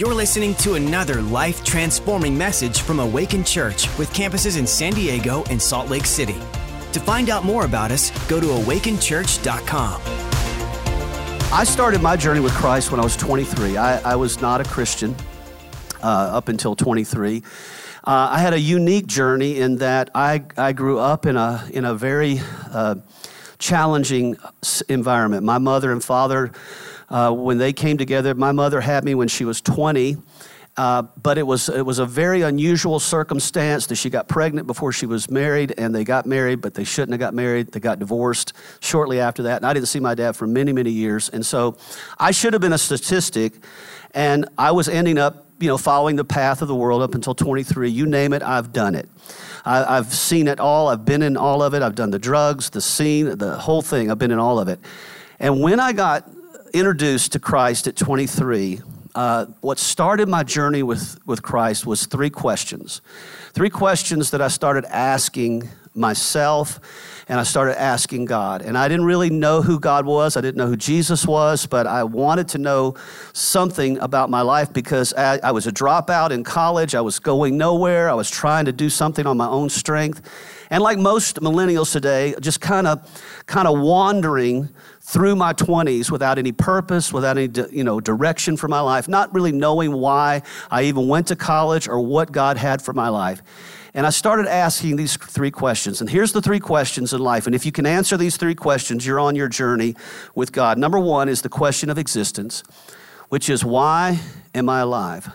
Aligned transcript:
You're 0.00 0.14
listening 0.14 0.54
to 0.54 0.76
another 0.76 1.20
life 1.20 1.62
transforming 1.62 2.38
message 2.38 2.80
from 2.80 3.00
Awaken 3.00 3.44
Church 3.44 3.86
with 3.98 4.10
campuses 4.14 4.58
in 4.58 4.66
San 4.66 4.94
Diego 4.94 5.44
and 5.50 5.60
Salt 5.60 5.90
Lake 5.90 6.06
City. 6.06 6.38
To 6.92 7.00
find 7.00 7.28
out 7.28 7.44
more 7.44 7.66
about 7.66 7.90
us, 7.90 8.10
go 8.26 8.40
to 8.40 8.46
awakenchurch.com. 8.46 10.00
I 11.52 11.64
started 11.64 12.00
my 12.00 12.16
journey 12.16 12.40
with 12.40 12.54
Christ 12.54 12.90
when 12.90 12.98
I 12.98 13.04
was 13.04 13.14
23. 13.14 13.76
I, 13.76 14.12
I 14.12 14.16
was 14.16 14.40
not 14.40 14.62
a 14.62 14.64
Christian 14.64 15.14
uh, 16.02 16.06
up 16.06 16.48
until 16.48 16.74
23. 16.74 17.42
Uh, 18.02 18.28
I 18.32 18.38
had 18.38 18.54
a 18.54 18.58
unique 18.58 19.06
journey 19.06 19.58
in 19.58 19.76
that 19.76 20.08
I, 20.14 20.44
I 20.56 20.72
grew 20.72 20.98
up 20.98 21.26
in 21.26 21.36
a, 21.36 21.68
in 21.74 21.84
a 21.84 21.94
very 21.94 22.40
uh, 22.72 22.94
challenging 23.58 24.38
environment. 24.88 25.44
My 25.44 25.58
mother 25.58 25.92
and 25.92 26.02
father, 26.02 26.52
uh, 27.10 27.32
when 27.32 27.58
they 27.58 27.72
came 27.72 27.98
together, 27.98 28.34
my 28.34 28.52
mother 28.52 28.80
had 28.80 29.04
me 29.04 29.14
when 29.14 29.28
she 29.28 29.44
was 29.44 29.60
20. 29.60 30.16
Uh, 30.76 31.02
but 31.20 31.36
it 31.36 31.42
was, 31.42 31.68
it 31.68 31.84
was 31.84 31.98
a 31.98 32.06
very 32.06 32.42
unusual 32.42 33.00
circumstance 33.00 33.86
that 33.88 33.96
she 33.96 34.08
got 34.08 34.28
pregnant 34.28 34.66
before 34.66 34.92
she 34.92 35.04
was 35.04 35.28
married, 35.28 35.74
and 35.76 35.94
they 35.94 36.04
got 36.04 36.26
married, 36.26 36.60
but 36.60 36.74
they 36.74 36.84
shouldn't 36.84 37.10
have 37.10 37.18
got 37.20 37.34
married. 37.34 37.72
They 37.72 37.80
got 37.80 37.98
divorced 37.98 38.52
shortly 38.78 39.20
after 39.20 39.42
that, 39.42 39.56
and 39.56 39.66
I 39.66 39.74
didn't 39.74 39.88
see 39.88 40.00
my 40.00 40.14
dad 40.14 40.36
for 40.36 40.46
many, 40.46 40.72
many 40.72 40.90
years. 40.90 41.28
And 41.28 41.44
so 41.44 41.76
I 42.18 42.30
should 42.30 42.52
have 42.52 42.62
been 42.62 42.72
a 42.72 42.78
statistic, 42.78 43.54
and 44.14 44.48
I 44.56 44.70
was 44.70 44.88
ending 44.88 45.18
up, 45.18 45.44
you 45.58 45.68
know, 45.68 45.76
following 45.76 46.16
the 46.16 46.24
path 46.24 46.62
of 46.62 46.68
the 46.68 46.74
world 46.74 47.02
up 47.02 47.14
until 47.14 47.34
23. 47.34 47.90
You 47.90 48.06
name 48.06 48.32
it, 48.32 48.42
I've 48.42 48.72
done 48.72 48.94
it. 48.94 49.08
I, 49.64 49.96
have 49.96 50.14
seen 50.14 50.48
it 50.48 50.60
all. 50.60 50.88
I've 50.88 51.04
been 51.04 51.20
in 51.20 51.36
all 51.36 51.62
of 51.62 51.74
it. 51.74 51.82
I've 51.82 51.94
done 51.94 52.10
the 52.10 52.18
drugs, 52.18 52.70
the 52.70 52.80
scene, 52.80 53.36
the 53.36 53.58
whole 53.58 53.82
thing. 53.82 54.10
I've 54.10 54.18
been 54.18 54.30
in 54.30 54.38
all 54.38 54.58
of 54.58 54.68
it. 54.68 54.80
And 55.38 55.60
when 55.60 55.80
I 55.80 55.92
got 55.92 56.26
introduced 56.72 57.32
to 57.32 57.38
Christ 57.38 57.86
at 57.86 57.96
23, 57.96 58.80
uh, 59.14 59.46
what 59.60 59.78
started 59.78 60.28
my 60.28 60.42
journey 60.42 60.82
with, 60.82 61.18
with 61.26 61.42
Christ 61.42 61.86
was 61.86 62.06
three 62.06 62.30
questions. 62.30 63.00
Three 63.52 63.70
questions 63.70 64.30
that 64.30 64.40
I 64.40 64.48
started 64.48 64.84
asking 64.84 65.68
myself 65.94 66.80
and 67.28 67.38
I 67.38 67.42
started 67.44 67.80
asking 67.80 68.24
God. 68.24 68.62
And 68.62 68.76
I 68.76 68.88
didn't 68.88 69.06
really 69.06 69.30
know 69.30 69.62
who 69.62 69.78
God 69.78 70.04
was, 70.06 70.36
I 70.36 70.40
didn't 70.40 70.56
know 70.56 70.66
who 70.66 70.76
Jesus 70.76 71.26
was, 71.26 71.66
but 71.66 71.86
I 71.86 72.04
wanted 72.04 72.48
to 72.48 72.58
know 72.58 72.96
something 73.32 73.98
about 73.98 74.30
my 74.30 74.42
life 74.42 74.72
because 74.72 75.12
I, 75.14 75.38
I 75.38 75.52
was 75.52 75.66
a 75.66 75.72
dropout 75.72 76.30
in 76.30 76.42
college. 76.42 76.94
I 76.94 77.00
was 77.00 77.18
going 77.18 77.56
nowhere. 77.56 78.10
I 78.10 78.14
was 78.14 78.30
trying 78.30 78.64
to 78.64 78.72
do 78.72 78.90
something 78.90 79.26
on 79.26 79.36
my 79.36 79.46
own 79.46 79.68
strength. 79.68 80.28
And 80.70 80.82
like 80.82 80.98
most 80.98 81.36
millennials 81.36 81.92
today, 81.92 82.34
just 82.40 82.60
kind 82.60 82.86
of 82.86 83.08
kind 83.46 83.66
of 83.66 83.78
wandering 83.78 84.68
through 85.10 85.34
my 85.34 85.52
20s 85.52 86.08
without 86.08 86.38
any 86.38 86.52
purpose, 86.52 87.12
without 87.12 87.36
any 87.36 87.50
you 87.72 87.82
know, 87.82 88.00
direction 88.00 88.56
for 88.56 88.68
my 88.68 88.78
life, 88.78 89.08
not 89.08 89.34
really 89.34 89.50
knowing 89.50 89.92
why 89.92 90.40
I 90.70 90.84
even 90.84 91.08
went 91.08 91.26
to 91.28 91.36
college 91.36 91.88
or 91.88 91.98
what 91.98 92.30
God 92.30 92.56
had 92.56 92.80
for 92.80 92.92
my 92.92 93.08
life. 93.08 93.42
And 93.92 94.06
I 94.06 94.10
started 94.10 94.46
asking 94.46 94.94
these 94.94 95.16
three 95.16 95.50
questions. 95.50 96.00
And 96.00 96.08
here's 96.08 96.30
the 96.30 96.40
three 96.40 96.60
questions 96.60 97.12
in 97.12 97.20
life. 97.20 97.46
And 97.46 97.56
if 97.56 97.66
you 97.66 97.72
can 97.72 97.86
answer 97.86 98.16
these 98.16 98.36
three 98.36 98.54
questions, 98.54 99.04
you're 99.04 99.18
on 99.18 99.34
your 99.34 99.48
journey 99.48 99.96
with 100.36 100.52
God. 100.52 100.78
Number 100.78 101.00
one 101.00 101.28
is 101.28 101.42
the 101.42 101.48
question 101.48 101.90
of 101.90 101.98
existence, 101.98 102.62
which 103.30 103.50
is 103.50 103.64
why 103.64 104.20
am 104.54 104.68
I 104.68 104.78
alive? 104.78 105.28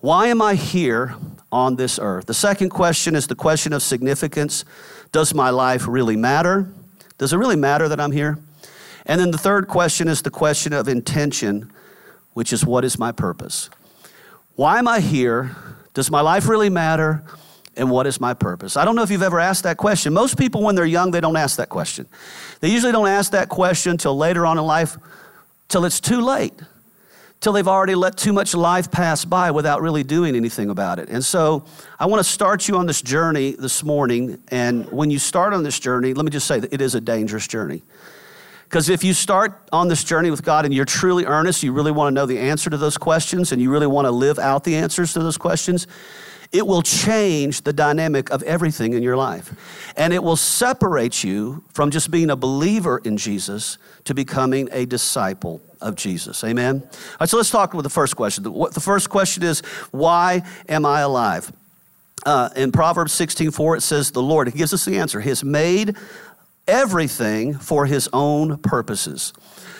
Why 0.00 0.26
am 0.26 0.42
I 0.42 0.56
here 0.56 1.14
on 1.52 1.76
this 1.76 2.00
earth? 2.02 2.26
The 2.26 2.34
second 2.34 2.70
question 2.70 3.14
is 3.14 3.28
the 3.28 3.36
question 3.36 3.72
of 3.72 3.80
significance. 3.80 4.64
Does 5.12 5.32
my 5.32 5.50
life 5.50 5.86
really 5.86 6.16
matter? 6.16 6.68
Does 7.16 7.32
it 7.32 7.36
really 7.36 7.54
matter 7.54 7.88
that 7.88 8.00
I'm 8.00 8.10
here? 8.10 8.40
And 9.06 9.20
then 9.20 9.30
the 9.30 9.38
third 9.38 9.68
question 9.68 10.08
is 10.08 10.22
the 10.22 10.30
question 10.30 10.72
of 10.72 10.88
intention, 10.88 11.70
which 12.32 12.52
is 12.52 12.64
what 12.64 12.84
is 12.84 12.98
my 12.98 13.12
purpose? 13.12 13.68
Why 14.56 14.78
am 14.78 14.88
I 14.88 15.00
here? 15.00 15.56
Does 15.92 16.10
my 16.10 16.20
life 16.20 16.48
really 16.48 16.70
matter? 16.70 17.24
And 17.76 17.90
what 17.90 18.06
is 18.06 18.20
my 18.20 18.34
purpose? 18.34 18.76
I 18.76 18.84
don't 18.84 18.94
know 18.94 19.02
if 19.02 19.10
you've 19.10 19.22
ever 19.22 19.40
asked 19.40 19.64
that 19.64 19.76
question. 19.76 20.12
Most 20.12 20.38
people, 20.38 20.62
when 20.62 20.76
they're 20.76 20.86
young, 20.86 21.10
they 21.10 21.20
don't 21.20 21.36
ask 21.36 21.56
that 21.56 21.68
question. 21.68 22.06
They 22.60 22.68
usually 22.68 22.92
don't 22.92 23.08
ask 23.08 23.32
that 23.32 23.48
question 23.48 23.90
until 23.92 24.16
later 24.16 24.46
on 24.46 24.58
in 24.58 24.64
life, 24.64 24.96
till 25.68 25.84
it's 25.84 25.98
too 25.98 26.20
late, 26.20 26.54
till 27.40 27.52
they've 27.52 27.66
already 27.66 27.96
let 27.96 28.16
too 28.16 28.32
much 28.32 28.54
life 28.54 28.92
pass 28.92 29.24
by 29.24 29.50
without 29.50 29.82
really 29.82 30.04
doing 30.04 30.36
anything 30.36 30.70
about 30.70 31.00
it. 31.00 31.08
And 31.08 31.24
so 31.24 31.64
I 31.98 32.06
want 32.06 32.20
to 32.20 32.30
start 32.30 32.68
you 32.68 32.76
on 32.76 32.86
this 32.86 33.02
journey 33.02 33.56
this 33.58 33.82
morning. 33.82 34.40
And 34.48 34.90
when 34.92 35.10
you 35.10 35.18
start 35.18 35.52
on 35.52 35.64
this 35.64 35.80
journey, 35.80 36.14
let 36.14 36.24
me 36.24 36.30
just 36.30 36.46
say 36.46 36.60
that 36.60 36.72
it 36.72 36.80
is 36.80 36.94
a 36.94 37.00
dangerous 37.00 37.48
journey. 37.48 37.82
Because 38.74 38.88
if 38.88 39.04
you 39.04 39.14
start 39.14 39.56
on 39.70 39.86
this 39.86 40.02
journey 40.02 40.32
with 40.32 40.42
God 40.42 40.64
and 40.64 40.74
you're 40.74 40.84
truly 40.84 41.26
earnest, 41.26 41.62
you 41.62 41.70
really 41.70 41.92
want 41.92 42.08
to 42.08 42.12
know 42.12 42.26
the 42.26 42.40
answer 42.40 42.68
to 42.68 42.76
those 42.76 42.98
questions, 42.98 43.52
and 43.52 43.62
you 43.62 43.70
really 43.70 43.86
want 43.86 44.06
to 44.06 44.10
live 44.10 44.36
out 44.36 44.64
the 44.64 44.74
answers 44.74 45.12
to 45.12 45.20
those 45.20 45.38
questions, 45.38 45.86
it 46.50 46.66
will 46.66 46.82
change 46.82 47.60
the 47.62 47.72
dynamic 47.72 48.30
of 48.30 48.42
everything 48.42 48.92
in 48.94 49.00
your 49.00 49.16
life. 49.16 49.54
And 49.96 50.12
it 50.12 50.24
will 50.24 50.34
separate 50.34 51.22
you 51.22 51.62
from 51.72 51.92
just 51.92 52.10
being 52.10 52.30
a 52.30 52.34
believer 52.34 53.00
in 53.04 53.16
Jesus 53.16 53.78
to 54.06 54.12
becoming 54.12 54.68
a 54.72 54.86
disciple 54.86 55.60
of 55.80 55.94
Jesus. 55.94 56.42
Amen? 56.42 56.82
All 56.82 56.98
right, 57.20 57.28
so 57.28 57.36
let's 57.36 57.50
talk 57.50 57.74
with 57.74 57.84
the 57.84 57.90
first 57.90 58.16
question. 58.16 58.42
The 58.42 58.80
first 58.82 59.08
question 59.08 59.44
is, 59.44 59.60
why 59.92 60.42
am 60.68 60.84
I 60.84 61.02
alive? 61.02 61.52
Uh, 62.26 62.48
in 62.56 62.72
Proverbs 62.72 63.12
16 63.12 63.52
4, 63.52 63.76
it 63.76 63.82
says, 63.82 64.10
The 64.10 64.22
Lord, 64.22 64.48
He 64.48 64.58
gives 64.58 64.74
us 64.74 64.84
the 64.84 64.98
answer, 64.98 65.20
He 65.20 65.28
has 65.28 65.44
made 65.44 65.94
everything 66.66 67.54
for 67.54 67.86
his 67.86 68.08
own 68.12 68.58
purposes. 68.58 69.32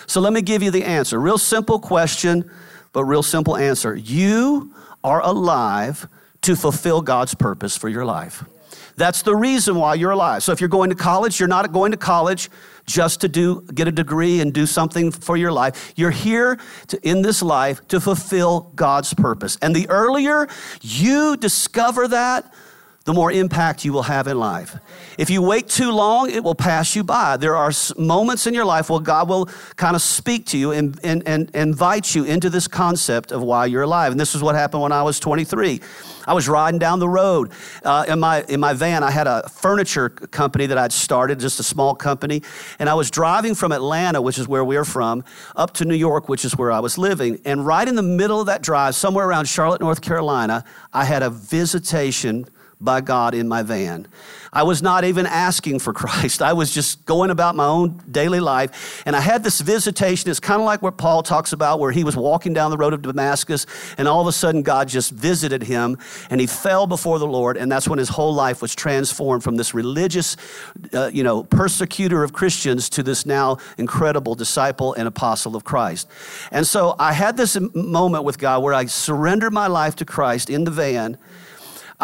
So 0.07 0.21
let 0.21 0.33
me 0.33 0.43
give 0.43 0.63
you 0.63 0.71
the 0.71 0.85
answer. 0.85 1.19
Real 1.19 1.39
simple 1.39 1.79
question, 1.79 2.51
but 2.93 3.05
real 3.05 3.23
simple 3.23 3.57
answer. 3.57 3.95
You 3.95 4.75
are 5.03 5.21
alive 5.23 6.09
to 6.43 6.57
fulfill 6.57 7.01
God's 7.01 7.35
purpose 7.35 7.77
for 7.77 7.89
your 7.89 8.05
life. 8.05 8.45
That's 8.97 9.23
the 9.23 9.35
reason 9.35 9.77
why 9.77 9.95
you're 9.95 10.13
alive. 10.13 10.43
So 10.43 10.53
if 10.53 10.61
you're 10.61 10.69
going 10.69 10.91
to 10.91 10.97
college, 10.97 11.41
you're 11.41 11.49
not 11.49 11.73
going 11.73 11.91
to 11.91 11.97
college 11.97 12.49
just 12.87 13.23
to 13.23 13.29
do 13.29 13.63
get 13.75 13.89
a 13.89 13.93
degree 13.93 14.41
and 14.41 14.53
do 14.53 14.67
something 14.67 15.11
for 15.11 15.37
your 15.37 15.51
life. 15.51 15.93
You're 15.97 16.11
here 16.11 16.59
to, 16.89 17.09
in 17.09 17.23
this 17.23 17.43
life 17.43 17.87
to 17.89 18.01
fulfill 18.01 18.73
God's 18.77 19.13
purpose. 19.15 19.59
And 19.63 19.75
the 19.75 19.89
earlier 19.89 20.49
you 20.81 21.37
discover 21.37 22.07
that, 22.09 22.53
the 23.05 23.13
more 23.13 23.31
impact 23.31 23.85
you 23.85 23.93
will 23.93 24.05
have 24.05 24.27
in 24.27 24.39
life. 24.39 24.79
If 25.19 25.29
you 25.29 25.43
wait 25.43 25.69
too 25.69 25.93
long, 25.93 26.31
it 26.31 26.43
will 26.43 26.55
pass 26.55 26.97
you 26.97 27.05
by. 27.05 27.37
There 27.37 27.55
are 27.55 27.71
moments 27.99 28.47
in 28.47 28.55
your 28.55 28.65
life 28.65 28.89
where 28.89 29.01
God 29.01 29.29
will 29.29 29.47
kind 29.77 29.95
of 29.95 30.01
speak 30.01 30.47
to 30.47 30.59
you 30.59 30.73
and, 30.73 30.99
and, 31.05 31.23
and 31.29 31.51
invite 31.55 32.15
you 32.15 32.25
into 32.25 32.49
this 32.49 32.67
concept 32.67 33.31
of 33.31 33.43
why 33.43 33.67
you're 33.67 33.83
alive. 33.83 34.11
And 34.11 34.19
this 34.19 34.35
is 34.35 34.43
what 34.43 34.55
happened 34.55 34.83
when 34.83 34.93
I 34.93 35.03
was 35.03 35.21
23. 35.21 35.83
I 36.27 36.33
was 36.33 36.49
riding 36.49 36.79
down 36.79 36.99
the 36.99 37.09
road 37.09 37.53
uh, 37.83 38.07
in, 38.09 38.21
my, 38.21 38.43
in 38.49 38.59
my 38.59 38.73
van. 38.73 39.03
I 39.03 39.11
had 39.11 39.27
a 39.27 39.51
furniture 39.51 40.09
company 40.09 40.65
that 40.65 40.79
I'd 40.79 40.93
started, 40.93 41.39
just 41.39 41.61
a 41.61 41.63
small 41.63 41.95
company. 41.95 42.43
And 42.79 42.89
I 42.89 42.95
was 42.95 43.11
driving 43.11 43.55
from 43.55 43.71
Atlanta, 43.73 44.23
which 44.23 44.39
is 44.39 44.49
where 44.49 44.65
we're 44.65 44.87
from, 44.87 45.25
up 45.57 45.75
to 45.75 45.85
New 45.85 45.95
York, 45.95 46.31
which 46.31 46.47
is 46.47 46.57
where 46.57 46.73
I 46.73 46.81
was 46.81 46.97
living. 46.97 47.39
And 47.45 47.67
right 47.67 47.87
in 47.87 47.97
the 47.97 48.03
middle 48.03 48.41
of 48.41 48.47
that 48.47 48.63
drive, 48.63 48.95
somewhere 48.95 49.29
around 49.29 49.47
Charlotte, 49.47 49.83
North 49.83 50.01
Carolina, 50.01 50.65
I 50.95 51.05
had 51.05 51.23
a 51.23 51.29
visitation 51.29 52.47
by 52.81 53.01
God 53.01 53.35
in 53.35 53.49
my 53.49 53.63
van. 53.63 54.07
I 54.55 54.63
was 54.63 54.81
not 54.81 55.03
even 55.05 55.27
asking 55.27 55.81
for 55.81 55.93
Christ. 56.05 56.41
I 56.41 56.53
was 56.53 56.73
just 56.73 57.05
going 57.07 57.31
about 57.31 57.57
my 57.57 57.67
own 57.67 58.01
daily 58.11 58.41
life. 58.41 59.03
And 59.05 59.17
I 59.17 59.21
had 59.21 59.43
this 59.43 59.61
visitation. 59.61 60.31
It's 60.31 60.41
kind 60.41 60.61
of 60.61 60.65
like 60.65 60.81
what 60.81 60.97
Paul 60.97 61.23
talks 61.23 61.53
about, 61.53 61.81
where 61.81 61.91
he 61.91 62.05
was 62.05 62.17
walking 62.17 62.55
down 62.55 62.71
the 62.71 62.77
road 62.77 62.95
of 62.95 63.03
Damascus, 63.03 63.67
and 63.99 64.07
all 64.07 64.21
of 64.21 64.27
a 64.29 64.33
sudden 64.33 64.63
God 64.63 64.89
just 64.89 65.11
visited 65.11 65.65
him, 65.65 65.99
and 66.31 66.41
he 66.41 66.47
fell 66.47 66.87
before 66.87 67.19
the 67.19 67.27
Lord. 67.27 67.57
And 67.57 67.71
that's 67.71 67.89
when 67.89 67.99
his 67.99 68.11
whole 68.11 68.33
life 68.33 68.63
was 68.63 68.75
transformed 68.75 69.43
from 69.43 69.57
this 69.57 69.75
religious, 69.75 70.37
uh, 70.93 71.11
you 71.13 71.25
know, 71.25 71.43
persecutor 71.43 72.23
of 72.23 72.33
Christians 72.33 72.89
to 72.91 73.03
this 73.03 73.27
now 73.27 73.59
incredible 73.77 74.35
disciple 74.37 74.95
and 74.95 75.09
apostle 75.09 75.57
of 75.57 75.65
Christ. 75.65 76.09
And 76.53 76.67
so 76.67 76.95
I 76.99 77.13
had 77.13 77.37
this 77.37 77.59
moment 77.75 78.25
with 78.25 78.39
God 78.39 78.63
where 78.63 78.75
I 78.75 78.85
surrendered 78.87 79.53
my 79.53 79.67
life 79.67 79.97
to 79.97 80.05
Christ 80.05 80.49
in 80.49 80.65
the 80.65 80.71
van. 80.71 81.19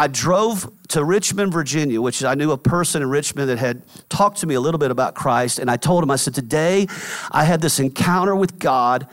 I 0.01 0.07
drove 0.07 0.67
to 0.87 1.03
Richmond, 1.03 1.53
Virginia, 1.53 2.01
which 2.01 2.23
I 2.23 2.33
knew 2.33 2.49
a 2.49 2.57
person 2.57 3.03
in 3.03 3.09
Richmond 3.11 3.51
that 3.51 3.59
had 3.59 3.83
talked 4.09 4.39
to 4.39 4.47
me 4.47 4.55
a 4.55 4.59
little 4.59 4.79
bit 4.79 4.89
about 4.89 5.13
Christ. 5.13 5.59
And 5.59 5.69
I 5.69 5.77
told 5.77 6.01
him, 6.01 6.09
I 6.09 6.15
said, 6.15 6.33
Today 6.33 6.87
I 7.29 7.43
had 7.43 7.61
this 7.61 7.79
encounter 7.79 8.35
with 8.35 8.57
God, 8.57 9.07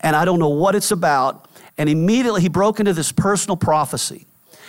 and 0.00 0.16
I 0.16 0.24
don't 0.24 0.40
know 0.40 0.48
what 0.48 0.74
it's 0.74 0.90
about. 0.90 1.46
And 1.78 1.88
immediately 1.88 2.40
he 2.42 2.48
broke 2.48 2.80
into 2.80 2.92
this 2.92 3.12
personal 3.12 3.56
prophecy. 3.56 4.26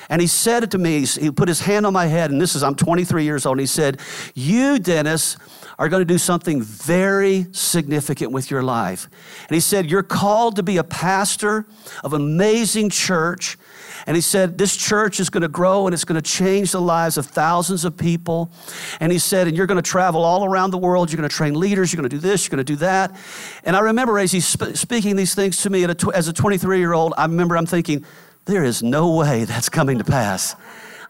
And 0.07 0.21
he 0.21 0.27
said 0.27 0.61
it 0.61 0.69
to 0.69 0.77
me, 0.77 1.03
he 1.03 1.31
put 1.31 1.47
his 1.47 1.61
hand 1.61 1.87
on 1.87 1.93
my 1.93 2.05
head, 2.05 2.29
and 2.29 2.39
this 2.39 2.53
is, 2.53 2.61
I'm 2.61 2.75
23 2.75 3.23
years 3.23 3.47
old, 3.47 3.55
and 3.55 3.61
he 3.61 3.65
said, 3.65 3.99
You, 4.35 4.77
Dennis, 4.77 5.35
are 5.79 5.89
going 5.89 6.01
to 6.01 6.05
do 6.05 6.19
something 6.19 6.61
very 6.61 7.47
significant 7.53 8.31
with 8.31 8.51
your 8.51 8.61
life. 8.61 9.07
And 9.49 9.55
he 9.55 9.59
said, 9.59 9.89
You're 9.89 10.03
called 10.03 10.57
to 10.57 10.63
be 10.63 10.77
a 10.77 10.83
pastor 10.83 11.65
of 12.03 12.13
amazing 12.13 12.91
church 12.91 13.57
And 14.07 14.15
he 14.15 14.21
said, 14.21 14.57
This 14.57 14.75
church 14.75 15.19
is 15.19 15.29
going 15.29 15.41
to 15.41 15.47
grow 15.47 15.87
and 15.87 15.93
it's 15.93 16.05
going 16.05 16.21
to 16.21 16.29
change 16.29 16.71
the 16.71 16.81
lives 16.81 17.17
of 17.17 17.25
thousands 17.25 17.85
of 17.85 17.97
people. 17.97 18.51
And 18.99 19.11
he 19.11 19.19
said, 19.19 19.47
And 19.47 19.57
you're 19.57 19.67
going 19.67 19.81
to 19.81 19.89
travel 19.89 20.23
all 20.23 20.45
around 20.45 20.71
the 20.71 20.77
world. 20.77 21.11
You're 21.11 21.17
going 21.17 21.29
to 21.29 21.35
train 21.35 21.55
leaders. 21.55 21.91
You're 21.91 22.01
going 22.01 22.09
to 22.09 22.15
do 22.15 22.21
this. 22.21 22.45
You're 22.45 22.55
going 22.55 22.65
to 22.65 22.73
do 22.73 22.77
that. 22.77 23.15
And 23.63 23.75
I 23.75 23.79
remember 23.79 24.19
as 24.19 24.31
he's 24.31 24.47
sp- 24.47 24.75
speaking 24.75 25.15
these 25.15 25.35
things 25.35 25.61
to 25.63 25.69
me 25.69 25.83
a 25.83 25.93
tw- 25.93 26.13
as 26.13 26.27
a 26.27 26.33
23 26.33 26.79
year 26.79 26.93
old, 26.93 27.13
I 27.17 27.25
remember 27.25 27.57
I'm 27.57 27.65
thinking, 27.65 28.05
There 28.45 28.63
is 28.63 28.83
no 28.83 29.15
way 29.15 29.45
that's 29.45 29.69
coming 29.69 29.97
to 29.97 30.03
pass. 30.03 30.55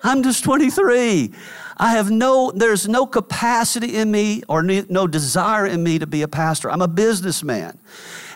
I'm 0.03 0.23
just 0.23 0.43
23. 0.43 1.33
I 1.77 1.91
have 1.91 2.09
no, 2.09 2.51
there's 2.51 2.87
no 2.87 3.05
capacity 3.05 3.97
in 3.97 4.09
me 4.11 4.43
or 4.47 4.63
no 4.63 5.07
desire 5.07 5.65
in 5.65 5.83
me 5.83 5.99
to 5.99 6.07
be 6.07 6.21
a 6.21 6.27
pastor. 6.27 6.71
I'm 6.71 6.81
a 6.81 6.87
businessman. 6.87 7.77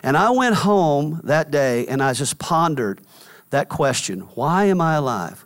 And 0.02 0.16
I 0.16 0.30
went 0.30 0.56
home 0.56 1.20
that 1.24 1.50
day 1.50 1.86
and 1.86 2.02
I 2.02 2.12
just 2.12 2.38
pondered 2.38 3.00
that 3.50 3.68
question 3.68 4.20
why 4.34 4.64
am 4.64 4.80
I 4.80 4.94
alive? 4.94 5.44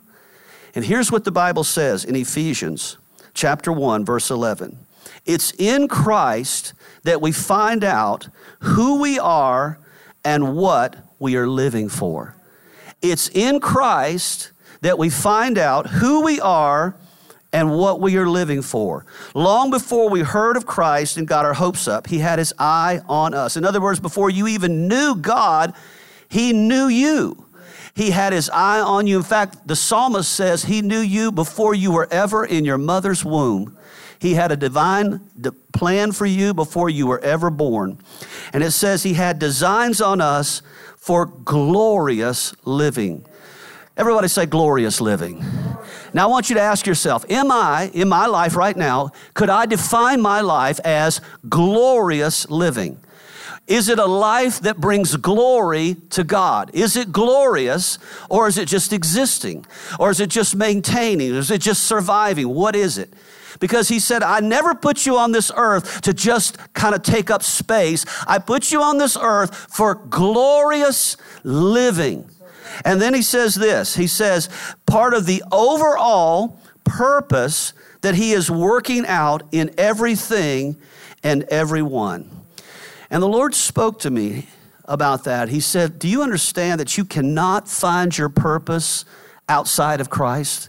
And 0.73 0.83
here's 0.83 1.11
what 1.11 1.23
the 1.23 1.31
Bible 1.31 1.63
says 1.63 2.03
in 2.03 2.15
Ephesians 2.15 2.97
chapter 3.33 3.71
1, 3.71 4.05
verse 4.05 4.29
11. 4.29 4.77
It's 5.25 5.51
in 5.57 5.87
Christ 5.87 6.73
that 7.03 7.21
we 7.21 7.31
find 7.31 7.83
out 7.83 8.27
who 8.59 8.99
we 9.01 9.19
are 9.19 9.79
and 10.23 10.55
what 10.55 10.97
we 11.19 11.35
are 11.35 11.47
living 11.47 11.89
for. 11.89 12.35
It's 13.01 13.29
in 13.29 13.59
Christ 13.59 14.51
that 14.81 14.97
we 14.97 15.09
find 15.09 15.57
out 15.57 15.87
who 15.87 16.23
we 16.23 16.39
are 16.41 16.95
and 17.53 17.71
what 17.71 18.01
we 18.01 18.17
are 18.17 18.27
living 18.27 18.61
for. 18.61 19.05
Long 19.33 19.71
before 19.71 20.09
we 20.09 20.21
heard 20.21 20.57
of 20.57 20.65
Christ 20.65 21.17
and 21.17 21.27
got 21.27 21.45
our 21.45 21.53
hopes 21.53 21.87
up, 21.87 22.07
He 22.07 22.19
had 22.19 22.37
His 22.37 22.53
eye 22.59 22.99
on 23.07 23.33
us. 23.33 23.55
In 23.55 23.63
other 23.63 23.79
words, 23.79 23.99
before 23.99 24.29
you 24.29 24.47
even 24.47 24.87
knew 24.87 25.15
God, 25.15 25.73
He 26.27 26.51
knew 26.51 26.87
you. 26.87 27.44
He 27.95 28.11
had 28.11 28.33
His 28.33 28.49
eye 28.49 28.81
on 28.81 29.07
you. 29.07 29.17
In 29.17 29.23
fact, 29.23 29.67
the 29.67 29.75
psalmist 29.75 30.31
says 30.31 30.63
He 30.63 30.81
knew 30.81 30.99
you 30.99 31.31
before 31.31 31.73
you 31.73 31.91
were 31.91 32.07
ever 32.11 32.45
in 32.45 32.65
your 32.65 32.77
mother's 32.77 33.23
womb. 33.23 33.77
He 34.19 34.33
had 34.33 34.51
a 34.51 34.57
divine 34.57 35.21
plan 35.73 36.11
for 36.11 36.25
you 36.25 36.53
before 36.53 36.89
you 36.89 37.07
were 37.07 37.19
ever 37.19 37.49
born. 37.49 37.99
And 38.53 38.63
it 38.63 38.71
says 38.71 39.03
He 39.03 39.13
had 39.13 39.39
designs 39.39 40.01
on 40.01 40.19
us 40.19 40.61
for 40.97 41.25
glorious 41.25 42.53
living. 42.65 43.25
Everybody 43.97 44.27
say 44.27 44.45
glorious 44.45 44.99
living. 44.99 45.43
Now 46.13 46.23
I 46.23 46.29
want 46.29 46.49
you 46.49 46.55
to 46.55 46.61
ask 46.61 46.85
yourself, 46.85 47.25
am 47.29 47.49
I, 47.49 47.91
in 47.93 48.09
my 48.09 48.25
life 48.25 48.55
right 48.55 48.75
now, 48.75 49.11
could 49.33 49.49
I 49.49 49.65
define 49.65 50.21
my 50.21 50.41
life 50.41 50.79
as 50.83 51.21
glorious 51.47 52.49
living? 52.49 52.99
Is 53.67 53.89
it 53.89 53.97
a 53.97 54.05
life 54.05 54.59
that 54.59 54.77
brings 54.77 55.15
glory 55.15 55.95
to 56.11 56.23
God? 56.23 56.69
Is 56.73 56.95
it 56.95 57.11
glorious 57.11 57.97
or 58.29 58.47
is 58.47 58.59
it 58.59 58.67
just 58.67 58.93
existing? 58.93 59.65
Or 59.99 60.11
is 60.11 60.19
it 60.19 60.29
just 60.29 60.55
maintaining? 60.55 61.33
Is 61.33 61.49
it 61.49 61.61
just 61.61 61.83
surviving? 61.83 62.47
What 62.49 62.75
is 62.75 62.99
it? 62.99 63.11
Because 63.59 63.87
he 63.87 63.99
said, 63.99 64.21
I 64.21 64.39
never 64.39 64.75
put 64.75 65.05
you 65.05 65.17
on 65.17 65.31
this 65.31 65.51
earth 65.55 66.01
to 66.01 66.13
just 66.13 66.57
kind 66.73 66.93
of 66.93 67.01
take 67.01 67.31
up 67.31 67.41
space. 67.41 68.05
I 68.27 68.37
put 68.37 68.71
you 68.71 68.83
on 68.83 68.97
this 68.97 69.17
earth 69.19 69.55
for 69.73 69.95
glorious 69.95 71.17
living. 71.43 72.29
And 72.83 73.01
then 73.01 73.13
he 73.13 73.21
says 73.21 73.55
this 73.55 73.95
he 73.95 74.07
says, 74.07 74.49
part 74.85 75.13
of 75.13 75.25
the 75.25 75.43
overall 75.51 76.59
purpose 76.83 77.73
that 78.01 78.15
he 78.15 78.33
is 78.33 78.51
working 78.51 79.07
out 79.07 79.41
in 79.51 79.73
everything 79.77 80.75
and 81.23 81.43
everyone. 81.45 82.44
And 83.15 83.23
the 83.23 83.29
Lord 83.29 83.55
spoke 83.55 83.99
to 83.99 84.09
me 84.09 84.49
about 84.83 85.23
that. 85.23 85.47
He 85.47 85.61
said, 85.61 85.99
Do 85.99 86.09
you 86.09 86.21
understand 86.21 86.81
that 86.81 86.97
you 86.97 87.05
cannot 87.05 87.69
find 87.69 88.17
your 88.17 88.27
purpose 88.27 89.05
outside 89.47 90.01
of 90.01 90.09
Christ? 90.09 90.67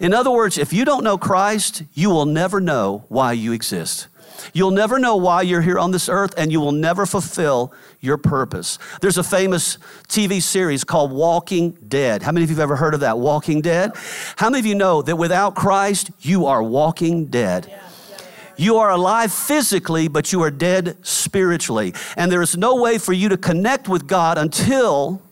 In 0.00 0.12
other 0.12 0.32
words, 0.32 0.58
if 0.58 0.72
you 0.72 0.84
don't 0.84 1.04
know 1.04 1.16
Christ, 1.16 1.84
you 1.94 2.10
will 2.10 2.26
never 2.26 2.58
know 2.60 3.04
why 3.06 3.30
you 3.30 3.52
exist. 3.52 4.08
You'll 4.52 4.72
never 4.72 4.98
know 4.98 5.14
why 5.14 5.42
you're 5.42 5.62
here 5.62 5.78
on 5.78 5.92
this 5.92 6.08
earth, 6.08 6.34
and 6.36 6.50
you 6.50 6.60
will 6.60 6.72
never 6.72 7.06
fulfill 7.06 7.72
your 8.00 8.16
purpose. 8.16 8.80
There's 9.00 9.18
a 9.18 9.22
famous 9.22 9.78
TV 10.08 10.42
series 10.42 10.82
called 10.82 11.12
Walking 11.12 11.78
Dead. 11.86 12.24
How 12.24 12.32
many 12.32 12.42
of 12.42 12.50
you 12.50 12.56
have 12.56 12.62
ever 12.64 12.74
heard 12.74 12.94
of 12.94 13.00
that? 13.00 13.20
Walking 13.20 13.60
Dead? 13.60 13.92
How 14.34 14.50
many 14.50 14.58
of 14.58 14.66
you 14.66 14.74
know 14.74 15.02
that 15.02 15.14
without 15.14 15.54
Christ, 15.54 16.10
you 16.22 16.46
are 16.46 16.60
walking 16.60 17.26
dead? 17.26 17.72
You 18.58 18.78
are 18.78 18.90
alive 18.90 19.32
physically, 19.32 20.08
but 20.08 20.32
you 20.32 20.42
are 20.42 20.50
dead 20.50 20.96
spiritually. 21.06 21.94
And 22.16 22.30
there 22.30 22.42
is 22.42 22.56
no 22.56 22.82
way 22.82 22.98
for 22.98 23.12
you 23.12 23.28
to 23.28 23.36
connect 23.36 23.88
with 23.88 24.08
God 24.08 24.36
until 24.36 25.22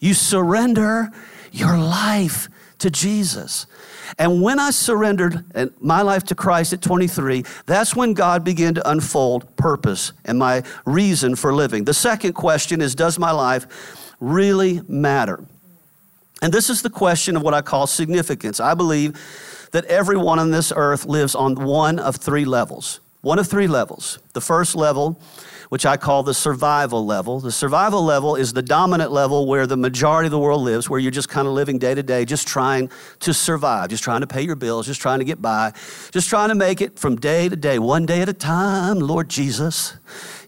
you 0.00 0.12
surrender 0.12 1.10
your 1.50 1.78
life 1.78 2.48
to 2.80 2.90
Jesus. 2.90 3.66
And 4.18 4.42
when 4.42 4.60
I 4.60 4.70
surrendered 4.70 5.44
uh, 5.54 5.66
my 5.80 6.02
life 6.02 6.24
to 6.24 6.34
Christ 6.34 6.74
at 6.74 6.82
23, 6.82 7.44
that's 7.64 7.96
when 7.96 8.12
God 8.12 8.44
began 8.44 8.74
to 8.74 8.90
unfold 8.90 9.56
purpose 9.56 10.12
and 10.26 10.38
my 10.38 10.62
reason 10.84 11.36
for 11.36 11.54
living. 11.54 11.84
The 11.84 11.94
second 11.94 12.34
question 12.34 12.82
is 12.82 12.94
Does 12.94 13.18
my 13.18 13.30
life 13.30 14.14
really 14.20 14.82
matter? 14.86 15.42
And 16.42 16.52
this 16.52 16.68
is 16.68 16.82
the 16.82 16.90
question 16.90 17.36
of 17.36 17.42
what 17.42 17.54
I 17.54 17.62
call 17.62 17.86
significance. 17.86 18.60
I 18.60 18.74
believe 18.74 19.18
that 19.74 19.84
everyone 19.86 20.38
on 20.38 20.52
this 20.52 20.72
earth 20.74 21.04
lives 21.04 21.34
on 21.34 21.56
one 21.56 21.98
of 21.98 22.16
three 22.16 22.44
levels. 22.44 23.00
One 23.22 23.38
of 23.38 23.48
three 23.48 23.66
levels. 23.66 24.20
The 24.32 24.40
first 24.40 24.76
level 24.76 25.20
which 25.68 25.84
I 25.84 25.96
call 25.96 26.22
the 26.22 26.34
survival 26.34 27.04
level. 27.04 27.40
The 27.40 27.50
survival 27.50 28.04
level 28.04 28.36
is 28.36 28.52
the 28.52 28.62
dominant 28.62 29.10
level 29.10 29.46
where 29.46 29.66
the 29.66 29.76
majority 29.76 30.28
of 30.28 30.30
the 30.30 30.38
world 30.38 30.62
lives, 30.62 30.88
where 30.88 31.00
you're 31.00 31.10
just 31.10 31.28
kind 31.28 31.48
of 31.48 31.54
living 31.54 31.78
day 31.78 31.96
to 31.96 32.02
day, 32.02 32.24
just 32.24 32.46
trying 32.46 32.90
to 33.20 33.34
survive, 33.34 33.88
just 33.88 34.04
trying 34.04 34.20
to 34.20 34.26
pay 34.28 34.42
your 34.42 34.54
bills, 34.54 34.86
just 34.86 35.00
trying 35.00 35.18
to 35.18 35.24
get 35.24 35.42
by, 35.42 35.72
just 36.12 36.28
trying 36.28 36.50
to 36.50 36.54
make 36.54 36.80
it 36.80 36.98
from 36.98 37.16
day 37.16 37.48
to 37.48 37.56
day, 37.56 37.80
one 37.80 38.06
day 38.06 38.20
at 38.20 38.28
a 38.28 38.32
time, 38.32 39.00
Lord 39.00 39.28
Jesus. 39.28 39.94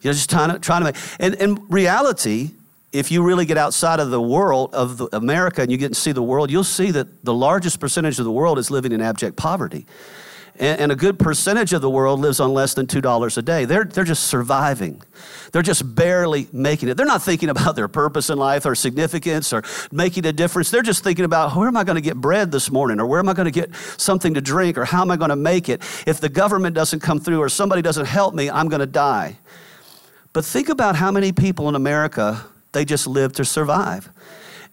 You're 0.00 0.12
just 0.12 0.30
trying 0.30 0.52
to, 0.52 0.58
trying 0.60 0.82
to 0.82 0.84
make, 0.84 0.96
and 1.18 1.34
in 1.34 1.66
reality, 1.68 2.50
if 2.96 3.10
you 3.10 3.22
really 3.22 3.46
get 3.46 3.58
outside 3.58 4.00
of 4.00 4.10
the 4.10 4.20
world 4.20 4.74
of 4.74 4.98
the, 4.98 5.16
America 5.16 5.62
and 5.62 5.70
you 5.70 5.78
get 5.78 5.88
to 5.88 5.94
see 5.94 6.12
the 6.12 6.22
world, 6.22 6.50
you'll 6.50 6.64
see 6.64 6.90
that 6.90 7.24
the 7.24 7.34
largest 7.34 7.80
percentage 7.80 8.18
of 8.18 8.24
the 8.24 8.32
world 8.32 8.58
is 8.58 8.70
living 8.70 8.92
in 8.92 9.00
abject 9.00 9.36
poverty 9.36 9.86
and, 10.58 10.80
and 10.80 10.92
a 10.92 10.96
good 10.96 11.18
percentage 11.18 11.72
of 11.72 11.82
the 11.82 11.90
world 11.90 12.20
lives 12.20 12.40
on 12.40 12.52
less 12.52 12.74
than 12.74 12.86
$2 12.86 13.38
a 13.38 13.42
day. 13.42 13.64
They're, 13.64 13.84
they're 13.84 14.04
just 14.04 14.24
surviving. 14.24 15.02
They're 15.52 15.62
just 15.62 15.94
barely 15.94 16.48
making 16.52 16.88
it. 16.88 16.96
They're 16.96 17.06
not 17.06 17.22
thinking 17.22 17.48
about 17.48 17.76
their 17.76 17.88
purpose 17.88 18.30
in 18.30 18.38
life 18.38 18.66
or 18.66 18.74
significance 18.74 19.52
or 19.52 19.62
making 19.92 20.26
a 20.26 20.32
difference. 20.32 20.70
They're 20.70 20.82
just 20.82 21.04
thinking 21.04 21.24
about 21.24 21.54
where 21.56 21.68
am 21.68 21.76
I 21.76 21.84
going 21.84 21.96
to 21.96 22.02
get 22.02 22.16
bread 22.16 22.52
this 22.52 22.70
morning 22.70 23.00
or 23.00 23.06
where 23.06 23.18
am 23.18 23.28
I 23.28 23.34
going 23.34 23.46
to 23.46 23.50
get 23.50 23.74
something 23.96 24.34
to 24.34 24.40
drink 24.40 24.78
or 24.78 24.84
how 24.84 25.02
am 25.02 25.10
I 25.10 25.16
going 25.16 25.30
to 25.30 25.36
make 25.36 25.68
it? 25.68 25.82
If 26.06 26.20
the 26.20 26.28
government 26.28 26.74
doesn't 26.74 27.00
come 27.00 27.20
through 27.20 27.40
or 27.40 27.48
somebody 27.48 27.82
doesn't 27.82 28.06
help 28.06 28.34
me, 28.34 28.50
I'm 28.50 28.68
going 28.68 28.80
to 28.80 28.86
die. 28.86 29.38
But 30.32 30.44
think 30.44 30.68
about 30.68 30.96
how 30.96 31.10
many 31.10 31.32
people 31.32 31.68
in 31.68 31.74
America, 31.74 32.44
they 32.76 32.84
just 32.84 33.06
live 33.06 33.32
to 33.32 33.44
survive 33.44 34.10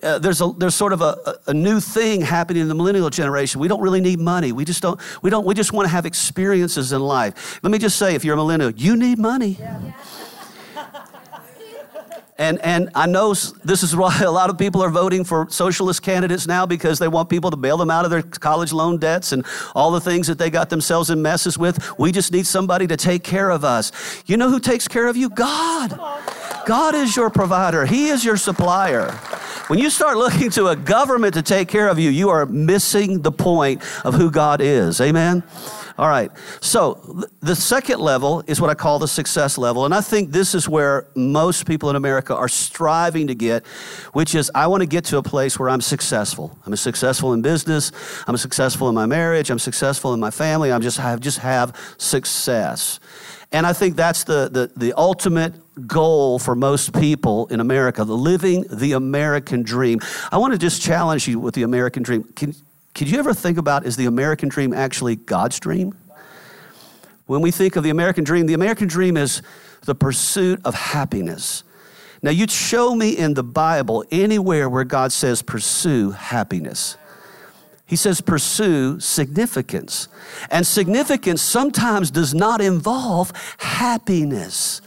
uh, 0.04 0.20
there's, 0.20 0.42
a, 0.42 0.51
there's 0.58 0.75
sort 0.75 0.94
of 0.94 1.01
a, 1.01 1.38
a 1.48 1.54
new 1.54 1.80
thing 1.80 2.22
happening 2.22 2.62
in 2.62 2.68
the 2.68 2.75
millennial 2.75 3.10
generation. 3.10 3.62
We 3.62 3.68
don't 3.68 3.82
really 3.82 4.01
need 4.01 4.20
money. 4.20 4.51
We 4.51 4.66
just 4.66 4.82
don't, 4.82 5.00
we 5.22 5.30
don't, 5.30 5.46
we 5.46 5.54
just 5.54 5.72
want 5.72 5.86
to 5.86 5.89
have 5.89 6.06
experiences 6.06 6.92
in 6.92 7.01
life. 7.01 7.60
Let 7.63 7.72
me 7.72 7.78
just 7.78 7.98
say, 7.98 8.13
if 8.13 8.25
you're 8.25 8.34
a 8.34 8.38
millennial, 8.38 8.72
you 8.72 8.96
need 8.96 9.18
money. 9.18 9.58
Yeah. 9.60 9.94
And, 12.38 12.60
and 12.63 12.89
I 12.96 13.06
know 13.06 13.34
this 13.34 13.84
is 13.84 13.96
why 13.96 14.20
a 14.25 14.32
lot 14.32 14.50
of 14.50 14.58
people 14.58 14.82
are 14.82 14.89
voting 14.89 15.24
for 15.24 15.48
socialist 15.50 16.01
candidates 16.01 16.48
now 16.48 16.66
because 16.66 16.98
they 16.98 17.08
want 17.08 17.30
people 17.30 17.51
to 17.51 17.58
bail 17.58 17.78
them 17.78 17.92
out 17.92 18.06
of 18.06 18.12
their 18.12 18.24
college 18.24 18.74
loan 18.74 18.98
debts 18.98 19.32
and 19.32 19.46
all 19.75 19.92
the 19.92 20.01
things 20.01 20.28
that 20.28 20.39
they 20.39 20.50
got 20.50 20.70
themselves 20.70 21.10
in 21.10 21.22
messes 21.22 21.58
with. 21.58 21.98
We 22.00 22.12
just 22.12 22.32
need 22.32 22.48
somebody 22.48 22.88
to 22.88 22.98
take 22.98 23.24
care 23.24 23.50
of 23.50 23.63
us. 23.63 23.92
You 24.25 24.38
know 24.38 24.50
who 24.50 24.60
takes 24.60 24.88
care 24.88 25.08
of 25.08 25.16
you? 25.16 25.30
God. 25.30 25.92
God 26.65 26.96
is 26.96 27.15
your 27.15 27.29
provider, 27.29 27.86
He 27.86 28.08
is 28.08 28.24
your 28.24 28.38
supplier. 28.38 29.12
When 29.67 29.79
you 29.79 29.89
start 29.89 30.17
looking 30.17 30.50
to 30.51 30.67
a 30.67 30.75
government 30.75 31.36
to 31.36 31.41
take 31.41 31.67
care 31.67 31.88
of 31.88 31.98
you, 31.98 32.10
you 32.10 32.29
are 32.29 32.46
missing 32.46 33.22
the 33.22 33.32
point 33.32 33.82
of 34.03 34.13
who 34.13 34.29
God 34.29 34.60
is. 34.62 35.00
Amen? 35.00 35.43
All 35.98 36.10
right. 36.10 36.32
So 36.60 37.24
the 37.41 37.55
second 37.55 38.00
level 38.00 38.43
is 38.48 38.60
what 38.60 38.72
I 38.72 38.74
call 38.74 38.98
the 38.98 39.08
success 39.08 39.60
level. 39.60 39.86
And 39.86 39.93
I 39.93 40.01
think 40.01 40.32
this 40.32 40.55
is 40.55 40.67
where 40.67 41.08
most 41.15 41.67
people 41.67 41.89
in 41.91 41.96
America 41.96 42.36
are 42.36 42.48
striving 42.48 43.27
to 43.27 43.36
get, 43.36 43.65
which 44.13 44.34
is 44.34 44.51
I 44.55 44.67
want 44.67 44.82
to 44.82 44.88
get 44.88 45.05
to 45.05 45.17
a 45.17 45.24
place 45.24 45.60
where 45.60 45.70
I'm 45.70 45.82
successful. 45.82 46.58
I'm 46.65 46.75
successful 46.75 47.34
in 47.34 47.43
business. 47.43 47.91
I'm 48.27 48.38
successful 48.38 48.89
in 48.89 48.96
my 48.96 49.05
marriage. 49.05 49.51
I'm 49.51 49.60
successful 49.60 50.13
in 50.15 50.20
my 50.20 50.32
family. 50.32 50.72
I'm 50.72 50.82
just, 50.82 51.00
I 51.00 51.15
just 51.17 51.39
have 51.39 51.77
success. 51.98 53.00
And 53.54 53.68
I 53.68 53.74
think 53.74 53.96
that's 53.96 54.24
the, 54.24 54.50
the, 54.52 54.72
the 54.76 54.94
ultimate 54.98 55.54
goal 55.88 56.40
for 56.40 56.56
most 56.56 56.92
people 56.94 57.46
in 57.48 57.60
America, 57.60 58.04
the 58.04 58.18
living 58.18 58.66
the 58.70 58.94
American 58.94 59.62
dream. 59.62 60.00
I 60.32 60.38
want 60.38 60.54
to 60.54 60.60
just 60.60 60.82
challenge 60.82 61.28
you 61.28 61.40
with 61.40 61.54
the 61.54 61.62
American 61.62 62.02
dream. 62.02 62.24
Can, 62.36 62.56
could 62.96 63.10
you 63.10 63.20
ever 63.20 63.34
think 63.34 63.60
about 63.60 63.86
is 63.86 63.96
the 63.96 64.08
American 64.08 64.50
dream 64.50 64.74
actually 64.74 65.16
God's 65.16 65.60
dream? 65.60 65.96
When 67.28 67.42
we 67.42 67.52
think 67.52 67.76
of 67.76 67.84
the 67.84 67.92
American 67.92 68.24
dream, 68.24 68.48
the 68.48 68.54
American 68.56 68.88
dream 68.88 69.18
is 69.18 69.44
the 69.82 69.96
pursuit 69.96 70.60
of 70.66 70.74
happiness. 70.74 71.64
Now, 72.22 72.32
you'd 72.32 72.52
show 72.52 72.96
me 72.96 73.18
in 73.18 73.34
the 73.34 73.44
Bible 73.44 74.04
anywhere 74.10 74.70
where 74.70 74.84
God 74.84 75.12
says 75.12 75.42
pursue 75.42 76.12
happiness. 76.12 76.98
He 77.94 77.98
says 77.98 78.22
pursue 78.22 79.00
significance. 79.00 80.08
And 80.50 80.66
significance 80.66 81.44
sometimes 81.44 82.10
does 82.10 82.34
not 82.34 82.60
involve 82.60 83.32
happiness. 83.60 84.82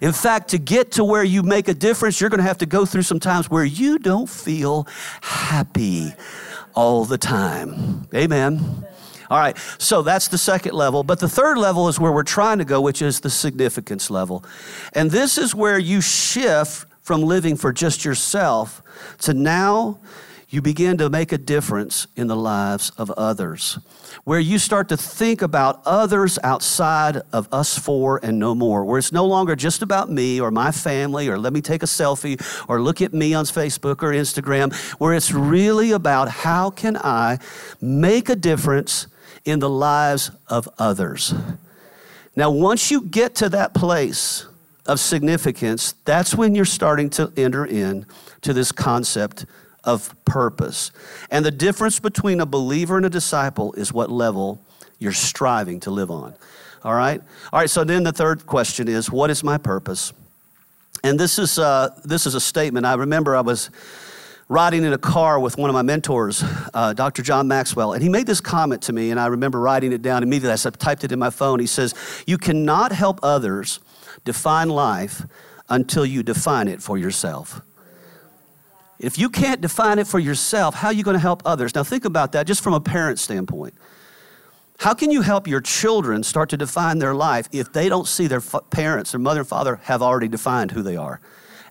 In 0.00 0.12
fact, 0.12 0.50
to 0.50 0.58
get 0.58 0.92
to 0.92 1.02
where 1.02 1.24
you 1.24 1.42
make 1.42 1.66
a 1.66 1.74
difference, 1.74 2.20
you're 2.20 2.30
going 2.30 2.38
to 2.38 2.46
have 2.46 2.58
to 2.58 2.66
go 2.66 2.86
through 2.86 3.02
some 3.02 3.18
times 3.18 3.50
where 3.50 3.64
you 3.64 3.98
don't 3.98 4.30
feel 4.30 4.86
happy 5.22 6.12
all 6.74 7.04
the 7.04 7.18
time. 7.18 8.06
Amen. 8.14 8.86
All 9.28 9.38
right, 9.40 9.58
so 9.78 10.02
that's 10.02 10.28
the 10.28 10.38
second 10.38 10.74
level. 10.74 11.02
But 11.02 11.18
the 11.18 11.28
third 11.28 11.58
level 11.58 11.88
is 11.88 11.98
where 11.98 12.12
we're 12.12 12.22
trying 12.22 12.58
to 12.58 12.64
go, 12.64 12.80
which 12.80 13.02
is 13.02 13.18
the 13.18 13.30
significance 13.30 14.08
level. 14.08 14.44
And 14.92 15.10
this 15.10 15.36
is 15.36 15.52
where 15.52 15.80
you 15.80 16.00
shift 16.00 16.86
from 17.00 17.22
living 17.22 17.56
for 17.56 17.72
just 17.72 18.04
yourself 18.04 18.84
to 19.22 19.34
now 19.34 19.98
you 20.52 20.60
begin 20.60 20.98
to 20.98 21.08
make 21.08 21.32
a 21.32 21.38
difference 21.38 22.06
in 22.14 22.26
the 22.26 22.36
lives 22.36 22.90
of 22.98 23.10
others, 23.12 23.78
where 24.24 24.38
you 24.38 24.58
start 24.58 24.86
to 24.90 24.96
think 24.98 25.40
about 25.40 25.80
others 25.86 26.38
outside 26.44 27.22
of 27.32 27.48
us 27.50 27.78
four 27.78 28.20
and 28.22 28.38
no 28.38 28.54
more, 28.54 28.84
where 28.84 28.98
it's 28.98 29.12
no 29.12 29.24
longer 29.24 29.56
just 29.56 29.80
about 29.80 30.10
me 30.10 30.38
or 30.38 30.50
my 30.50 30.70
family 30.70 31.26
or 31.26 31.38
let 31.38 31.54
me 31.54 31.62
take 31.62 31.82
a 31.82 31.86
selfie 31.86 32.38
or 32.68 32.82
look 32.82 33.00
at 33.00 33.14
me 33.14 33.32
on 33.32 33.46
Facebook 33.46 34.02
or 34.02 34.12
Instagram, 34.12 34.74
where 35.00 35.14
it's 35.14 35.32
really 35.32 35.92
about 35.92 36.28
how 36.28 36.68
can 36.68 36.98
I 36.98 37.38
make 37.80 38.28
a 38.28 38.36
difference 38.36 39.06
in 39.46 39.58
the 39.58 39.70
lives 39.70 40.30
of 40.48 40.68
others. 40.78 41.32
Now, 42.36 42.50
once 42.50 42.90
you 42.90 43.00
get 43.00 43.34
to 43.36 43.48
that 43.48 43.72
place 43.72 44.46
of 44.84 45.00
significance, 45.00 45.94
that's 46.04 46.34
when 46.34 46.54
you're 46.54 46.66
starting 46.66 47.08
to 47.10 47.32
enter 47.38 47.64
in 47.64 48.04
to 48.42 48.52
this 48.52 48.70
concept 48.70 49.46
of 49.84 50.14
purpose. 50.24 50.90
And 51.30 51.44
the 51.44 51.50
difference 51.50 51.98
between 52.00 52.40
a 52.40 52.46
believer 52.46 52.96
and 52.96 53.06
a 53.06 53.10
disciple 53.10 53.72
is 53.74 53.92
what 53.92 54.10
level 54.10 54.60
you're 54.98 55.12
striving 55.12 55.80
to 55.80 55.90
live 55.90 56.10
on. 56.10 56.34
All 56.84 56.94
right? 56.94 57.20
All 57.52 57.60
right, 57.60 57.70
so 57.70 57.84
then 57.84 58.02
the 58.02 58.12
third 58.12 58.46
question 58.46 58.88
is 58.88 59.10
what 59.10 59.30
is 59.30 59.44
my 59.44 59.58
purpose? 59.58 60.12
And 61.04 61.18
this 61.18 61.38
is, 61.38 61.58
uh, 61.58 61.88
this 62.04 62.26
is 62.26 62.34
a 62.34 62.40
statement. 62.40 62.86
I 62.86 62.94
remember 62.94 63.36
I 63.36 63.40
was 63.40 63.70
riding 64.48 64.84
in 64.84 64.92
a 64.92 64.98
car 64.98 65.40
with 65.40 65.56
one 65.56 65.70
of 65.70 65.74
my 65.74 65.82
mentors, 65.82 66.44
uh, 66.74 66.92
Dr. 66.92 67.22
John 67.22 67.48
Maxwell, 67.48 67.94
and 67.94 68.02
he 68.02 68.08
made 68.08 68.26
this 68.26 68.40
comment 68.40 68.82
to 68.82 68.92
me, 68.92 69.10
and 69.10 69.18
I 69.18 69.26
remember 69.26 69.58
writing 69.58 69.92
it 69.92 70.02
down 70.02 70.22
immediately. 70.22 70.52
I 70.52 70.70
typed 70.70 71.04
it 71.04 71.10
in 71.10 71.18
my 71.18 71.30
phone. 71.30 71.58
He 71.58 71.66
says, 71.66 71.94
You 72.26 72.38
cannot 72.38 72.92
help 72.92 73.18
others 73.22 73.80
define 74.24 74.68
life 74.68 75.22
until 75.68 76.04
you 76.04 76.22
define 76.22 76.68
it 76.68 76.82
for 76.82 76.98
yourself. 76.98 77.62
If 79.02 79.18
you 79.18 79.28
can't 79.28 79.60
define 79.60 79.98
it 79.98 80.06
for 80.06 80.20
yourself, 80.20 80.76
how 80.76 80.88
are 80.88 80.92
you 80.94 81.02
going 81.02 81.16
to 81.16 81.20
help 81.20 81.42
others? 81.44 81.74
Now, 81.74 81.82
think 81.82 82.04
about 82.04 82.32
that 82.32 82.46
just 82.46 82.62
from 82.62 82.72
a 82.72 82.80
parent 82.80 83.18
standpoint. 83.18 83.74
How 84.78 84.94
can 84.94 85.10
you 85.10 85.22
help 85.22 85.48
your 85.48 85.60
children 85.60 86.22
start 86.22 86.50
to 86.50 86.56
define 86.56 86.98
their 86.98 87.14
life 87.14 87.48
if 87.52 87.72
they 87.72 87.88
don't 87.88 88.06
see 88.06 88.28
their 88.28 88.38
f- 88.38 88.70
parents, 88.70 89.10
their 89.12 89.20
mother 89.20 89.40
and 89.40 89.48
father, 89.48 89.76
have 89.84 90.02
already 90.02 90.28
defined 90.28 90.70
who 90.70 90.82
they 90.82 90.96
are 90.96 91.20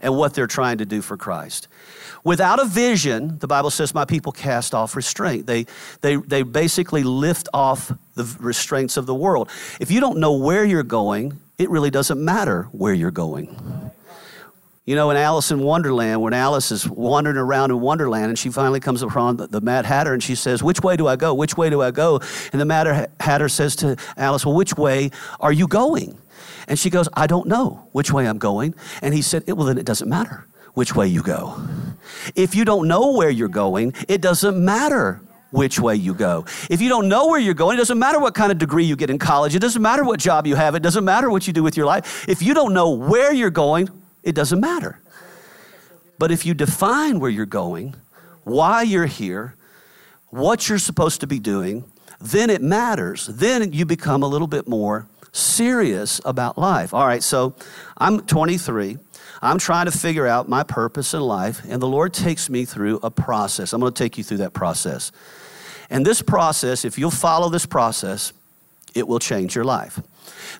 and 0.02 0.16
what 0.18 0.34
they're 0.34 0.48
trying 0.48 0.78
to 0.80 0.86
do 0.86 1.02
for 1.02 1.16
Christ? 1.16 1.70
Without 2.26 2.60
a 2.60 2.66
vision, 2.66 3.40
the 3.40 3.48
Bible 3.48 3.70
says, 3.70 3.94
My 3.94 4.06
people 4.06 4.34
cast 4.34 4.74
off 4.74 4.96
restraint. 4.96 5.46
They, 5.46 5.68
they, 6.02 6.18
they 6.18 6.44
basically 6.44 7.04
lift 7.04 7.48
off 7.54 7.94
the 8.16 8.24
restraints 8.40 8.98
of 8.98 9.06
the 9.06 9.16
world. 9.16 9.50
If 9.80 9.90
you 9.90 10.02
don't 10.02 10.18
know 10.18 10.34
where 10.34 10.66
you're 10.66 10.84
going, 10.84 11.40
it 11.58 11.70
really 11.70 11.92
doesn't 11.92 12.24
matter 12.24 12.64
where 12.72 12.94
you're 12.94 13.12
going. 13.12 13.91
You 14.84 14.96
know, 14.96 15.12
in 15.12 15.18
Alice 15.18 15.52
in 15.52 15.60
Wonderland, 15.60 16.22
when 16.22 16.34
Alice 16.34 16.72
is 16.72 16.90
wandering 16.90 17.38
around 17.38 17.70
in 17.70 17.80
Wonderland 17.80 18.30
and 18.30 18.40
she 18.40 18.50
finally 18.50 18.80
comes 18.80 19.04
upon 19.04 19.38
the, 19.38 19.46
the 19.46 19.62
Mad 19.62 19.86
Hatter 19.86 20.12
and 20.12 20.24
she 20.24 20.34
says, 20.34 20.64
Which 20.64 20.82
way 20.82 20.98
do 20.98 21.08
I 21.08 21.16
go? 21.16 21.36
Which 21.36 21.56
way 21.56 21.70
do 21.70 21.84
I 21.84 21.92
go? 21.92 22.20
And 22.52 22.60
the 22.60 22.66
Mad 22.66 23.12
Hatter 23.20 23.48
says 23.48 23.76
to 23.78 23.96
Alice, 24.18 24.44
Well, 24.44 24.56
which 24.56 24.76
way 24.76 25.12
are 25.40 25.54
you 25.54 25.68
going? 25.68 26.18
And 26.68 26.80
she 26.80 26.90
goes, 26.90 27.08
I 27.14 27.28
don't 27.28 27.48
know 27.48 27.88
which 27.92 28.12
way 28.12 28.28
I'm 28.28 28.40
going. 28.40 28.74
And 29.04 29.14
he 29.14 29.22
said, 29.22 29.44
Well, 29.48 29.68
then 29.68 29.78
it 29.78 29.86
doesn't 29.86 30.10
matter 30.10 30.48
which 30.74 30.96
way 30.96 31.06
you 31.06 31.22
go. 31.22 31.62
If 32.34 32.56
you 32.56 32.66
don't 32.66 32.88
know 32.88 33.12
where 33.12 33.30
you're 33.30 33.50
going, 33.50 33.94
it 34.08 34.20
doesn't 34.20 34.58
matter 34.64 35.22
which 35.52 35.80
way 35.80 35.96
you 35.96 36.16
go. 36.16 36.46
If 36.72 36.82
you 36.82 36.90
don't 36.90 37.08
know 37.08 37.28
where 37.28 37.40
you're 37.40 37.54
going, 37.54 37.78
it 37.78 37.82
doesn't 37.82 38.00
matter 38.00 38.20
what 38.20 38.34
kind 38.34 38.52
of 38.52 38.58
degree 38.58 38.86
you 38.86 38.96
get 38.96 39.12
in 39.12 39.20
college, 39.20 39.54
it 39.54 39.60
doesn't 39.60 39.82
matter 39.82 40.04
what 40.04 40.20
job 40.20 40.48
you 40.48 40.56
have, 40.56 40.74
it 40.74 40.82
doesn't 40.82 41.06
matter 41.06 41.30
what 41.30 41.46
you 41.46 41.54
do 41.54 41.62
with 41.62 41.78
your 41.78 41.86
life. 41.86 42.28
If 42.28 42.42
you 42.42 42.56
don't 42.56 42.74
know 42.74 42.90
where 42.90 43.32
you're 43.32 43.52
going, 43.52 43.90
it 44.24 44.36
doesn't 44.36 44.60
matter. 44.60 45.00
But 46.18 46.32
if 46.32 46.46
you 46.46 46.54
define 46.54 47.20
where 47.20 47.32
you're 47.32 47.46
going, 47.46 47.96
why 48.44 48.84
you're 48.84 49.08
here, 49.08 49.56
what 50.30 50.70
you're 50.70 50.80
supposed 50.80 51.22
to 51.22 51.28
be 51.28 51.40
doing, 51.40 51.84
then 52.20 52.50
it 52.50 52.62
matters. 52.62 53.28
Then 53.28 53.74
you 53.74 53.86
become 53.86 54.24
a 54.24 54.28
little 54.28 54.48
bit 54.48 54.68
more 54.68 55.08
serious 55.32 56.22
about 56.26 56.58
life. 56.58 56.94
All 56.94 57.08
right, 57.08 57.24
so 57.24 57.56
I'm 57.98 58.22
23. 58.22 58.98
I'm 59.42 59.58
trying 59.58 59.86
to 59.86 59.92
figure 59.92 60.28
out 60.28 60.48
my 60.48 60.64
purpose 60.64 61.14
in 61.14 61.22
life, 61.22 61.62
and 61.68 61.82
the 61.82 61.88
Lord 61.88 62.14
takes 62.14 62.50
me 62.50 62.66
through 62.66 63.00
a 63.02 63.10
process. 63.10 63.74
I'm 63.74 63.82
going 63.82 63.94
to 63.94 64.04
take 64.04 64.18
you 64.18 64.24
through 64.24 64.38
that 64.38 64.54
process. 64.54 65.12
And 65.90 66.06
this 66.06 66.22
process, 66.22 66.86
if 66.86 66.98
you'll 66.98 67.12
follow 67.12 67.50
this 67.50 67.66
process, 67.66 68.34
it 68.94 69.08
will 69.08 69.20
change 69.20 69.56
your 69.56 69.66
life. 69.66 70.00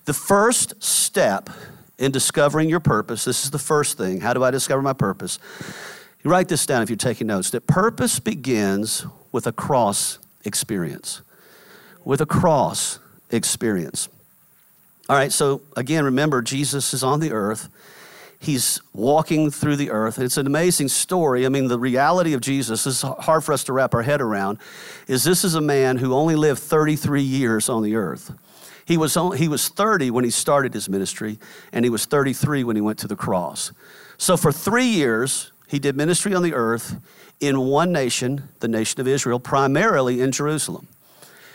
The 0.06 0.14
first 0.14 0.82
step 0.82 1.50
in 2.02 2.12
discovering 2.12 2.68
your 2.68 2.80
purpose, 2.80 3.26
this 3.26 3.46
is 3.46 3.52
the 3.52 3.60
first 3.60 3.96
thing. 3.96 4.22
How 4.22 4.34
do 4.34 4.44
I 4.44 4.50
discover 4.50 4.82
my 4.82 4.94
purpose? 4.94 5.38
You 6.24 6.32
write 6.32 6.48
this 6.48 6.66
down 6.66 6.82
if 6.82 6.90
you're 6.90 6.98
taking 6.98 7.28
notes 7.28 7.52
that 7.52 7.68
purpose 7.68 8.20
begins 8.20 9.06
with 9.32 9.46
a 9.46 9.52
cross 9.52 10.18
experience. 10.44 11.22
With 12.04 12.20
a 12.20 12.26
cross 12.26 12.98
experience. 13.30 14.10
All 15.10 15.16
right, 15.16 15.32
so 15.32 15.62
again, 15.78 16.04
remember, 16.04 16.42
Jesus 16.42 16.94
is 16.96 17.04
on 17.04 17.20
the 17.20 17.32
earth. 17.32 17.70
He's 18.40 18.82
walking 18.94 19.52
through 19.52 19.76
the 19.76 19.92
earth. 19.92 20.18
It's 20.18 20.38
an 20.38 20.48
amazing 20.48 20.88
story. 20.88 21.46
I 21.46 21.50
mean, 21.50 21.68
the 21.68 21.78
reality 21.78 22.34
of 22.34 22.42
Jesus 22.42 22.88
is 22.88 23.04
hard 23.04 23.44
for 23.44 23.54
us 23.54 23.64
to 23.66 23.74
wrap 23.74 23.94
our 23.94 24.02
head 24.02 24.22
around. 24.22 24.58
Is 25.08 25.24
this 25.24 25.44
is 25.44 25.54
a 25.54 25.62
man 25.62 25.98
who 25.98 26.16
only 26.16 26.36
lived 26.36 26.60
33 26.60 27.22
years 27.22 27.70
on 27.70 27.84
the 27.84 27.96
earth. 27.96 28.34
He 28.92 28.98
was, 28.98 29.18
he 29.38 29.48
was 29.48 29.70
30 29.70 30.12
when 30.12 30.26
he 30.26 30.30
started 30.30 30.74
his 30.74 30.90
ministry, 30.90 31.40
and 31.72 31.86
he 31.86 31.90
was 31.90 32.04
33 32.04 32.66
when 32.66 32.76
he 32.76 32.82
went 32.82 33.00
to 33.00 33.08
the 33.08 33.16
cross. 33.16 33.72
So 34.18 34.36
for 34.36 34.52
three 34.52 34.84
years, 34.84 35.54
he 35.70 35.80
did 35.80 35.96
ministry 35.96 36.36
on 36.36 36.44
the 36.44 36.54
earth 36.54 36.98
in 37.40 37.58
one 37.62 37.94
nation, 37.94 38.50
the 38.60 38.68
nation 38.68 39.00
of 39.00 39.08
Israel, 39.08 39.40
primarily 39.40 40.20
in 40.20 40.34
Jerusalem. 40.34 40.90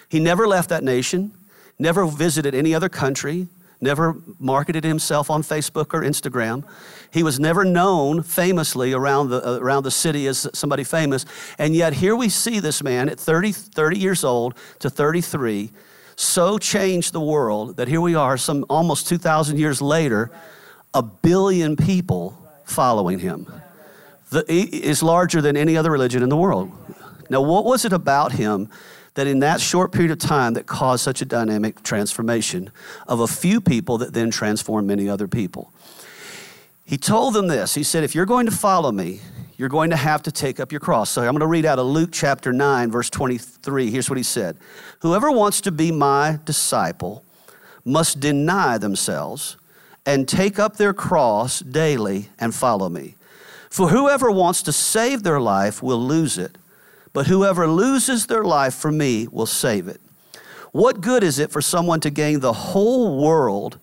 He 0.09 0.19
never 0.19 0.49
left 0.49 0.71
that 0.71 0.83
nation, 0.83 1.33
never 1.79 2.07
visited 2.07 2.55
any 2.55 2.75
other 2.75 2.89
country, 2.89 3.49
never 3.83 4.17
marketed 4.39 4.85
himself 4.85 5.29
on 5.29 5.43
Facebook 5.43 5.93
or 5.93 6.01
Instagram. 6.01 6.65
He 7.11 7.23
was 7.23 7.39
never 7.39 7.67
known 7.67 8.23
famously 8.23 8.95
around 8.95 9.29
the, 9.29 9.47
uh, 9.47 9.59
around 9.59 9.83
the 9.83 9.91
city 9.91 10.27
as 10.27 10.49
somebody 10.55 10.85
famous. 10.85 11.27
And 11.59 11.77
yet, 11.77 11.93
here 11.93 12.17
we 12.17 12.31
see 12.31 12.61
this 12.61 12.83
man 12.83 13.11
at 13.11 13.21
30, 13.21 13.53
30 13.53 13.99
years 13.99 14.25
old 14.25 14.55
to 14.79 14.89
33 14.89 15.71
so 16.17 16.59
changed 16.59 17.13
the 17.13 17.21
world 17.21 17.77
that 17.77 17.89
here 17.89 18.01
we 18.01 18.15
are, 18.15 18.37
some 18.37 18.65
almost 18.69 19.07
2,000 19.07 19.59
years 19.59 19.83
later, 19.83 20.31
a 20.95 21.03
billion 21.03 21.77
people 21.77 22.43
following 22.65 23.19
him. 23.19 23.47
The, 24.31 24.45
is 24.51 25.03
larger 25.03 25.41
than 25.41 25.57
any 25.57 25.77
other 25.77 25.91
religion 25.91 26.23
in 26.23 26.31
the 26.31 26.37
world. 26.37 26.73
Now, 27.29 27.43
what 27.43 27.65
was 27.65 27.85
it 27.85 27.93
about 27.93 28.33
him 28.33 28.71
that 29.15 29.27
in 29.27 29.41
that 29.41 29.61
short 29.61 29.93
period 29.93 30.11
of 30.11 30.19
time 30.19 30.55
that 30.55 30.67
caused 30.67 31.05
such 31.05 31.23
a 31.23 31.25
dynamic 31.25 31.83
transformation 31.83 32.71
of 33.07 33.21
a 33.21 33.27
few 33.27 33.61
people 33.61 33.99
that 33.99 34.15
then 34.15 34.31
transformed 34.31 34.89
many 34.89 35.09
other 35.09 35.29
people? 35.29 35.73
He 36.87 36.97
told 36.97 37.35
them 37.35 37.49
this. 37.49 37.75
He 37.75 37.83
said, 37.83 38.05
If 38.05 38.15
you're 38.15 38.27
going 38.27 38.47
to 38.47 38.53
follow 38.53 38.93
me, 38.93 39.21
you're 39.57 39.69
going 39.69 39.91
to 39.91 39.97
have 39.97 40.23
to 40.23 40.33
take 40.33 40.61
up 40.61 40.71
your 40.71 40.81
cross. 40.81 41.11
So 41.11 41.23
I'm 41.23 41.33
going 41.33 41.41
to 41.41 41.47
read 41.47 41.67
out 41.67 41.81
of 41.81 41.87
Luke 41.87 42.11
chapter 42.13 42.53
9, 42.53 42.91
verse 42.93 43.11
23. 43.11 43.91
Here's 43.91 44.09
what 44.09 44.17
he 44.17 44.23
said 44.23 44.57
Whoever 45.01 45.31
wants 45.31 45.61
to 45.63 45.73
be 45.73 45.91
my 45.91 46.39
disciple 46.45 47.25
must 47.85 48.21
deny 48.21 48.79
themselves 48.79 49.57
and 50.07 50.29
take 50.29 50.59
up 50.61 50.77
their 50.77 50.95
cross 50.95 51.59
daily 51.59 52.29
and 52.39 52.55
follow 52.55 52.89
me. 52.89 53.17
For 53.69 53.89
whoever 53.89 54.31
wants 54.31 54.63
to 54.63 54.73
save 54.73 55.25
their 55.25 55.41
life 55.41 55.83
will 55.83 55.99
lose 55.99 56.39
it, 56.39 56.57
but 57.13 57.27
whoever 57.27 57.67
loses 57.67 58.27
their 58.27 58.45
life 58.45 58.75
for 58.75 58.93
me 58.93 59.27
will 59.27 59.47
save 59.47 59.89
it. 59.89 60.01
What 60.71 61.01
good 61.01 61.25
is 61.25 61.41
it 61.41 61.51
for 61.51 61.61
someone 61.61 62.01
to 62.01 62.11
gain 62.11 62.41
the 62.41 62.53
whole 62.53 63.21
world 63.21 63.79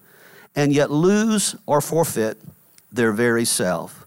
and 0.55 0.71
yet 0.71 0.89
lose 0.89 1.55
or 1.65 1.81
forfeit 1.81 2.39
their 2.93 3.11
very 3.11 3.45
self? 3.45 4.05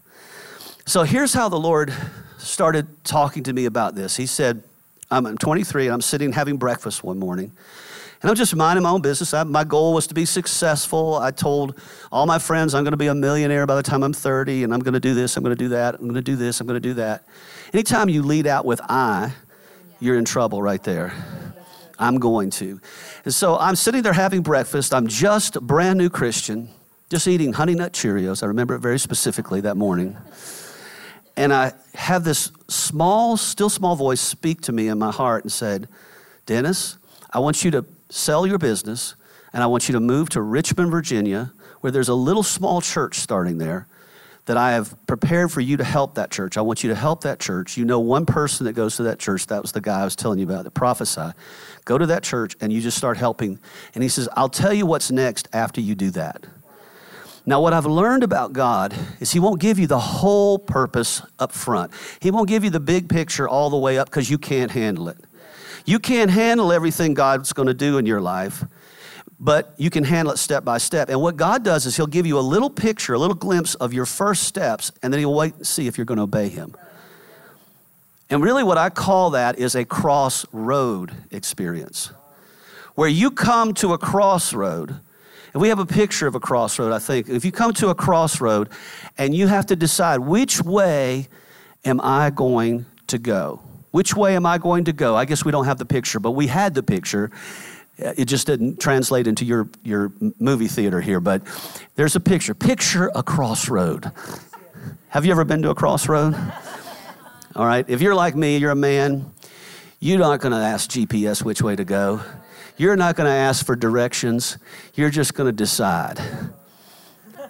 So 0.85 1.03
here's 1.03 1.33
how 1.33 1.49
the 1.49 1.59
Lord 1.59 1.93
started 2.37 3.03
talking 3.03 3.43
to 3.43 3.53
me 3.53 3.65
about 3.65 3.93
this. 3.93 4.15
He 4.15 4.25
said, 4.25 4.63
I'm 5.11 5.37
23 5.37 5.85
and 5.85 5.93
I'm 5.93 6.01
sitting 6.01 6.31
having 6.31 6.57
breakfast 6.57 7.03
one 7.03 7.19
morning. 7.19 7.51
And 8.21 8.31
I'm 8.31 8.35
just 8.35 8.55
minding 8.55 8.83
my 8.83 8.89
own 8.89 9.01
business. 9.01 9.33
I, 9.33 9.43
my 9.43 9.63
goal 9.63 9.93
was 9.93 10.07
to 10.07 10.15
be 10.15 10.25
successful. 10.25 11.15
I 11.15 11.29
told 11.29 11.79
all 12.11 12.25
my 12.25 12.39
friends 12.39 12.73
I'm 12.73 12.83
going 12.83 12.91
to 12.91 12.97
be 12.97 13.07
a 13.07 13.15
millionaire 13.15 13.67
by 13.67 13.75
the 13.75 13.83
time 13.83 14.03
I'm 14.03 14.13
30, 14.13 14.63
and 14.63 14.73
I'm 14.73 14.79
going 14.79 14.95
to 14.95 14.99
do 14.99 15.13
this, 15.13 15.37
I'm 15.37 15.43
going 15.43 15.55
to 15.55 15.63
do 15.63 15.69
that, 15.69 15.95
I'm 15.95 16.01
going 16.01 16.15
to 16.15 16.21
do 16.21 16.35
this, 16.35 16.59
I'm 16.59 16.65
going 16.65 16.81
to 16.81 16.87
do 16.89 16.95
that. 16.95 17.27
Anytime 17.73 18.09
you 18.09 18.23
lead 18.23 18.47
out 18.47 18.65
with 18.65 18.81
I, 18.89 19.33
you're 19.99 20.17
in 20.17 20.25
trouble 20.25 20.61
right 20.61 20.81
there. 20.83 21.13
I'm 21.99 22.19
going 22.19 22.49
to. 22.51 22.79
And 23.25 23.33
so 23.33 23.57
I'm 23.57 23.75
sitting 23.75 24.03
there 24.03 24.13
having 24.13 24.41
breakfast. 24.41 24.93
I'm 24.93 25.07
just 25.07 25.55
a 25.55 25.61
brand 25.61 25.97
new 25.97 26.09
Christian, 26.09 26.69
just 27.09 27.27
eating 27.27 27.53
Honey 27.53 27.75
Nut 27.75 27.93
Cheerios. 27.93 28.43
I 28.43 28.47
remember 28.47 28.75
it 28.75 28.79
very 28.79 28.99
specifically 28.99 29.61
that 29.61 29.77
morning. 29.77 30.17
And 31.37 31.53
I 31.53 31.73
have 31.93 32.23
this 32.23 32.51
small, 32.67 33.37
still 33.37 33.69
small 33.69 33.95
voice 33.95 34.19
speak 34.19 34.61
to 34.61 34.71
me 34.71 34.87
in 34.87 34.97
my 34.97 35.11
heart 35.11 35.43
and 35.43 35.51
said, 35.51 35.87
Dennis, 36.45 36.97
I 37.31 37.39
want 37.39 37.63
you 37.63 37.71
to 37.71 37.85
sell 38.09 38.47
your 38.47 38.57
business 38.57 39.15
and 39.53 39.63
I 39.63 39.67
want 39.67 39.87
you 39.87 39.93
to 39.93 39.99
move 39.99 40.29
to 40.29 40.41
Richmond, 40.41 40.91
Virginia, 40.91 41.53
where 41.81 41.91
there's 41.91 42.09
a 42.09 42.15
little 42.15 42.43
small 42.43 42.81
church 42.81 43.19
starting 43.19 43.57
there 43.57 43.87
that 44.45 44.57
I 44.57 44.71
have 44.71 44.95
prepared 45.07 45.51
for 45.51 45.61
you 45.61 45.77
to 45.77 45.83
help 45.83 46.15
that 46.15 46.31
church. 46.31 46.57
I 46.57 46.61
want 46.61 46.81
you 46.81 46.89
to 46.89 46.95
help 46.95 47.21
that 47.21 47.39
church. 47.39 47.77
You 47.77 47.85
know 47.85 47.99
one 47.99 48.25
person 48.25 48.65
that 48.65 48.73
goes 48.73 48.95
to 48.95 49.03
that 49.03 49.19
church. 49.19 49.47
That 49.47 49.61
was 49.61 49.73
the 49.73 49.81
guy 49.81 50.01
I 50.01 50.03
was 50.05 50.15
telling 50.15 50.39
you 50.39 50.45
about 50.45 50.63
that 50.63 50.71
prophesy. 50.71 51.31
Go 51.85 51.97
to 51.97 52.05
that 52.07 52.23
church 52.23 52.55
and 52.61 52.71
you 52.71 52.81
just 52.81 52.97
start 52.97 53.17
helping. 53.17 53.59
And 53.93 54.03
he 54.03 54.09
says, 54.09 54.27
I'll 54.33 54.49
tell 54.49 54.73
you 54.73 54.85
what's 54.85 55.11
next 55.11 55.49
after 55.53 55.81
you 55.81 55.95
do 55.95 56.11
that. 56.11 56.45
Now, 57.47 57.61
what 57.61 57.71
I've 57.71 57.85
learned 57.85 58.23
about 58.23 58.51
God 58.51 58.93
is 59.21 59.31
He 59.31 59.39
won't 59.39 59.61
give 59.61 59.79
you 59.79 59.87
the 59.87 59.97
whole 59.97 60.59
purpose 60.59 61.21
up 61.39 61.53
front. 61.53 61.93
He 62.19 62.29
won't 62.29 62.49
give 62.49 62.65
you 62.65 62.69
the 62.69 62.81
big 62.81 63.07
picture 63.07 63.47
all 63.47 63.69
the 63.69 63.77
way 63.77 63.97
up 63.97 64.09
because 64.09 64.29
you 64.29 64.37
can't 64.37 64.69
handle 64.69 65.07
it. 65.07 65.17
You 65.85 65.97
can't 65.97 66.29
handle 66.29 66.73
everything 66.73 67.13
God's 67.13 67.53
going 67.53 67.69
to 67.69 67.73
do 67.73 67.99
in 67.99 68.05
your 68.05 68.19
life, 68.19 68.65
but 69.39 69.73
you 69.77 69.89
can 69.89 70.03
handle 70.03 70.33
it 70.33 70.37
step 70.39 70.65
by 70.65 70.77
step. 70.77 71.07
And 71.07 71.21
what 71.21 71.37
God 71.37 71.63
does 71.63 71.85
is 71.85 71.95
He'll 71.95 72.05
give 72.05 72.25
you 72.25 72.37
a 72.37 72.41
little 72.41 72.69
picture, 72.69 73.13
a 73.13 73.17
little 73.17 73.33
glimpse 73.33 73.75
of 73.75 73.93
your 73.93 74.05
first 74.05 74.43
steps, 74.43 74.91
and 75.01 75.13
then 75.13 75.19
He'll 75.21 75.33
wait 75.33 75.55
and 75.55 75.65
see 75.65 75.87
if 75.87 75.97
you're 75.97 76.03
going 76.03 76.17
to 76.17 76.23
obey 76.23 76.49
Him. 76.49 76.75
And 78.29 78.43
really, 78.43 78.63
what 78.63 78.77
I 78.77 78.89
call 78.89 79.29
that 79.29 79.57
is 79.57 79.73
a 79.73 79.85
crossroad 79.85 81.13
experience, 81.31 82.11
where 82.95 83.07
you 83.07 83.31
come 83.31 83.73
to 83.75 83.93
a 83.93 83.97
crossroad 83.97 84.99
and 85.57 85.61
we 85.63 85.69
have 85.69 85.79
a 85.79 85.87
picture 85.87 86.27
of 86.27 86.35
a 86.35 86.39
crossroad, 86.39 86.93
I 86.93 86.99
think. 86.99 87.29
If 87.29 87.43
you 87.43 87.51
come 87.51 87.73
to 87.73 87.89
a 87.89 87.95
crossroad 87.95 88.69
and 89.17 89.33
you 89.33 89.47
have 89.47 89.65
to 89.65 89.75
decide 89.75 90.19
which 90.19 90.61
way 90.61 91.29
am 91.83 91.99
I 91.99 92.29
going 92.29 92.85
to 93.07 93.17
go? 93.17 93.63
Which 93.89 94.15
way 94.15 94.35
am 94.35 94.45
I 94.45 94.59
going 94.59 94.83
to 94.83 94.93
go? 94.93 95.15
I 95.15 95.25
guess 95.25 95.43
we 95.43 95.51
don't 95.51 95.65
have 95.65 95.79
the 95.79 95.85
picture, 95.85 96.19
but 96.19 96.33
we 96.33 96.45
had 96.45 96.75
the 96.75 96.83
picture. 96.83 97.31
Uh, 97.99 98.13
it 98.15 98.25
just 98.25 98.45
didn't 98.45 98.79
translate 98.79 99.25
into 99.25 99.45
your, 99.45 99.67
your 99.83 100.11
movie 100.37 100.67
theater 100.67 101.01
here, 101.01 101.19
but 101.19 101.41
there's 101.95 102.15
a 102.15 102.19
picture. 102.19 102.53
Picture 102.53 103.09
a 103.15 103.23
crossroad. 103.23 104.11
Have 105.07 105.25
you 105.25 105.31
ever 105.31 105.43
been 105.43 105.63
to 105.63 105.71
a 105.71 105.75
crossroad? 105.75 106.35
All 107.55 107.65
right, 107.65 107.83
if 107.89 107.99
you're 107.99 108.13
like 108.13 108.35
me, 108.35 108.57
you're 108.57 108.69
a 108.69 108.75
man, 108.75 109.33
you're 109.99 110.19
not 110.19 110.39
going 110.39 110.51
to 110.51 110.59
ask 110.59 110.87
GPS 110.91 111.43
which 111.43 111.63
way 111.63 111.75
to 111.75 111.83
go. 111.83 112.21
You're 112.77 112.95
not 112.95 113.15
going 113.15 113.27
to 113.27 113.35
ask 113.35 113.65
for 113.65 113.75
directions, 113.75 114.57
you're 114.93 115.09
just 115.09 115.33
going 115.33 115.47
to 115.47 115.51
decide. 115.51 116.21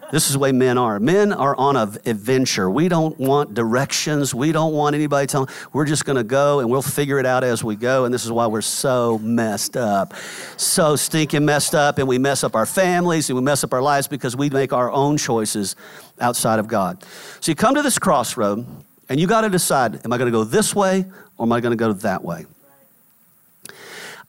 This 0.10 0.28
is 0.28 0.34
the 0.34 0.40
way 0.40 0.54
men 0.54 0.78
are. 0.78 1.02
Men 1.02 1.34
are 1.34 1.54
on 1.58 1.76
an 1.76 1.98
adventure. 2.06 2.70
We 2.70 2.88
don't 2.88 3.18
want 3.20 3.54
directions. 3.54 4.34
We 4.34 4.54
don't 4.54 4.72
want 4.74 4.96
anybody 4.96 5.28
telling. 5.28 5.50
We're 5.74 5.86
just 5.86 6.06
going 6.06 6.16
to 6.16 6.24
go 6.24 6.62
and 6.62 6.70
we'll 6.70 6.82
figure 6.82 7.20
it 7.20 7.26
out 7.26 7.44
as 7.44 7.62
we 7.62 7.76
go. 7.76 8.06
And 8.06 8.14
this 8.14 8.24
is 8.24 8.32
why 8.32 8.48
we're 8.48 8.62
so 8.62 9.18
messed 9.18 9.76
up. 9.76 10.14
So 10.56 10.96
stinking 10.96 11.44
messed 11.44 11.76
up. 11.76 11.98
And 11.98 12.08
we 12.08 12.20
mess 12.20 12.46
up 12.46 12.56
our 12.56 12.66
families 12.66 13.30
and 13.30 13.36
we 13.36 13.44
mess 13.44 13.66
up 13.66 13.74
our 13.74 13.82
lives 13.82 14.08
because 14.08 14.34
we 14.34 14.50
make 14.50 14.72
our 14.72 14.90
own 14.90 15.18
choices 15.18 15.76
outside 16.22 16.60
of 16.60 16.68
God. 16.68 17.04
So 17.42 17.52
you 17.52 17.56
come 17.56 17.76
to 17.76 17.82
this 17.82 18.00
crossroad 18.00 18.66
and 19.10 19.20
you 19.20 19.28
got 19.28 19.42
to 19.42 19.50
decide 19.50 20.06
am 20.06 20.14
I 20.14 20.18
going 20.18 20.32
to 20.32 20.38
go 20.38 20.46
this 20.46 20.74
way 20.74 21.06
or 21.36 21.46
am 21.46 21.52
I 21.52 21.60
going 21.60 21.78
to 21.78 21.78
go 21.78 21.92
that 21.92 22.24
way? 22.24 22.46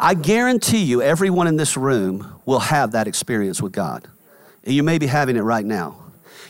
I 0.01 0.15
guarantee 0.15 0.85
you, 0.85 1.03
everyone 1.03 1.49
in 1.49 1.57
this 1.57 1.77
room 1.77 2.41
will 2.47 2.61
have 2.61 2.93
that 2.93 3.09
experience 3.09 3.61
with 3.61 3.73
God. 3.73 4.07
And 4.65 4.73
you 4.73 4.83
may 4.83 4.99
be 4.99 5.07
having 5.07 5.37
it 5.37 5.41
right 5.41 5.65
now. 5.65 5.97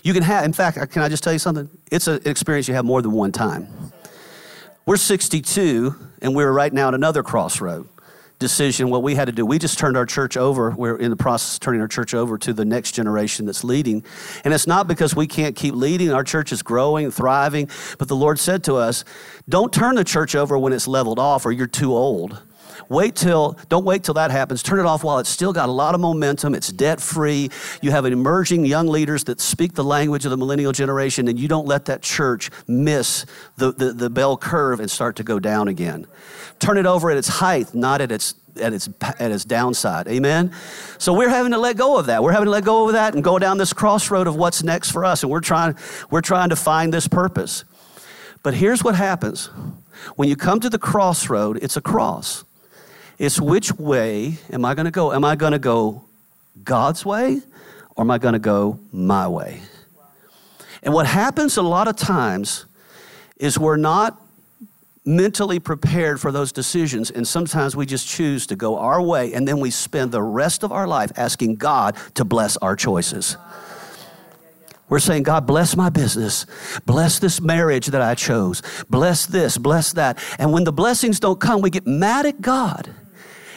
You 0.03 0.13
can 0.13 0.23
have, 0.23 0.45
in 0.45 0.53
fact, 0.53 0.77
can 0.91 1.03
I 1.03 1.09
just 1.09 1.23
tell 1.25 1.33
you 1.33 1.39
something? 1.39 1.71
It's 1.91 2.07
an 2.09 2.21
experience 2.27 2.69
you 2.69 2.75
have 2.75 2.85
more 2.85 3.01
than 3.01 3.13
one 3.13 3.33
time. 3.33 3.69
We're 4.85 4.97
62, 4.97 5.95
and 6.21 6.35
we're 6.35 6.53
right 6.53 6.73
now 6.73 6.89
at 6.89 6.95
another 6.95 7.23
crossroad 7.23 7.89
decision. 8.39 8.91
What 8.91 9.03
we 9.03 9.15
had 9.15 9.27
to 9.27 9.33
do, 9.33 9.45
we 9.45 9.59
just 9.59 9.79
turned 9.79 9.97
our 9.97 10.07
church 10.07 10.37
over. 10.37 10.71
We're 10.71 10.97
in 10.97 11.11
the 11.11 11.17
process 11.17 11.55
of 11.55 11.61
turning 11.61 11.81
our 11.81 11.89
church 11.89 12.15
over 12.15 12.39
to 12.39 12.53
the 12.53 12.65
next 12.65 12.93
generation 12.93 13.47
that's 13.47 13.65
leading. 13.65 14.05
And 14.45 14.55
it's 14.55 14.67
not 14.67 14.89
because 14.89 15.17
we 15.17 15.27
can't 15.27 15.57
keep 15.57 15.75
leading. 15.75 16.13
Our 16.13 16.25
church 16.25 16.53
is 16.53 16.63
growing, 16.63 17.11
thriving. 17.11 17.69
But 17.99 18.09
the 18.09 18.17
Lord 18.17 18.39
said 18.39 18.63
to 18.65 18.77
us, 18.77 19.05
don't 19.49 19.73
turn 19.73 19.97
the 19.97 20.05
church 20.05 20.35
over 20.35 20.59
when 20.59 20.73
it's 20.73 20.87
leveled 20.87 21.19
off 21.19 21.47
or 21.47 21.53
you're 21.53 21.67
too 21.67 21.95
old. 21.95 22.43
Wait 22.89 23.15
till, 23.15 23.59
don't 23.69 23.85
wait 23.85 24.05
till 24.05 24.15
that 24.15 24.31
happens. 24.31 24.63
Turn 24.63 24.81
it 24.81 24.87
off 24.87 25.05
while 25.05 25.19
it's 25.19 25.29
still 25.29 25.53
got 25.53 25.69
a 25.69 25.73
lot 25.73 25.95
of 25.95 26.01
momentum. 26.01 26.55
It's 26.55 26.69
debt 26.73 27.01
free. 27.01 27.51
You 27.83 27.91
have 27.91 28.05
emerging 28.07 28.65
young 28.67 28.89
leaders 28.89 29.25
that 29.25 29.41
speak 29.41 29.75
the 29.75 29.85
language 29.85 30.25
of 30.25 30.31
the 30.31 30.37
millennial 30.37 30.73
generation, 30.73 31.29
and 31.29 31.39
you 31.39 31.49
don't 31.49 31.67
let 31.67 31.87
that 31.87 32.03
church 32.03 32.51
miss 32.67 33.27
the, 33.57 33.73
the, 33.73 33.93
the 33.93 34.11
bell 34.11 34.37
curve 34.37 34.81
and 34.81 34.91
start 34.91 35.17
to 35.17 35.23
go 35.23 35.39
down 35.39 35.69
again. 35.69 36.07
Turn 36.59 36.77
it 36.79 36.87
over 36.87 37.11
at 37.11 37.17
its 37.17 37.29
height, 37.29 37.75
not 37.75 38.01
at 38.01 38.11
its 38.11 38.35
at 38.61 38.73
its 38.73 38.89
at 39.19 39.31
its 39.31 39.45
downside. 39.45 40.09
Amen. 40.09 40.53
So 40.99 41.13
we're 41.13 41.29
having 41.29 41.53
to 41.53 41.59
let 41.59 41.77
go 41.77 41.97
of 41.97 42.07
that. 42.07 42.23
We're 42.23 42.33
having 42.33 42.47
to 42.47 42.51
let 42.51 42.65
go 42.65 42.87
of 42.87 42.95
that 42.95 43.15
and 43.15 43.23
go 43.23 43.39
down 43.39 43.59
this 43.59 43.73
crossroad 43.73 44.27
of 44.27 44.37
what's 44.37 44.63
next 44.63 44.91
for 44.91 45.05
us. 45.05 45.23
And 45.23 45.31
we're 45.31 45.41
trying 45.41 45.77
we're 46.11 46.21
trying 46.21 46.49
to 46.49 46.57
find 46.57 46.93
this 46.93 47.07
purpose. 47.07 47.65
But 48.43 48.55
here's 48.55 48.83
what 48.83 48.95
happens. 48.95 49.51
When 50.17 50.29
you 50.29 50.37
come 50.37 50.61
to 50.61 50.71
the 50.71 50.79
crossroad, 50.79 51.59
it's 51.63 51.77
a 51.77 51.81
cross. 51.81 52.45
It's 53.19 53.41
which 53.41 53.73
way 53.73 54.39
am 54.51 54.65
I 54.65 54.75
going 54.75 54.85
to 54.85 54.93
go? 54.93 55.13
Am 55.13 55.25
I 55.25 55.35
going 55.35 55.53
to 55.53 55.59
go 55.59 56.05
God's 56.63 57.05
way 57.05 57.43
or 57.97 58.03
am 58.03 58.11
I 58.11 58.19
going 58.19 58.35
to 58.35 58.39
go 58.39 58.79
my 58.93 59.27
way? 59.27 59.61
And 60.83 60.95
what 60.95 61.07
happens 61.07 61.57
a 61.57 61.63
lot 61.63 61.89
of 61.89 61.97
times 61.97 62.65
is 63.39 63.59
we're 63.59 63.77
not 63.77 64.21
mentally 65.05 65.59
prepared 65.59 66.21
for 66.21 66.31
those 66.31 66.53
decisions, 66.53 67.11
and 67.11 67.27
sometimes 67.27 67.75
we 67.75 67.87
just 67.87 68.07
choose 68.07 68.47
to 68.47 68.55
go 68.55 68.79
our 68.79 69.01
way, 69.01 69.33
and 69.33 69.49
then 69.49 69.59
we 69.59 69.71
spend 69.71 70.13
the 70.13 70.23
rest 70.23 70.63
of 70.63 70.71
our 70.71 70.87
life 70.87 71.11
asking 71.17 71.57
God 71.57 71.97
to 72.15 72.25
bless 72.25 72.57
our 72.59 72.77
choices. 72.77 73.37
We're 74.89 74.99
saying, 74.99 75.23
God, 75.23 75.47
bless 75.47 75.77
my 75.77 75.89
business. 75.89 76.47
Bless 76.87 77.19
this 77.19 77.41
marriage 77.41 77.89
that 77.89 78.01
I 78.01 78.15
chose. 78.15 78.63
Bless 78.89 79.27
this, 79.27 79.59
bless 79.59 79.93
that. 79.95 80.19
And 80.39 80.53
when 80.53 80.65
the 80.65 80.73
blessings 80.73 81.21
don't 81.21 81.41
come, 81.41 81.61
we 81.61 81.71
get 81.71 81.87
mad 81.87 82.27
at 82.27 82.41
God. 82.41 82.91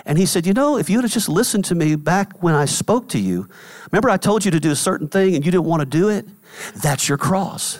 And 0.05 0.17
he 0.17 0.25
said, 0.25 0.45
You 0.45 0.53
know, 0.53 0.77
if 0.77 0.89
you'd 0.89 1.03
have 1.03 1.11
just 1.11 1.29
listened 1.29 1.65
to 1.65 1.75
me 1.75 1.95
back 1.95 2.41
when 2.41 2.55
I 2.55 2.65
spoke 2.65 3.09
to 3.09 3.19
you, 3.19 3.47
remember 3.91 4.09
I 4.09 4.17
told 4.17 4.45
you 4.45 4.51
to 4.51 4.59
do 4.59 4.71
a 4.71 4.75
certain 4.75 5.07
thing 5.07 5.35
and 5.35 5.45
you 5.45 5.51
didn't 5.51 5.65
want 5.65 5.81
to 5.81 5.85
do 5.85 6.09
it? 6.09 6.25
That's 6.75 7.07
your 7.07 7.17
cross. 7.17 7.79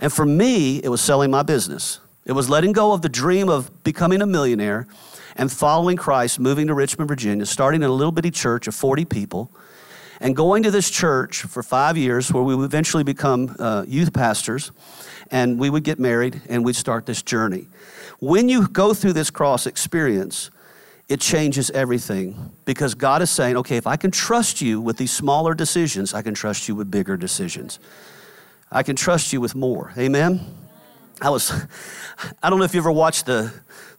And 0.00 0.12
for 0.12 0.26
me, 0.26 0.78
it 0.78 0.88
was 0.88 1.00
selling 1.00 1.30
my 1.30 1.42
business. 1.42 2.00
It 2.24 2.32
was 2.32 2.50
letting 2.50 2.72
go 2.72 2.92
of 2.92 3.02
the 3.02 3.08
dream 3.08 3.48
of 3.48 3.84
becoming 3.84 4.20
a 4.20 4.26
millionaire 4.26 4.86
and 5.36 5.52
following 5.52 5.96
Christ, 5.96 6.40
moving 6.40 6.66
to 6.66 6.74
Richmond, 6.74 7.08
Virginia, 7.08 7.46
starting 7.46 7.82
in 7.82 7.88
a 7.88 7.92
little 7.92 8.12
bitty 8.12 8.30
church 8.30 8.66
of 8.66 8.74
40 8.74 9.04
people, 9.04 9.50
and 10.20 10.34
going 10.34 10.62
to 10.62 10.70
this 10.70 10.90
church 10.90 11.42
for 11.42 11.62
five 11.62 11.96
years 11.96 12.32
where 12.32 12.42
we 12.42 12.54
would 12.54 12.64
eventually 12.64 13.04
become 13.04 13.54
uh, 13.58 13.84
youth 13.86 14.12
pastors 14.12 14.72
and 15.30 15.58
we 15.58 15.68
would 15.68 15.84
get 15.84 15.98
married 15.98 16.40
and 16.48 16.64
we'd 16.64 16.76
start 16.76 17.06
this 17.06 17.22
journey. 17.22 17.68
When 18.18 18.48
you 18.48 18.66
go 18.68 18.94
through 18.94 19.12
this 19.12 19.30
cross 19.30 19.66
experience, 19.66 20.50
it 21.08 21.20
changes 21.20 21.70
everything 21.70 22.52
because 22.64 22.94
God 22.94 23.22
is 23.22 23.30
saying, 23.30 23.56
okay, 23.58 23.76
if 23.76 23.86
I 23.86 23.96
can 23.96 24.10
trust 24.10 24.60
you 24.60 24.80
with 24.80 24.96
these 24.96 25.12
smaller 25.12 25.54
decisions, 25.54 26.14
I 26.14 26.22
can 26.22 26.34
trust 26.34 26.68
you 26.68 26.74
with 26.74 26.90
bigger 26.90 27.16
decisions. 27.16 27.78
I 28.72 28.82
can 28.82 28.96
trust 28.96 29.32
you 29.32 29.40
with 29.40 29.54
more. 29.54 29.92
Amen? 29.96 30.40
I 31.20 31.30
was, 31.30 31.52
I 32.42 32.50
don't 32.50 32.58
know 32.58 32.64
if 32.64 32.74
you 32.74 32.80
ever 32.80 32.90
watched 32.90 33.26
the, 33.26 33.52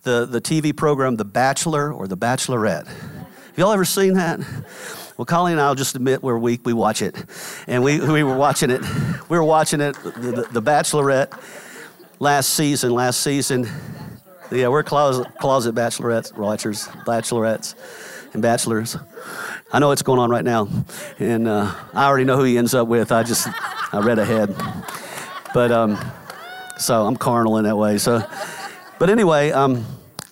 the, 0.03 0.25
the 0.25 0.41
TV 0.41 0.75
program 0.75 1.15
The 1.15 1.25
Bachelor 1.25 1.93
or 1.93 2.07
The 2.07 2.17
Bachelorette. 2.17 2.87
Have 2.87 3.57
y'all 3.57 3.71
ever 3.71 3.85
seen 3.85 4.13
that? 4.13 4.39
Well, 5.17 5.25
Colleen 5.25 5.53
and 5.53 5.61
I'll 5.61 5.75
just 5.75 5.95
admit 5.95 6.21
we're 6.21 6.37
weak. 6.37 6.61
We 6.63 6.73
watch 6.73 7.01
it. 7.01 7.15
And 7.65 7.83
we, 7.83 7.99
we 7.99 8.21
were 8.21 8.37
watching 8.37 8.69
it. 8.69 8.81
We 9.29 9.37
were 9.37 9.43
watching 9.43 9.81
it, 9.81 9.95
the, 10.03 10.47
the 10.51 10.61
Bachelorette 10.61 11.41
last 12.19 12.49
season. 12.49 12.91
Last 12.91 13.21
season, 13.21 13.67
yeah, 14.51 14.67
we're 14.67 14.83
closet, 14.83 15.27
closet 15.39 15.75
bachelorettes, 15.75 16.35
watchers, 16.35 16.87
bachelorettes, 17.05 17.75
and 18.33 18.41
bachelors. 18.41 18.97
I 19.71 19.79
know 19.79 19.89
what's 19.89 20.01
going 20.01 20.19
on 20.19 20.29
right 20.29 20.43
now, 20.43 20.69
and 21.19 21.47
uh, 21.47 21.73
I 21.93 22.05
already 22.05 22.25
know 22.25 22.37
who 22.37 22.43
he 22.43 22.57
ends 22.57 22.73
up 22.73 22.87
with. 22.87 23.11
I 23.11 23.23
just 23.23 23.47
I 23.93 23.99
read 23.99 24.19
ahead, 24.19 24.55
but 25.53 25.71
um, 25.71 25.97
so 26.77 27.05
I'm 27.05 27.17
carnal 27.17 27.57
in 27.57 27.65
that 27.65 27.75
way. 27.75 27.97
So, 27.97 28.23
but 28.99 29.09
anyway, 29.09 29.51
um, 29.51 29.85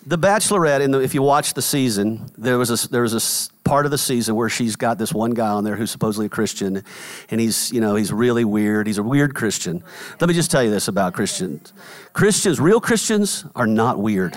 The 0.06 0.18
Bachelorette, 0.18 0.82
in 0.82 0.92
the, 0.92 1.00
if 1.00 1.14
you 1.14 1.22
watch 1.22 1.54
the 1.54 1.62
season, 1.62 2.30
there 2.38 2.58
was 2.58 2.86
a, 2.86 2.90
there 2.90 3.02
was 3.02 3.14
a 3.14 3.55
part 3.66 3.86
of 3.86 3.92
the 3.92 3.98
season 3.98 4.36
where 4.36 4.48
she's 4.48 4.78
got 4.78 4.98
this 4.98 5.12
one 5.12 5.32
guy 5.32 5.50
on 5.50 5.64
there 5.66 5.76
who's 5.76 5.92
supposedly 5.92 6.28
a 6.28 6.30
Christian, 6.30 6.84
and 7.30 7.42
he's 7.42 7.72
you 7.74 7.82
know 7.82 7.96
he's 7.96 8.14
really 8.14 8.46
weird. 8.46 8.88
He's 8.88 9.00
a 9.00 9.04
weird 9.04 9.36
Christian. 9.36 9.84
Let 10.22 10.30
me 10.30 10.34
just 10.34 10.50
tell 10.50 10.64
you 10.64 10.70
this 10.70 10.88
about 10.88 11.14
Christians: 11.14 11.74
Christians, 12.14 12.62
real 12.62 12.80
Christians, 12.80 13.46
are 13.56 13.68
not 13.68 14.00
weird. 14.00 14.36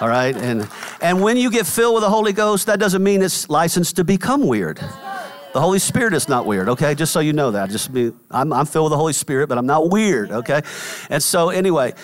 All 0.00 0.08
right, 0.08 0.36
and 0.36 0.68
and 1.00 1.22
when 1.22 1.36
you 1.36 1.50
get 1.50 1.66
filled 1.66 1.94
with 1.94 2.02
the 2.02 2.10
Holy 2.10 2.32
Ghost, 2.32 2.66
that 2.66 2.80
doesn't 2.80 3.02
mean 3.02 3.22
it's 3.22 3.48
licensed 3.48 3.96
to 3.96 4.04
become 4.04 4.46
weird. 4.46 4.80
The 5.52 5.60
Holy 5.60 5.78
Spirit 5.78 6.12
is 6.12 6.28
not 6.28 6.44
weird, 6.44 6.68
okay? 6.68 6.94
Just 6.94 7.12
so 7.12 7.20
you 7.20 7.32
know 7.32 7.52
that. 7.52 7.70
Just 7.70 7.92
be, 7.92 8.12
I'm, 8.30 8.52
I'm 8.52 8.66
filled 8.66 8.84
with 8.84 8.90
the 8.92 8.98
Holy 8.98 9.14
Spirit, 9.14 9.48
but 9.48 9.56
I'm 9.56 9.66
not 9.66 9.90
weird, 9.90 10.30
okay? 10.30 10.60
And 11.08 11.22
so, 11.22 11.48
anyway, 11.48 11.94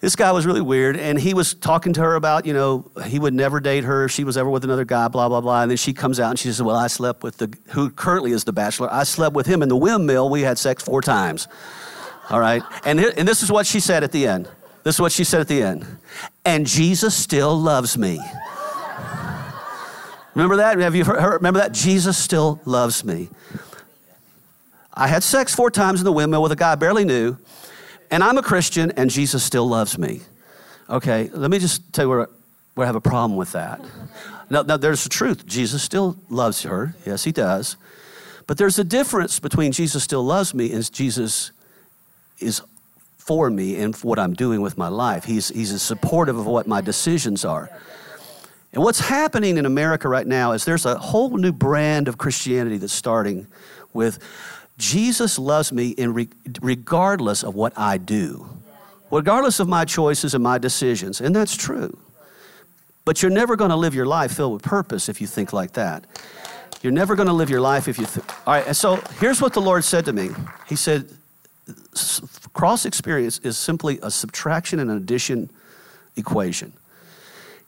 this 0.00 0.14
guy 0.14 0.30
was 0.30 0.46
really 0.46 0.60
weird, 0.60 0.96
and 0.96 1.18
he 1.18 1.34
was 1.34 1.54
talking 1.54 1.92
to 1.94 2.00
her 2.00 2.14
about, 2.14 2.46
you 2.46 2.52
know, 2.52 2.88
he 3.06 3.18
would 3.18 3.34
never 3.34 3.58
date 3.58 3.82
her 3.82 4.04
if 4.04 4.12
she 4.12 4.22
was 4.22 4.36
ever 4.36 4.48
with 4.48 4.62
another 4.62 4.84
guy, 4.84 5.08
blah, 5.08 5.28
blah, 5.28 5.40
blah. 5.40 5.62
And 5.62 5.70
then 5.70 5.76
she 5.76 5.92
comes 5.92 6.20
out 6.20 6.30
and 6.30 6.38
she 6.38 6.48
says, 6.48 6.62
Well, 6.62 6.76
I 6.76 6.86
slept 6.86 7.24
with 7.24 7.38
the, 7.38 7.52
who 7.70 7.90
currently 7.90 8.30
is 8.30 8.44
the 8.44 8.52
bachelor, 8.52 8.92
I 8.92 9.02
slept 9.02 9.34
with 9.34 9.46
him 9.46 9.62
in 9.62 9.68
the 9.68 9.76
windmill. 9.76 10.30
We 10.30 10.42
had 10.42 10.56
sex 10.56 10.82
four 10.84 11.02
times. 11.02 11.48
All 12.30 12.38
right? 12.38 12.62
And, 12.84 13.00
and 13.00 13.26
this 13.26 13.42
is 13.42 13.50
what 13.50 13.66
she 13.66 13.80
said 13.80 14.04
at 14.04 14.12
the 14.12 14.26
end. 14.26 14.48
This 14.84 14.96
is 14.96 15.00
what 15.00 15.12
she 15.12 15.24
said 15.24 15.40
at 15.40 15.48
the 15.48 15.62
end. 15.62 15.84
And 16.44 16.66
Jesus 16.66 17.16
still 17.16 17.56
loves 17.56 17.98
me. 17.98 18.20
Remember 20.34 20.56
that? 20.56 20.78
Have 20.78 20.94
you 20.94 21.04
heard, 21.04 21.34
remember 21.34 21.58
that? 21.58 21.72
Jesus 21.72 22.16
still 22.16 22.60
loves 22.64 23.04
me. 23.04 23.28
I 24.94 25.08
had 25.08 25.24
sex 25.24 25.54
four 25.54 25.70
times 25.70 26.00
in 26.00 26.04
the 26.04 26.12
windmill 26.12 26.42
with 26.42 26.52
a 26.52 26.56
guy 26.56 26.72
I 26.72 26.74
barely 26.76 27.04
knew, 27.04 27.36
and 28.10 28.24
I'm 28.24 28.38
a 28.38 28.42
Christian, 28.42 28.90
and 28.92 29.10
Jesus 29.10 29.44
still 29.44 29.68
loves 29.68 29.98
me. 29.98 30.20
Okay, 30.88 31.30
let 31.32 31.50
me 31.50 31.58
just 31.58 31.92
tell 31.92 32.06
you 32.06 32.08
where, 32.08 32.28
where 32.74 32.84
I 32.84 32.86
have 32.86 32.96
a 32.96 33.00
problem 33.00 33.36
with 33.36 33.52
that. 33.52 33.80
Now, 34.50 34.62
now, 34.62 34.78
there's 34.78 35.02
the 35.02 35.10
truth. 35.10 35.44
Jesus 35.44 35.82
still 35.82 36.16
loves 36.30 36.62
her. 36.62 36.94
Yes, 37.04 37.24
he 37.24 37.32
does. 37.32 37.76
But 38.46 38.56
there's 38.56 38.78
a 38.78 38.84
difference 38.84 39.38
between 39.40 39.72
Jesus 39.72 40.02
still 40.02 40.24
loves 40.24 40.54
me 40.54 40.72
and 40.72 40.90
Jesus 40.90 41.52
is 42.38 42.62
for 43.18 43.50
me 43.50 43.76
and 43.76 43.94
what 43.96 44.18
I'm 44.18 44.32
doing 44.32 44.62
with 44.62 44.78
my 44.78 44.88
life. 44.88 45.24
He's, 45.24 45.48
he's 45.48 45.82
supportive 45.82 46.38
of 46.38 46.46
what 46.46 46.66
my 46.66 46.80
decisions 46.80 47.44
are. 47.44 47.68
And 48.72 48.82
what's 48.82 49.00
happening 49.00 49.58
in 49.58 49.66
America 49.66 50.08
right 50.08 50.26
now 50.26 50.52
is 50.52 50.64
there's 50.64 50.86
a 50.86 50.96
whole 50.96 51.36
new 51.36 51.52
brand 51.52 52.08
of 52.08 52.16
Christianity 52.16 52.78
that's 52.78 52.92
starting 52.92 53.46
with 53.92 54.18
Jesus 54.78 55.38
loves 55.38 55.72
me 55.72 55.88
in 55.90 56.14
re- 56.14 56.28
regardless 56.62 57.42
of 57.42 57.54
what 57.54 57.76
I 57.76 57.98
do, 57.98 58.48
regardless 59.10 59.60
of 59.60 59.68
my 59.68 59.84
choices 59.84 60.32
and 60.32 60.42
my 60.42 60.56
decisions. 60.56 61.20
And 61.20 61.36
that's 61.36 61.56
true. 61.56 61.98
But 63.04 63.22
you're 63.22 63.30
never 63.30 63.56
going 63.56 63.70
to 63.70 63.76
live 63.76 63.94
your 63.94 64.06
life 64.06 64.36
filled 64.36 64.52
with 64.54 64.62
purpose 64.62 65.08
if 65.08 65.20
you 65.20 65.26
think 65.26 65.52
like 65.52 65.72
that. 65.72 66.06
You're 66.82 66.92
never 66.92 67.16
going 67.16 67.26
to 67.26 67.32
live 67.32 67.50
your 67.50 67.60
life 67.60 67.88
if 67.88 67.98
you 67.98 68.06
think. 68.06 68.26
All 68.46 68.54
right, 68.54 68.66
and 68.66 68.76
so 68.76 68.96
here's 69.18 69.42
what 69.42 69.52
the 69.52 69.60
Lord 69.60 69.84
said 69.84 70.04
to 70.04 70.12
me 70.12 70.30
He 70.68 70.76
said, 70.76 71.10
Cross 72.52 72.86
experience 72.86 73.38
is 73.38 73.58
simply 73.58 73.98
a 74.02 74.10
subtraction 74.10 74.78
and 74.78 74.90
an 74.90 74.96
addition 74.96 75.50
equation. 76.16 76.72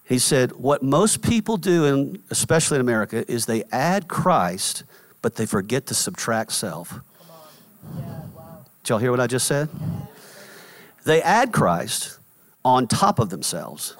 He 0.05 0.19
said, 0.19 0.53
What 0.53 0.83
most 0.83 1.23
people 1.23 1.57
do, 1.57 1.85
in, 1.85 2.23
especially 2.31 2.77
in 2.77 2.81
America, 2.81 3.31
is 3.31 3.47
they 3.47 3.65
add 3.73 4.09
Christ, 4.09 4.85
but 5.23 5.37
they 5.37 5.47
forget 5.47 5.87
to 5.87 5.95
subtract 5.95 6.53
self. 6.53 7.01
Yeah, 7.97 8.03
wow. 8.37 8.65
Did 8.83 8.89
y'all 8.89 8.99
hear 8.99 9.11
what 9.11 9.21
I 9.21 9.27
just 9.27 9.47
said? 9.47 9.69
They 11.05 11.23
add 11.23 11.53
Christ 11.53 12.19
on 12.65 12.87
top 12.87 13.19
of 13.19 13.31
themselves 13.31 13.97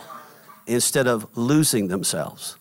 instead 0.67 1.07
of 1.07 1.27
losing 1.37 1.89
themselves. 1.89 2.57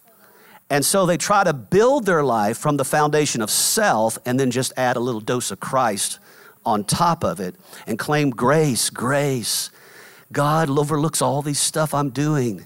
And 0.70 0.86
so 0.86 1.06
they 1.06 1.18
try 1.18 1.44
to 1.44 1.54
build 1.54 2.06
their 2.06 2.24
life 2.24 2.58
from 2.58 2.78
the 2.78 2.86
foundation 2.86 3.42
of 3.42 3.50
self 3.50 4.18
and 4.26 4.40
then 4.40 4.52
just 4.52 4.72
add 4.78 4.98
a 4.98 5.00
little 5.00 5.22
dose 5.22 5.52
of 5.52 5.60
Christ 5.60 6.20
on 6.66 6.84
top 6.84 7.24
of 7.24 7.40
it 7.40 7.56
and 7.88 7.98
claim 7.98 8.30
grace, 8.30 8.90
grace. 8.90 9.72
God 10.32 10.70
overlooks 10.70 11.22
all 11.22 11.42
these 11.42 11.60
stuff 11.60 11.94
I'm 11.94 12.12
doing. 12.12 12.66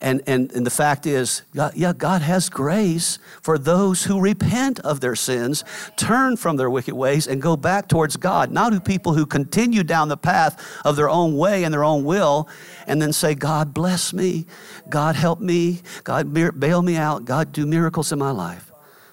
And, 0.00 0.22
and, 0.26 0.50
and 0.52 0.66
the 0.66 0.70
fact 0.70 1.06
is, 1.06 1.42
God, 1.54 1.72
yeah, 1.76 1.92
God 1.92 2.22
has 2.22 2.48
grace 2.48 3.18
for 3.40 3.58
those 3.58 4.04
who 4.04 4.20
repent 4.20 4.80
of 4.80 5.00
their 5.00 5.14
sins, 5.14 5.64
turn 5.96 6.36
from 6.36 6.56
their 6.56 6.70
wicked 6.70 6.94
ways, 6.94 7.26
and 7.26 7.40
go 7.40 7.56
back 7.56 7.88
towards 7.88 8.16
God. 8.16 8.50
Not 8.50 8.72
to 8.72 8.80
people 8.80 9.14
who 9.14 9.26
continue 9.26 9.84
down 9.84 10.08
the 10.08 10.16
path 10.16 10.64
of 10.84 10.96
their 10.96 11.08
own 11.08 11.36
way 11.36 11.64
and 11.64 11.72
their 11.72 11.84
own 11.84 12.04
will, 12.04 12.48
and 12.86 13.00
then 13.00 13.12
say, 13.12 13.34
God 13.34 13.74
bless 13.74 14.12
me, 14.12 14.46
God 14.88 15.14
help 15.14 15.40
me, 15.40 15.82
God 16.04 16.32
bail 16.32 16.82
me 16.82 16.96
out, 16.96 17.24
God 17.24 17.52
do 17.52 17.66
miracles 17.66 18.12
in 18.12 18.18
my 18.18 18.30
life. 18.30 18.72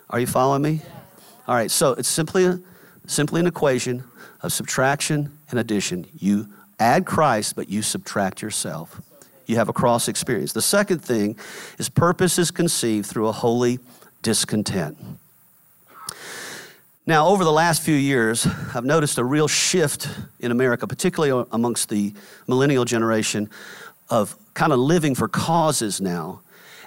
Are 0.10 0.20
you 0.20 0.28
following 0.28 0.62
me? 0.62 0.82
All 1.48 1.56
right, 1.56 1.70
so 1.70 1.92
it's 1.94 2.10
simply, 2.10 2.46
a, 2.46 2.60
simply 3.06 3.42
an 3.42 3.48
equation 3.48 4.04
of 4.42 4.54
subtraction 4.54 5.38
and 5.50 5.60
addition. 5.60 6.08
You 6.16 6.48
add 6.80 7.06
Christ, 7.06 7.56
but 7.56 7.70
you 7.70 7.82
subtract 7.82 8.42
yourself 8.42 9.02
you 9.50 9.56
have 9.56 9.68
a 9.68 9.74
cross 9.74 10.08
experience. 10.08 10.54
The 10.54 10.62
second 10.62 11.00
thing 11.00 11.36
is 11.80 11.90
purpose 11.90 12.38
is 12.38 12.52
conceived 12.52 13.08
through 13.08 13.28
a 13.28 13.32
holy 13.32 13.80
discontent. 14.22 14.98
Now, 17.08 17.30
over 17.30 17.44
the 17.44 17.52
last 17.52 17.82
few 17.82 17.96
years, 17.96 18.46
I've 18.76 18.86
noticed 18.86 19.18
a 19.18 19.24
real 19.24 19.48
shift 19.48 20.08
in 20.40 20.52
America, 20.52 20.86
particularly 20.86 21.48
amongst 21.52 21.90
the 21.90 22.14
millennial 22.48 22.86
generation, 22.86 23.50
of 24.12 24.36
kind 24.54 24.72
of 24.72 24.78
living 24.78 25.16
for 25.16 25.28
causes 25.28 26.00
now. 26.00 26.42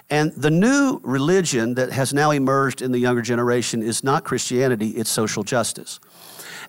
And 0.09 0.31
the 0.33 0.51
new 0.51 1.01
religion 1.03 1.73
that 1.73 1.91
has 1.91 2.13
now 2.13 2.31
emerged 2.31 2.81
in 2.81 2.93
the 2.93 2.99
younger 2.99 3.21
generation 3.21 3.83
is 3.83 4.03
not 4.03 4.23
Christianity, 4.23 4.91
it's 4.91 5.09
social 5.09 5.43
justice. 5.43 5.99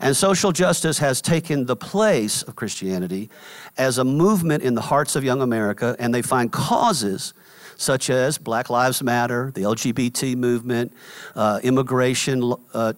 And 0.00 0.16
social 0.16 0.52
justice 0.52 0.98
has 0.98 1.20
taken 1.20 1.66
the 1.66 1.76
place 1.76 2.42
of 2.42 2.57
Christianity 2.57 3.30
as 3.76 3.98
a 3.98 4.04
movement 4.04 4.62
in 4.62 4.74
the 4.74 4.80
hearts 4.80 5.16
of 5.16 5.24
young 5.24 5.42
America, 5.42 5.96
and 5.98 6.14
they 6.14 6.22
find 6.22 6.50
causes 6.50 7.35
such 7.76 8.11
as 8.11 8.38
Black 8.38 8.70
Lives 8.70 9.02
Matter, 9.02 9.50
the 9.54 9.62
LGBT 9.62 10.37
movement, 10.37 10.92
uh, 11.35 11.61
immigration, 11.62 12.54
uh, 12.72 12.92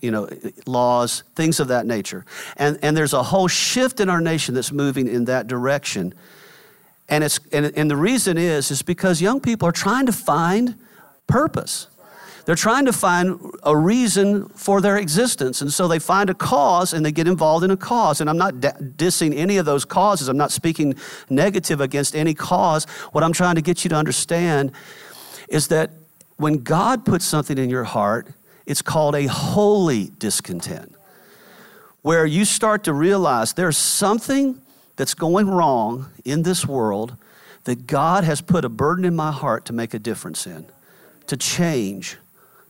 you 0.00 0.10
know, 0.10 0.28
laws, 0.66 1.24
things 1.34 1.60
of 1.60 1.68
that 1.68 1.86
nature. 1.86 2.24
And, 2.56 2.78
and 2.82 2.96
there's 2.96 3.12
a 3.12 3.22
whole 3.22 3.48
shift 3.48 4.00
in 4.00 4.08
our 4.08 4.20
nation 4.20 4.54
that's 4.54 4.72
moving 4.72 5.08
in 5.08 5.24
that 5.26 5.46
direction. 5.46 6.14
And, 7.08 7.24
it's, 7.24 7.40
and, 7.52 7.72
and 7.76 7.90
the 7.90 7.96
reason 7.96 8.38
is, 8.38 8.70
is 8.70 8.82
because 8.82 9.20
young 9.20 9.40
people 9.40 9.68
are 9.68 9.72
trying 9.72 10.06
to 10.06 10.12
find 10.12 10.78
purpose. 11.26 11.88
They're 12.44 12.56
trying 12.56 12.86
to 12.86 12.92
find 12.92 13.38
a 13.62 13.76
reason 13.76 14.48
for 14.48 14.80
their 14.80 14.96
existence. 14.96 15.62
And 15.62 15.72
so 15.72 15.86
they 15.86 15.98
find 15.98 16.28
a 16.28 16.34
cause 16.34 16.92
and 16.92 17.06
they 17.06 17.12
get 17.12 17.28
involved 17.28 17.64
in 17.64 17.70
a 17.70 17.76
cause. 17.76 18.20
And 18.20 18.28
I'm 18.28 18.38
not 18.38 18.54
dissing 18.54 19.36
any 19.36 19.58
of 19.58 19.66
those 19.66 19.84
causes, 19.84 20.28
I'm 20.28 20.36
not 20.36 20.50
speaking 20.50 20.94
negative 21.30 21.80
against 21.80 22.16
any 22.16 22.34
cause. 22.34 22.84
What 23.12 23.22
I'm 23.22 23.32
trying 23.32 23.54
to 23.54 23.62
get 23.62 23.84
you 23.84 23.90
to 23.90 23.96
understand 23.96 24.72
is 25.48 25.68
that 25.68 25.90
when 26.36 26.62
God 26.64 27.04
puts 27.04 27.24
something 27.24 27.58
in 27.58 27.70
your 27.70 27.84
heart, 27.84 28.28
it's 28.66 28.82
called 28.82 29.14
a 29.14 29.26
holy 29.26 30.10
discontent, 30.18 30.94
where 32.02 32.26
you 32.26 32.44
start 32.44 32.84
to 32.84 32.92
realize 32.92 33.52
there's 33.52 33.76
something 33.76 34.60
that's 34.96 35.14
going 35.14 35.48
wrong 35.48 36.10
in 36.24 36.42
this 36.42 36.66
world 36.66 37.16
that 37.64 37.86
God 37.86 38.24
has 38.24 38.40
put 38.40 38.64
a 38.64 38.68
burden 38.68 39.04
in 39.04 39.14
my 39.14 39.30
heart 39.30 39.64
to 39.66 39.72
make 39.72 39.94
a 39.94 39.98
difference 39.98 40.46
in, 40.46 40.66
to 41.26 41.36
change, 41.36 42.16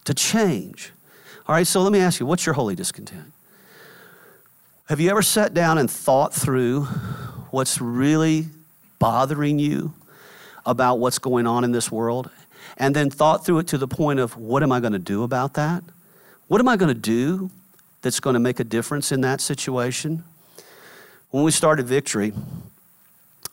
to 0.04 0.14
change. 0.14 0.92
All 1.46 1.54
right, 1.54 1.66
so 1.66 1.82
let 1.82 1.92
me 1.92 2.00
ask 2.00 2.20
you 2.20 2.26
what's 2.26 2.46
your 2.46 2.54
holy 2.54 2.74
discontent? 2.74 3.32
Have 4.88 5.00
you 5.00 5.10
ever 5.10 5.22
sat 5.22 5.54
down 5.54 5.78
and 5.78 5.90
thought 5.90 6.34
through 6.34 6.84
what's 7.50 7.80
really 7.80 8.46
bothering 8.98 9.58
you 9.58 9.94
about 10.66 10.98
what's 10.98 11.18
going 11.18 11.46
on 11.46 11.64
in 11.64 11.72
this 11.72 11.90
world? 11.90 12.30
And 12.76 12.94
then 12.94 13.10
thought 13.10 13.44
through 13.44 13.60
it 13.60 13.68
to 13.68 13.78
the 13.78 13.88
point 13.88 14.20
of 14.20 14.36
what 14.36 14.62
am 14.62 14.72
I 14.72 14.80
going 14.80 14.92
to 14.92 14.98
do 14.98 15.22
about 15.22 15.54
that? 15.54 15.82
What 16.48 16.60
am 16.60 16.68
I 16.68 16.76
going 16.76 16.92
to 16.92 17.00
do 17.00 17.50
that's 18.02 18.20
going 18.20 18.34
to 18.34 18.40
make 18.40 18.60
a 18.60 18.64
difference 18.64 19.12
in 19.12 19.20
that 19.22 19.40
situation? 19.40 20.24
When 21.30 21.44
we 21.44 21.50
started 21.50 21.86
Victory, 21.86 22.32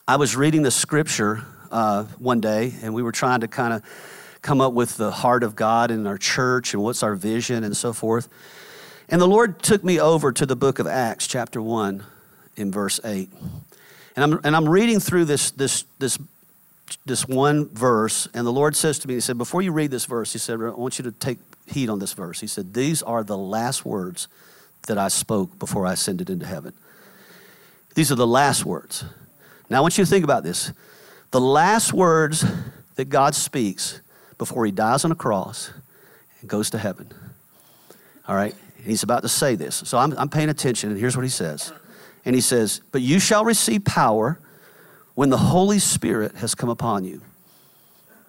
I 0.06 0.16
was 0.16 0.36
reading 0.36 0.62
the 0.62 0.70
scripture 0.70 1.42
uh, 1.70 2.04
one 2.18 2.40
day, 2.40 2.74
and 2.82 2.92
we 2.92 3.02
were 3.02 3.12
trying 3.12 3.40
to 3.40 3.48
kind 3.48 3.72
of 3.72 3.82
come 4.42 4.60
up 4.60 4.72
with 4.72 4.96
the 4.96 5.10
heart 5.10 5.42
of 5.42 5.54
God 5.54 5.90
in 5.90 6.06
our 6.06 6.18
church 6.18 6.72
and 6.74 6.82
what's 6.82 7.02
our 7.02 7.14
vision 7.14 7.64
and 7.64 7.76
so 7.76 7.92
forth. 7.92 8.28
And 9.08 9.20
the 9.20 9.26
Lord 9.26 9.62
took 9.62 9.82
me 9.82 10.00
over 10.00 10.32
to 10.32 10.46
the 10.46 10.56
book 10.56 10.78
of 10.78 10.86
Acts, 10.86 11.26
chapter 11.26 11.60
1, 11.60 12.04
in 12.56 12.70
verse 12.70 13.00
8. 13.04 13.28
And 14.16 14.24
I'm, 14.24 14.40
and 14.44 14.56
I'm 14.56 14.68
reading 14.68 15.00
through 15.00 15.24
this, 15.24 15.50
this, 15.50 15.84
this, 15.98 16.18
this 17.04 17.26
one 17.26 17.68
verse, 17.68 18.28
and 18.34 18.46
the 18.46 18.52
Lord 18.52 18.76
says 18.76 18.98
to 19.00 19.08
me, 19.08 19.14
He 19.14 19.20
said, 19.20 19.36
Before 19.36 19.62
you 19.62 19.72
read 19.72 19.90
this 19.90 20.04
verse, 20.04 20.32
He 20.32 20.38
said, 20.38 20.60
I 20.60 20.70
want 20.70 20.98
you 20.98 21.04
to 21.04 21.12
take 21.12 21.38
heed 21.66 21.88
on 21.88 21.98
this 21.98 22.12
verse. 22.12 22.40
He 22.40 22.46
said, 22.46 22.74
These 22.74 23.02
are 23.02 23.22
the 23.24 23.38
last 23.38 23.84
words 23.84 24.28
that 24.86 24.98
I 24.98 25.08
spoke 25.08 25.58
before 25.58 25.86
I 25.86 25.92
ascended 25.92 26.30
into 26.30 26.46
heaven. 26.46 26.72
These 27.94 28.12
are 28.12 28.16
the 28.16 28.26
last 28.26 28.64
words. 28.64 29.04
Now, 29.68 29.78
I 29.78 29.80
want 29.80 29.98
you 29.98 30.04
to 30.04 30.10
think 30.10 30.24
about 30.24 30.42
this. 30.42 30.72
The 31.30 31.40
last 31.40 31.92
words 31.92 32.44
that 32.96 33.08
God 33.08 33.34
speaks 33.34 34.00
before 34.40 34.64
he 34.64 34.72
dies 34.72 35.04
on 35.04 35.12
a 35.12 35.14
cross 35.14 35.70
and 36.40 36.48
goes 36.48 36.70
to 36.70 36.78
heaven. 36.78 37.12
All 38.26 38.34
right? 38.34 38.54
He's 38.82 39.02
about 39.02 39.20
to 39.20 39.28
say 39.28 39.54
this. 39.54 39.82
So 39.84 39.98
I'm, 39.98 40.16
I'm 40.16 40.30
paying 40.30 40.48
attention, 40.48 40.90
and 40.90 40.98
here's 40.98 41.14
what 41.14 41.24
he 41.24 41.28
says. 41.28 41.74
And 42.24 42.34
he 42.34 42.40
says, 42.40 42.80
But 42.90 43.02
you 43.02 43.20
shall 43.20 43.44
receive 43.44 43.84
power 43.84 44.40
when 45.14 45.28
the 45.28 45.36
Holy 45.36 45.78
Spirit 45.78 46.36
has 46.36 46.54
come 46.54 46.70
upon 46.70 47.04
you. 47.04 47.20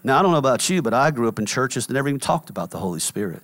Now, 0.04 0.20
I 0.20 0.22
don't 0.22 0.32
know 0.32 0.38
about 0.38 0.70
you, 0.70 0.82
but 0.82 0.94
I 0.94 1.12
grew 1.12 1.30
up 1.30 1.40
in 1.40 1.46
churches 1.46 1.88
that 1.88 1.94
never 1.94 2.10
even 2.10 2.20
talked 2.20 2.50
about 2.50 2.72
the 2.72 2.80
Holy 2.80 3.00
Spirit. 3.00 3.42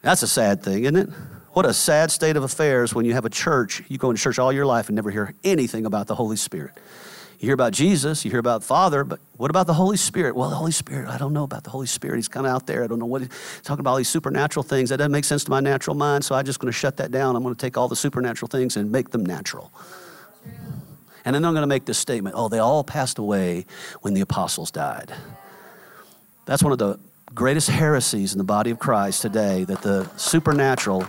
That's 0.00 0.22
a 0.22 0.28
sad 0.28 0.62
thing, 0.62 0.84
isn't 0.84 0.96
it? 0.96 1.10
What 1.52 1.66
a 1.66 1.74
sad 1.74 2.10
state 2.10 2.36
of 2.36 2.42
affairs 2.42 2.94
when 2.94 3.04
you 3.04 3.12
have 3.12 3.26
a 3.26 3.30
church, 3.30 3.82
you 3.88 3.98
go 3.98 4.08
into 4.08 4.22
church 4.22 4.38
all 4.38 4.50
your 4.50 4.64
life 4.64 4.88
and 4.88 4.96
never 4.96 5.10
hear 5.10 5.34
anything 5.44 5.84
about 5.84 6.06
the 6.06 6.14
Holy 6.14 6.36
Spirit. 6.36 6.72
You 7.40 7.46
hear 7.46 7.54
about 7.54 7.72
Jesus, 7.72 8.22
you 8.22 8.30
hear 8.30 8.38
about 8.38 8.62
Father, 8.62 9.02
but 9.02 9.18
what 9.38 9.48
about 9.48 9.66
the 9.66 9.72
Holy 9.72 9.96
Spirit? 9.96 10.36
Well, 10.36 10.50
the 10.50 10.56
Holy 10.56 10.72
Spirit, 10.72 11.08
I 11.08 11.16
don't 11.16 11.32
know 11.32 11.44
about 11.44 11.64
the 11.64 11.70
Holy 11.70 11.86
Spirit. 11.86 12.16
He's 12.16 12.28
kind 12.28 12.44
of 12.44 12.52
out 12.52 12.66
there. 12.66 12.84
I 12.84 12.86
don't 12.86 12.98
know 12.98 13.06
what 13.06 13.22
he's 13.22 13.30
talking 13.62 13.80
about 13.80 13.92
all 13.92 13.96
these 13.96 14.10
supernatural 14.10 14.62
things. 14.62 14.90
That 14.90 14.98
doesn't 14.98 15.10
make 15.10 15.24
sense 15.24 15.44
to 15.44 15.50
my 15.50 15.60
natural 15.60 15.96
mind, 15.96 16.22
so 16.22 16.34
I'm 16.34 16.44
just 16.44 16.60
going 16.60 16.70
to 16.70 16.78
shut 16.78 16.98
that 16.98 17.10
down. 17.10 17.36
I'm 17.36 17.42
going 17.42 17.54
to 17.54 17.58
take 17.58 17.78
all 17.78 17.88
the 17.88 17.96
supernatural 17.96 18.50
things 18.50 18.76
and 18.76 18.92
make 18.92 19.08
them 19.08 19.24
natural. 19.24 19.72
And 21.24 21.34
then 21.34 21.46
I'm 21.46 21.54
going 21.54 21.62
to 21.62 21.66
make 21.66 21.86
this 21.86 21.96
statement 21.96 22.36
oh, 22.36 22.50
they 22.50 22.58
all 22.58 22.84
passed 22.84 23.16
away 23.16 23.64
when 24.02 24.12
the 24.12 24.20
apostles 24.20 24.70
died. 24.70 25.10
That's 26.44 26.62
one 26.62 26.72
of 26.72 26.78
the 26.78 27.00
greatest 27.34 27.70
heresies 27.70 28.32
in 28.32 28.38
the 28.38 28.44
body 28.44 28.70
of 28.70 28.78
Christ 28.78 29.22
today 29.22 29.64
that 29.64 29.80
the 29.80 30.06
supernatural 30.18 31.06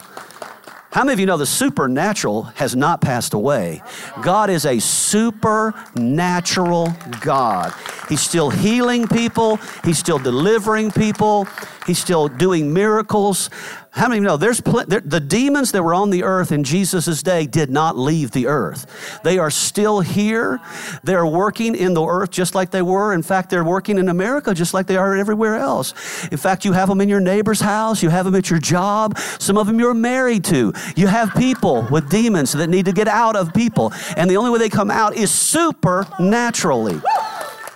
how 0.91 1.03
many 1.05 1.13
of 1.13 1.19
you 1.21 1.25
know 1.25 1.37
the 1.37 1.45
supernatural 1.45 2.43
has 2.55 2.75
not 2.75 2.99
passed 2.99 3.33
away? 3.33 3.81
God 4.21 4.49
is 4.49 4.65
a 4.65 4.77
supernatural 4.79 6.93
God. 7.21 7.73
He's 8.09 8.19
still 8.19 8.49
healing 8.49 9.07
people, 9.07 9.55
He's 9.85 9.97
still 9.97 10.19
delivering 10.19 10.91
people, 10.91 11.47
He's 11.87 11.97
still 11.97 12.27
doing 12.27 12.73
miracles. 12.73 13.49
How 13.93 14.07
many 14.07 14.21
know 14.21 14.37
there's 14.37 14.61
pl- 14.61 14.85
there, 14.87 15.01
the 15.01 15.19
demons 15.19 15.73
that 15.73 15.83
were 15.83 15.93
on 15.93 16.11
the 16.11 16.23
earth 16.23 16.53
in 16.53 16.63
Jesus' 16.63 17.21
day 17.21 17.45
did 17.45 17.69
not 17.69 17.97
leave 17.97 18.31
the 18.31 18.47
earth. 18.47 19.19
They 19.25 19.37
are 19.37 19.51
still 19.51 19.99
here. 19.99 20.61
They're 21.03 21.25
working 21.25 21.75
in 21.75 21.93
the 21.93 22.05
earth 22.05 22.31
just 22.31 22.55
like 22.55 22.71
they 22.71 22.81
were. 22.81 23.13
In 23.13 23.21
fact, 23.21 23.49
they're 23.49 23.65
working 23.65 23.97
in 23.97 24.07
America 24.07 24.53
just 24.53 24.73
like 24.73 24.87
they 24.87 24.95
are 24.95 25.17
everywhere 25.17 25.57
else. 25.57 25.93
In 26.31 26.37
fact, 26.37 26.63
you 26.63 26.71
have 26.71 26.87
them 26.87 27.01
in 27.01 27.09
your 27.09 27.19
neighbor's 27.19 27.59
house, 27.59 28.01
you 28.01 28.09
have 28.09 28.23
them 28.23 28.33
at 28.35 28.49
your 28.49 28.59
job, 28.59 29.17
some 29.39 29.57
of 29.57 29.67
them 29.67 29.77
you're 29.77 29.93
married 29.93 30.45
to. 30.45 30.71
You 30.95 31.07
have 31.07 31.35
people 31.35 31.85
with 31.91 32.09
demons 32.09 32.53
that 32.53 32.67
need 32.67 32.85
to 32.85 32.93
get 32.93 33.09
out 33.09 33.35
of 33.35 33.53
people. 33.53 33.91
And 34.15 34.31
the 34.31 34.37
only 34.37 34.51
way 34.51 34.59
they 34.59 34.69
come 34.69 34.89
out 34.89 35.17
is 35.17 35.31
supernaturally. 35.31 37.01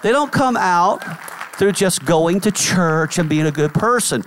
They 0.01 0.13
don't 0.13 0.31
come 0.31 0.55
out 0.55 1.03
through 1.57 1.73
just 1.73 2.05
going 2.05 2.39
to 2.41 2.51
church 2.51 3.17
and 3.17 3.27
being 3.27 3.47
a 3.47 3.51
good 3.51 3.73
person 3.73 4.23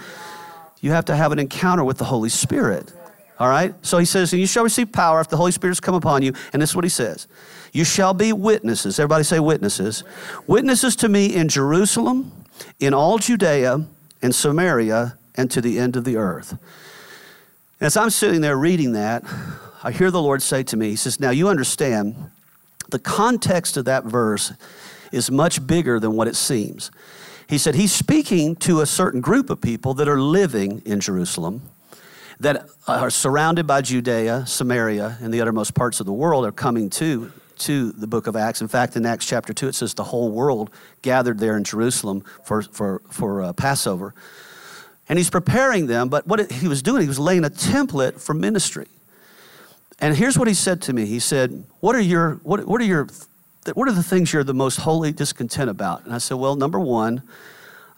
you 0.80 0.92
have 0.92 1.04
to 1.06 1.16
have 1.16 1.32
an 1.32 1.38
encounter 1.38 1.84
with 1.84 1.98
the 1.98 2.04
Holy 2.04 2.28
Spirit. 2.28 2.92
All 3.38 3.48
right? 3.48 3.74
So 3.82 3.98
he 3.98 4.04
says, 4.04 4.32
and 4.32 4.40
you 4.40 4.46
shall 4.46 4.64
receive 4.64 4.92
power 4.92 5.20
if 5.20 5.28
the 5.28 5.36
Holy 5.36 5.52
Spirit 5.52 5.72
has 5.72 5.80
come 5.80 5.94
upon 5.94 6.22
you. 6.22 6.32
And 6.52 6.60
this 6.60 6.70
is 6.70 6.76
what 6.76 6.84
he 6.84 6.90
says 6.90 7.26
You 7.72 7.84
shall 7.84 8.14
be 8.14 8.32
witnesses. 8.32 8.98
Everybody 8.98 9.24
say 9.24 9.38
witnesses. 9.38 10.04
Witnesses 10.46 10.96
to 10.96 11.08
me 11.08 11.34
in 11.34 11.48
Jerusalem, 11.48 12.32
in 12.80 12.94
all 12.94 13.18
Judea, 13.18 13.86
and 14.20 14.34
Samaria, 14.34 15.16
and 15.36 15.50
to 15.50 15.60
the 15.60 15.78
end 15.78 15.96
of 15.96 16.04
the 16.04 16.16
earth. 16.16 16.58
As 17.80 17.96
I'm 17.96 18.10
sitting 18.10 18.40
there 18.40 18.56
reading 18.56 18.92
that, 18.92 19.22
I 19.84 19.92
hear 19.92 20.10
the 20.10 20.20
Lord 20.20 20.42
say 20.42 20.64
to 20.64 20.76
me, 20.76 20.90
He 20.90 20.96
says, 20.96 21.20
Now 21.20 21.30
you 21.30 21.48
understand, 21.48 22.30
the 22.88 22.98
context 22.98 23.76
of 23.76 23.84
that 23.84 24.04
verse 24.04 24.52
is 25.12 25.30
much 25.30 25.64
bigger 25.66 26.00
than 26.00 26.14
what 26.14 26.26
it 26.26 26.36
seems. 26.36 26.90
He 27.48 27.58
said 27.58 27.74
he's 27.74 27.92
speaking 27.92 28.56
to 28.56 28.82
a 28.82 28.86
certain 28.86 29.20
group 29.20 29.48
of 29.48 29.60
people 29.60 29.94
that 29.94 30.08
are 30.08 30.20
living 30.20 30.82
in 30.84 31.00
Jerusalem, 31.00 31.62
that 32.40 32.68
are 32.86 33.10
surrounded 33.10 33.66
by 33.66 33.80
Judea, 33.80 34.44
Samaria, 34.46 35.16
and 35.20 35.32
the 35.32 35.40
uttermost 35.40 35.74
parts 35.74 35.98
of 35.98 36.06
the 36.06 36.12
world 36.12 36.44
are 36.44 36.52
coming 36.52 36.90
to 36.90 37.32
to 37.58 37.92
the 37.92 38.06
book 38.06 38.26
of 38.26 38.36
Acts. 38.36 38.60
In 38.60 38.68
fact, 38.68 38.96
in 38.96 39.04
Acts 39.04 39.26
chapter 39.26 39.52
2, 39.52 39.68
it 39.68 39.74
says 39.74 39.94
the 39.94 40.04
whole 40.04 40.30
world 40.30 40.70
gathered 41.02 41.38
there 41.38 41.56
in 41.56 41.64
Jerusalem 41.64 42.22
for, 42.44 42.62
for, 42.62 43.02
for 43.10 43.42
uh, 43.42 43.52
Passover. 43.52 44.14
And 45.08 45.18
he's 45.18 45.30
preparing 45.30 45.86
them, 45.86 46.08
but 46.08 46.26
what 46.26 46.50
he 46.52 46.68
was 46.68 46.82
doing, 46.82 47.02
he 47.02 47.08
was 47.08 47.18
laying 47.18 47.44
a 47.44 47.50
template 47.50 48.20
for 48.20 48.34
ministry. 48.34 48.86
And 49.98 50.16
here's 50.16 50.38
what 50.38 50.46
he 50.46 50.54
said 50.54 50.82
to 50.82 50.92
me. 50.92 51.06
He 51.06 51.18
said, 51.18 51.64
What 51.80 51.96
are 51.96 52.00
your, 52.00 52.34
what, 52.44 52.64
what 52.66 52.80
are 52.80 52.84
your 52.84 53.08
what 53.74 53.88
are 53.88 53.92
the 53.92 54.02
things 54.02 54.32
you're 54.32 54.44
the 54.44 54.54
most 54.54 54.76
wholly 54.76 55.12
discontent 55.12 55.70
about? 55.70 56.04
And 56.04 56.14
I 56.14 56.18
said, 56.18 56.36
Well, 56.36 56.56
number 56.56 56.80
one, 56.80 57.22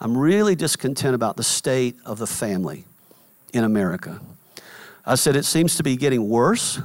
I'm 0.00 0.16
really 0.16 0.54
discontent 0.54 1.14
about 1.14 1.36
the 1.36 1.42
state 1.42 1.96
of 2.04 2.18
the 2.18 2.26
family 2.26 2.84
in 3.52 3.64
America. 3.64 4.20
I 5.06 5.14
said, 5.14 5.36
It 5.36 5.44
seems 5.44 5.76
to 5.76 5.82
be 5.82 5.96
getting 5.96 6.28
worse. 6.28 6.80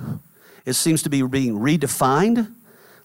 It 0.66 0.74
seems 0.74 1.04
to 1.04 1.10
be 1.10 1.22
being 1.22 1.60
redefined, 1.60 2.52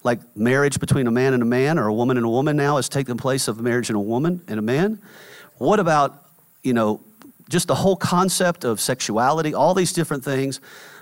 like 0.03 0.21
marriage 0.37 0.81
between 0.81 1.07
a 1.07 1.11
man 1.11 1.35
and 1.35 1.43
a 1.43 1.47
man 1.47 1.79
or 1.79 1.87
a 1.89 1.95
woman 1.95 2.17
and 2.17 2.25
a 2.25 2.31
woman 2.31 2.57
now 2.57 2.79
is 2.79 2.89
taking 2.89 3.17
place 3.17 3.49
of 3.49 3.61
marriage 3.61 3.91
and 3.91 3.97
a 3.97 4.01
woman 4.01 4.43
and 4.49 4.59
a 4.59 4.63
man. 4.63 5.01
What 5.59 5.79
about, 5.79 6.25
you 6.63 6.73
know, 6.73 7.01
just 7.51 7.69
the 7.69 7.75
whole 7.75 7.97
concept 7.97 8.65
of 8.65 8.81
sexuality, 8.81 9.53
all 9.53 9.75
these 9.75 9.93
different 9.93 10.25
things 10.25 10.61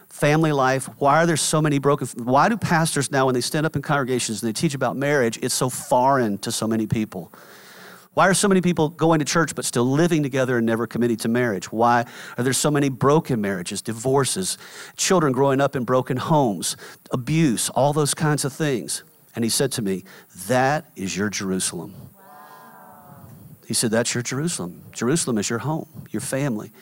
family 0.09 0.53
life? 0.53 0.89
Why 0.99 1.23
are 1.23 1.27
there 1.27 1.37
so 1.37 1.61
many 1.61 1.79
broken? 1.79 2.09
Why 2.17 2.49
do 2.49 2.57
pastors 2.57 3.11
now, 3.11 3.27
when 3.27 3.35
they 3.35 3.41
stand 3.41 3.67
up 3.67 3.77
in 3.77 3.83
congregations 3.83 4.43
and 4.43 4.49
they 4.49 4.59
teach 4.59 4.75
about 4.75 4.97
marriage, 4.97 5.39
it's 5.43 5.55
so 5.55 5.69
foreign 5.69 6.39
to 6.39 6.53
so 6.53 6.67
many 6.67 6.87
people? 6.87 7.33
Why 8.15 8.27
are 8.27 8.35
so 8.35 8.49
many 8.49 8.61
people 8.61 8.89
going 8.89 9.21
to 9.21 9.25
church 9.25 9.55
but 9.55 9.65
still 9.65 9.85
living 9.85 10.25
together 10.25 10.57
and 10.57 10.67
never 10.67 10.89
committing 10.89 11.19
to 11.19 11.29
marriage? 11.29 11.71
Why 11.71 12.05
are 12.37 12.43
there 12.43 12.53
so 12.53 12.69
many 12.69 12.89
broken 12.89 13.41
marriages, 13.41 13.81
divorces, 13.81 14.59
children 14.97 15.33
growing 15.33 15.61
up 15.61 15.77
in 15.77 15.85
broken 15.85 16.17
homes, 16.17 16.77
abuse, 17.13 17.69
all 17.71 17.93
those 17.93 18.15
kinds 18.15 18.45
of 18.45 18.53
things? 18.53 19.05
And 19.37 19.45
he 19.45 19.49
said 19.49 19.71
to 19.73 19.83
me, 19.83 20.03
That 20.49 20.91
is 20.97 21.17
your 21.17 21.31
Jerusalem. 21.31 21.95
He 23.69 23.75
said, 23.75 23.93
That's 23.93 24.13
your 24.15 24.25
Jerusalem. 24.25 24.83
Jerusalem 24.91 25.39
is 25.39 25.49
your 25.49 25.61
home, 25.61 25.87
your 26.11 26.23
family. 26.23 26.73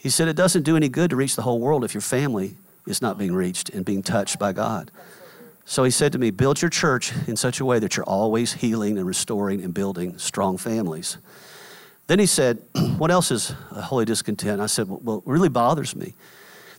He 0.00 0.08
said, 0.08 0.28
It 0.28 0.36
doesn't 0.36 0.62
do 0.62 0.76
any 0.76 0.88
good 0.88 1.10
to 1.10 1.16
reach 1.16 1.36
the 1.36 1.42
whole 1.42 1.60
world 1.60 1.84
if 1.84 1.92
your 1.92 2.00
family 2.00 2.56
is 2.86 3.02
not 3.02 3.18
being 3.18 3.34
reached 3.34 3.68
and 3.68 3.84
being 3.84 4.02
touched 4.02 4.38
by 4.38 4.54
God. 4.54 4.90
So 5.66 5.84
he 5.84 5.90
said 5.90 6.12
to 6.12 6.18
me, 6.18 6.30
Build 6.30 6.62
your 6.62 6.70
church 6.70 7.12
in 7.28 7.36
such 7.36 7.60
a 7.60 7.66
way 7.66 7.78
that 7.78 7.96
you're 7.98 8.06
always 8.06 8.54
healing 8.54 8.96
and 8.96 9.06
restoring 9.06 9.62
and 9.62 9.74
building 9.74 10.16
strong 10.16 10.56
families. 10.56 11.18
Then 12.06 12.18
he 12.18 12.24
said, 12.24 12.62
What 12.96 13.10
else 13.10 13.30
is 13.30 13.54
a 13.72 13.82
holy 13.82 14.06
discontent? 14.06 14.62
I 14.62 14.66
said, 14.66 14.86
Well, 14.88 15.18
it 15.18 15.24
really 15.26 15.50
bothers 15.50 15.94
me 15.94 16.14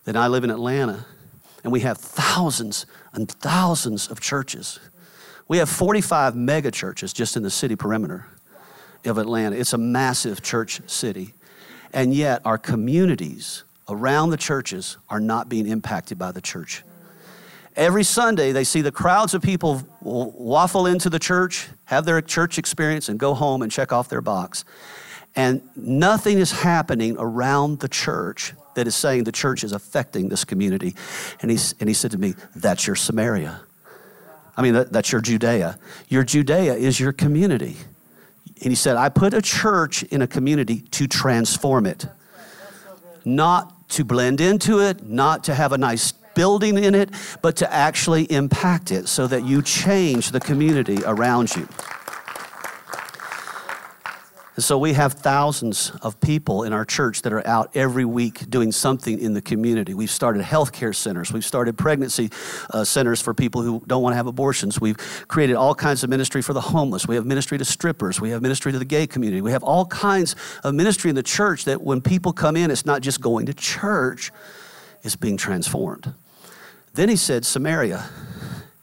that 0.06 0.18
I 0.18 0.26
live 0.26 0.44
in 0.44 0.50
Atlanta 0.50 1.06
and 1.64 1.72
we 1.72 1.82
have 1.82 2.00
thousands 2.00 2.88
and 3.14 3.30
thousands 3.30 4.08
of 4.08 4.20
churches. 4.20 4.80
We 5.48 5.60
have 5.60 5.70
45 5.70 6.36
mega 6.36 6.72
churches 6.72 7.14
just 7.14 7.38
in 7.38 7.44
the 7.44 7.52
city 7.52 7.76
perimeter 7.76 8.26
of 9.06 9.20
Atlanta. 9.20 9.58
It's 9.58 9.74
a 9.74 9.78
massive 9.78 10.42
church 10.42 10.82
city. 10.88 11.36
And 11.94 12.14
yet, 12.14 12.42
our 12.46 12.58
communities 12.58 13.64
around 13.90 14.30
the 14.30 14.38
churches 14.38 14.98
are 15.10 15.20
not 15.20 15.50
being 15.50 15.68
impacted 15.68 16.18
by 16.18 16.32
the 16.32 16.42
church. 16.42 16.84
Every 17.76 18.04
Sunday, 18.04 18.52
they 18.52 18.64
see 18.64 18.82
the 18.82 18.92
crowds 18.92 19.34
of 19.34 19.42
people 19.42 19.82
waffle 20.02 20.86
into 20.86 21.10
the 21.10 21.20
church, 21.20 21.68
have 21.86 22.06
their 22.06 22.22
church 22.22 22.58
experience, 22.58 23.08
and 23.08 23.18
go 23.18 23.34
home 23.34 23.62
and 23.62 23.72
check 23.72 23.94
off 23.94 24.10
their 24.10 24.22
box. 24.22 24.66
And 25.36 25.62
nothing 25.76 26.40
is 26.40 26.52
happening 26.52 27.16
around 27.18 27.80
the 27.80 27.88
church 27.88 28.54
that 28.76 28.88
is 28.88 28.96
saying 28.96 29.24
the 29.24 29.32
church 29.32 29.64
is 29.64 29.72
affecting 29.72 30.30
this 30.30 30.44
community. 30.44 30.96
And 31.42 31.50
he, 31.50 31.58
and 31.80 31.90
he 31.90 31.94
said 31.94 32.12
to 32.12 32.18
me, 32.18 32.36
That's 32.56 32.86
your 32.86 32.98
Samaria. 32.98 33.62
I 34.58 34.62
mean, 34.62 34.74
that, 34.74 34.92
that's 34.92 35.12
your 35.12 35.22
Judea. 35.22 35.80
Your 36.10 36.24
Judea 36.24 36.74
is 36.76 37.00
your 37.00 37.14
community. 37.14 37.78
And 38.62 38.70
he 38.70 38.76
said, 38.76 38.96
I 38.96 39.10
put 39.10 39.34
a 39.34 39.42
church 39.42 40.04
in 40.04 40.22
a 40.22 40.28
community 40.28 40.82
to 40.92 41.08
transform 41.08 41.86
it, 41.86 42.06
not 43.26 43.90
to 43.90 44.06
blend 44.06 44.40
into 44.40 44.80
it, 44.80 45.04
not 45.04 45.44
to 45.46 45.56
have 45.56 45.72
a 45.72 45.78
nice 45.78 46.12
building 46.36 46.78
in 46.78 46.96
it, 46.96 47.10
but 47.42 47.56
to 47.58 47.74
actually 47.74 48.32
impact 48.32 48.92
it 48.92 49.08
so 49.08 49.28
that 49.28 49.46
you 49.46 49.62
change 49.62 50.32
the 50.32 50.40
community 50.40 51.00
around 51.06 51.56
you. 51.56 51.68
And 54.56 54.64
so 54.64 54.78
we 54.78 54.94
have 54.94 55.14
thousands 55.14 55.94
of 56.02 56.20
people 56.20 56.64
in 56.64 56.74
our 56.74 56.84
church 56.84 57.22
that 57.22 57.32
are 57.32 57.46
out 57.48 57.72
every 57.74 58.04
week 58.04 58.50
doing 58.50 58.74
something 58.74 59.18
in 59.18 59.34
the 59.34 59.42
community. 59.42 59.94
We've 59.94 60.12
started 60.12 60.44
healthcare 60.44 60.94
centers. 60.94 61.32
We've 61.32 61.46
started 61.46 61.78
pregnancy 61.78 62.32
uh, 62.70 62.84
centers 62.84 63.22
for 63.22 63.34
people 63.34 63.62
who 63.62 63.82
don't 63.88 64.04
want 64.04 64.12
to 64.12 64.18
have 64.18 64.28
abortions. 64.28 64.82
We've 64.82 64.98
created 65.30 65.56
all 65.56 65.74
kinds 65.74 66.04
of 66.04 66.10
ministry 66.10 66.42
for 66.42 66.52
the 66.52 66.62
homeless. 66.62 67.08
We 67.08 67.16
have 67.16 67.26
ministry 67.26 67.58
to 67.60 67.66
strippers. 67.66 68.20
We 68.20 68.32
have 68.32 68.42
ministry 68.42 68.74
to 68.74 68.80
the 68.80 68.84
gay 68.84 69.08
community. 69.08 69.42
We 69.42 69.52
have 69.52 69.64
all 69.64 69.86
kinds 69.86 70.36
of 70.66 70.76
ministry 70.76 71.10
in 71.10 71.16
the 71.16 71.24
church 71.24 71.64
that 71.64 71.82
when 71.82 72.02
people 72.02 72.34
come 72.34 72.58
in, 72.58 72.72
it's 72.72 72.86
not 72.86 73.02
just 73.02 73.22
going 73.22 73.46
to 73.46 73.54
church, 73.54 74.34
it's 75.02 75.16
being 75.16 75.38
transformed. 75.38 76.14
Then 76.94 77.08
he 77.08 77.16
said, 77.16 77.46
Samaria. 77.46 78.10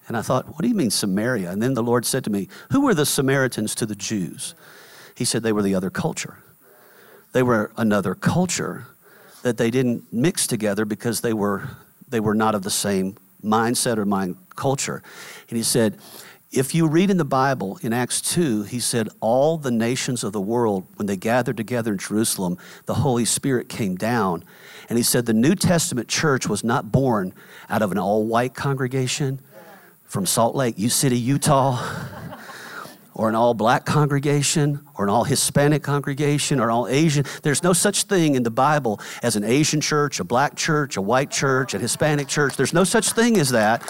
And 0.08 0.16
I 0.16 0.22
thought, 0.22 0.48
what 0.48 0.62
do 0.62 0.68
you 0.68 0.74
mean 0.74 0.90
Samaria? 0.90 1.50
And 1.50 1.62
then 1.62 1.74
the 1.74 1.82
Lord 1.82 2.06
said 2.06 2.24
to 2.24 2.30
me, 2.30 2.48
Who 2.72 2.80
were 2.80 2.94
the 2.94 3.04
Samaritans 3.04 3.74
to 3.74 3.84
the 3.84 3.94
Jews? 3.94 4.54
He 5.18 5.24
said 5.24 5.42
they 5.42 5.50
were 5.50 5.62
the 5.62 5.74
other 5.74 5.90
culture. 5.90 6.38
They 7.32 7.42
were 7.42 7.72
another 7.76 8.14
culture 8.14 8.86
that 9.42 9.56
they 9.56 9.68
didn't 9.68 10.12
mix 10.12 10.46
together 10.46 10.84
because 10.84 11.22
they 11.22 11.32
were, 11.32 11.70
they 12.08 12.20
were 12.20 12.36
not 12.36 12.54
of 12.54 12.62
the 12.62 12.70
same 12.70 13.16
mindset 13.42 13.96
or 13.98 14.04
mind 14.04 14.36
culture. 14.54 15.02
And 15.48 15.56
he 15.56 15.64
said, 15.64 15.98
if 16.52 16.72
you 16.72 16.86
read 16.86 17.10
in 17.10 17.16
the 17.16 17.24
Bible 17.24 17.80
in 17.82 17.92
Acts 17.92 18.20
2, 18.20 18.62
he 18.62 18.78
said, 18.78 19.08
All 19.18 19.58
the 19.58 19.72
nations 19.72 20.22
of 20.22 20.32
the 20.32 20.40
world, 20.40 20.86
when 20.94 21.06
they 21.06 21.16
gathered 21.16 21.56
together 21.56 21.90
in 21.90 21.98
Jerusalem, 21.98 22.56
the 22.86 22.94
Holy 22.94 23.24
Spirit 23.24 23.68
came 23.68 23.96
down. 23.96 24.44
And 24.88 24.96
he 24.96 25.02
said, 25.02 25.26
The 25.26 25.34
New 25.34 25.56
Testament 25.56 26.06
church 26.06 26.46
was 26.46 26.62
not 26.62 26.92
born 26.92 27.34
out 27.68 27.82
of 27.82 27.90
an 27.90 27.98
all 27.98 28.24
white 28.24 28.54
congregation 28.54 29.40
from 30.04 30.26
Salt 30.26 30.54
Lake, 30.54 30.78
U 30.78 30.88
City, 30.88 31.18
Utah, 31.18 31.84
or 33.18 33.28
an 33.28 33.34
all 33.34 33.52
black 33.52 33.84
congregation, 33.84 34.80
or 34.94 35.04
an 35.04 35.10
all 35.10 35.24
Hispanic 35.24 35.82
congregation, 35.82 36.60
or 36.60 36.70
all 36.70 36.86
Asian. 36.86 37.24
There's 37.42 37.64
no 37.64 37.72
such 37.72 38.04
thing 38.04 38.36
in 38.36 38.44
the 38.44 38.50
Bible 38.50 39.00
as 39.24 39.34
an 39.34 39.42
Asian 39.42 39.80
church, 39.80 40.20
a 40.20 40.24
black 40.24 40.54
church, 40.54 40.96
a 40.96 41.02
white 41.02 41.28
church, 41.28 41.74
a 41.74 41.80
Hispanic 41.80 42.28
church. 42.28 42.56
There's 42.56 42.72
no 42.72 42.84
such 42.84 43.10
thing 43.10 43.36
as 43.36 43.50
that. 43.50 43.82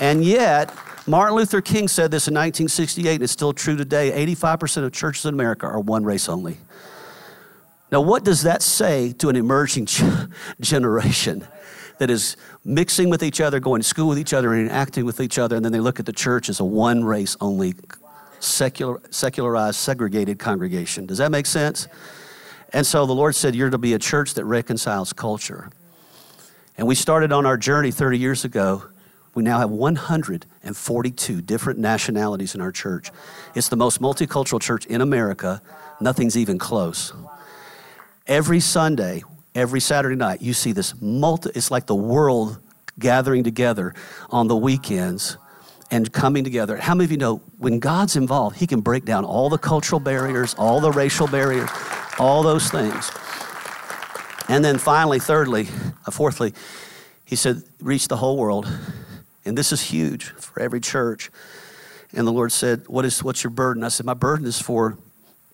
And 0.00 0.24
yet, 0.24 0.74
Martin 1.06 1.36
Luther 1.36 1.60
King 1.60 1.86
said 1.86 2.10
this 2.10 2.26
in 2.26 2.34
1968, 2.34 3.14
and 3.14 3.22
it's 3.22 3.32
still 3.32 3.52
true 3.52 3.76
today 3.76 4.26
85% 4.26 4.84
of 4.84 4.92
churches 4.92 5.24
in 5.24 5.32
America 5.32 5.66
are 5.66 5.78
one 5.78 6.02
race 6.02 6.28
only. 6.28 6.58
Now, 7.92 8.00
what 8.00 8.24
does 8.24 8.42
that 8.42 8.62
say 8.62 9.12
to 9.12 9.28
an 9.28 9.36
emerging 9.36 9.86
generation 10.60 11.46
that 11.98 12.10
is 12.10 12.36
mixing 12.64 13.10
with 13.10 13.22
each 13.22 13.40
other, 13.40 13.60
going 13.60 13.80
to 13.80 13.86
school 13.86 14.08
with 14.08 14.18
each 14.18 14.34
other, 14.34 14.52
and 14.52 14.66
interacting 14.66 15.04
with 15.04 15.20
each 15.20 15.38
other, 15.38 15.54
and 15.54 15.64
then 15.64 15.70
they 15.70 15.78
look 15.78 16.00
at 16.00 16.06
the 16.06 16.12
church 16.12 16.48
as 16.48 16.58
a 16.58 16.64
one 16.64 17.04
race 17.04 17.36
only, 17.40 17.74
secular, 18.40 19.00
secularized, 19.10 19.76
segregated 19.76 20.38
congregation? 20.38 21.06
Does 21.06 21.18
that 21.18 21.30
make 21.30 21.46
sense? 21.46 21.88
And 22.72 22.86
so 22.86 23.06
the 23.06 23.14
Lord 23.14 23.34
said, 23.34 23.54
You're 23.54 23.70
to 23.70 23.78
be 23.78 23.94
a 23.94 23.98
church 23.98 24.34
that 24.34 24.44
reconciles 24.44 25.12
culture. 25.12 25.70
And 26.78 26.86
we 26.86 26.94
started 26.94 27.32
on 27.32 27.46
our 27.46 27.56
journey 27.56 27.90
30 27.90 28.18
years 28.18 28.44
ago 28.44 28.84
we 29.36 29.42
now 29.42 29.58
have 29.58 29.70
142 29.70 31.42
different 31.42 31.78
nationalities 31.78 32.54
in 32.54 32.62
our 32.62 32.72
church. 32.72 33.10
It's 33.54 33.68
the 33.68 33.76
most 33.76 34.00
multicultural 34.00 34.62
church 34.62 34.86
in 34.86 35.02
America. 35.02 35.60
Nothing's 36.00 36.38
even 36.38 36.58
close. 36.58 37.12
Every 38.26 38.60
Sunday, 38.60 39.24
every 39.54 39.80
Saturday 39.80 40.16
night, 40.16 40.40
you 40.40 40.54
see 40.54 40.72
this 40.72 40.94
multi, 41.02 41.50
it's 41.54 41.70
like 41.70 41.84
the 41.84 41.94
world 41.94 42.58
gathering 42.98 43.44
together 43.44 43.94
on 44.30 44.48
the 44.48 44.56
weekends 44.56 45.36
and 45.90 46.12
coming 46.12 46.44
together. 46.44 46.76
How 46.76 46.94
many 46.94 47.04
of 47.04 47.10
you 47.10 47.16
know 47.16 47.42
when 47.58 47.78
God's 47.78 48.16
involved, 48.16 48.56
He 48.56 48.66
can 48.66 48.80
break 48.80 49.04
down 49.04 49.24
all 49.24 49.48
the 49.48 49.58
cultural 49.58 50.00
barriers, 50.00 50.54
all 50.58 50.80
the 50.80 50.90
racial 50.90 51.28
barriers, 51.28 51.70
all 52.18 52.42
those 52.42 52.68
things. 52.70 53.10
And 54.48 54.64
then 54.64 54.78
finally, 54.78 55.18
thirdly, 55.18 55.68
uh, 56.06 56.10
fourthly, 56.10 56.54
He 57.24 57.36
said, 57.36 57.62
reach 57.80 58.08
the 58.08 58.16
whole 58.16 58.36
world 58.36 58.66
and 59.46 59.56
this 59.56 59.72
is 59.72 59.80
huge 59.80 60.24
for 60.24 60.60
every 60.60 60.80
church. 60.80 61.30
And 62.12 62.26
the 62.26 62.32
Lord 62.32 62.52
said, 62.52 62.86
what 62.88 63.04
is, 63.04 63.22
What's 63.22 63.44
your 63.44 63.52
burden? 63.52 63.84
I 63.84 63.88
said, 63.88 64.04
My 64.04 64.14
burden 64.14 64.46
is 64.46 64.60
for 64.60 64.98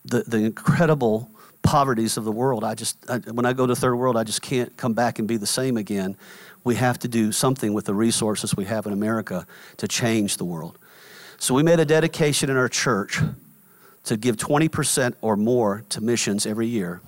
the, 0.05 0.25
the 0.27 0.39
incredible 0.39 1.31
poverties 1.63 2.17
of 2.17 2.25
the 2.25 2.33
world. 2.33 2.65
I 2.65 2.75
just, 2.75 2.99
I, 3.09 3.19
when 3.19 3.47
I 3.47 3.53
go 3.53 3.67
to 3.67 3.77
third 3.77 3.95
world, 3.95 4.17
I 4.17 4.25
just 4.25 4.43
can't 4.43 4.77
come 4.77 4.95
back 4.95 5.19
and 5.19 5.29
be 5.29 5.37
the 5.37 5.47
same 5.47 5.77
again. 5.77 6.17
We 6.65 6.77
have 6.77 6.99
to 7.01 7.09
do 7.09 7.33
something 7.33 7.75
with 7.75 7.87
the 7.87 7.95
resources 7.95 8.57
we 8.57 8.67
have 8.67 8.87
in 8.87 8.93
America 8.93 9.47
to 9.79 9.89
change 9.89 10.37
the 10.37 10.45
world. 10.45 10.79
So 11.39 11.55
we 11.55 11.63
made 11.63 11.81
a 11.81 11.85
dedication 11.85 12.51
in 12.51 12.57
our 12.57 12.69
church 12.69 13.19
to 14.05 14.17
give 14.17 14.37
20% 14.37 15.15
or 15.21 15.37
more 15.37 15.85
to 15.89 16.01
missions 16.01 16.47
every 16.47 16.67
year 16.67 17.01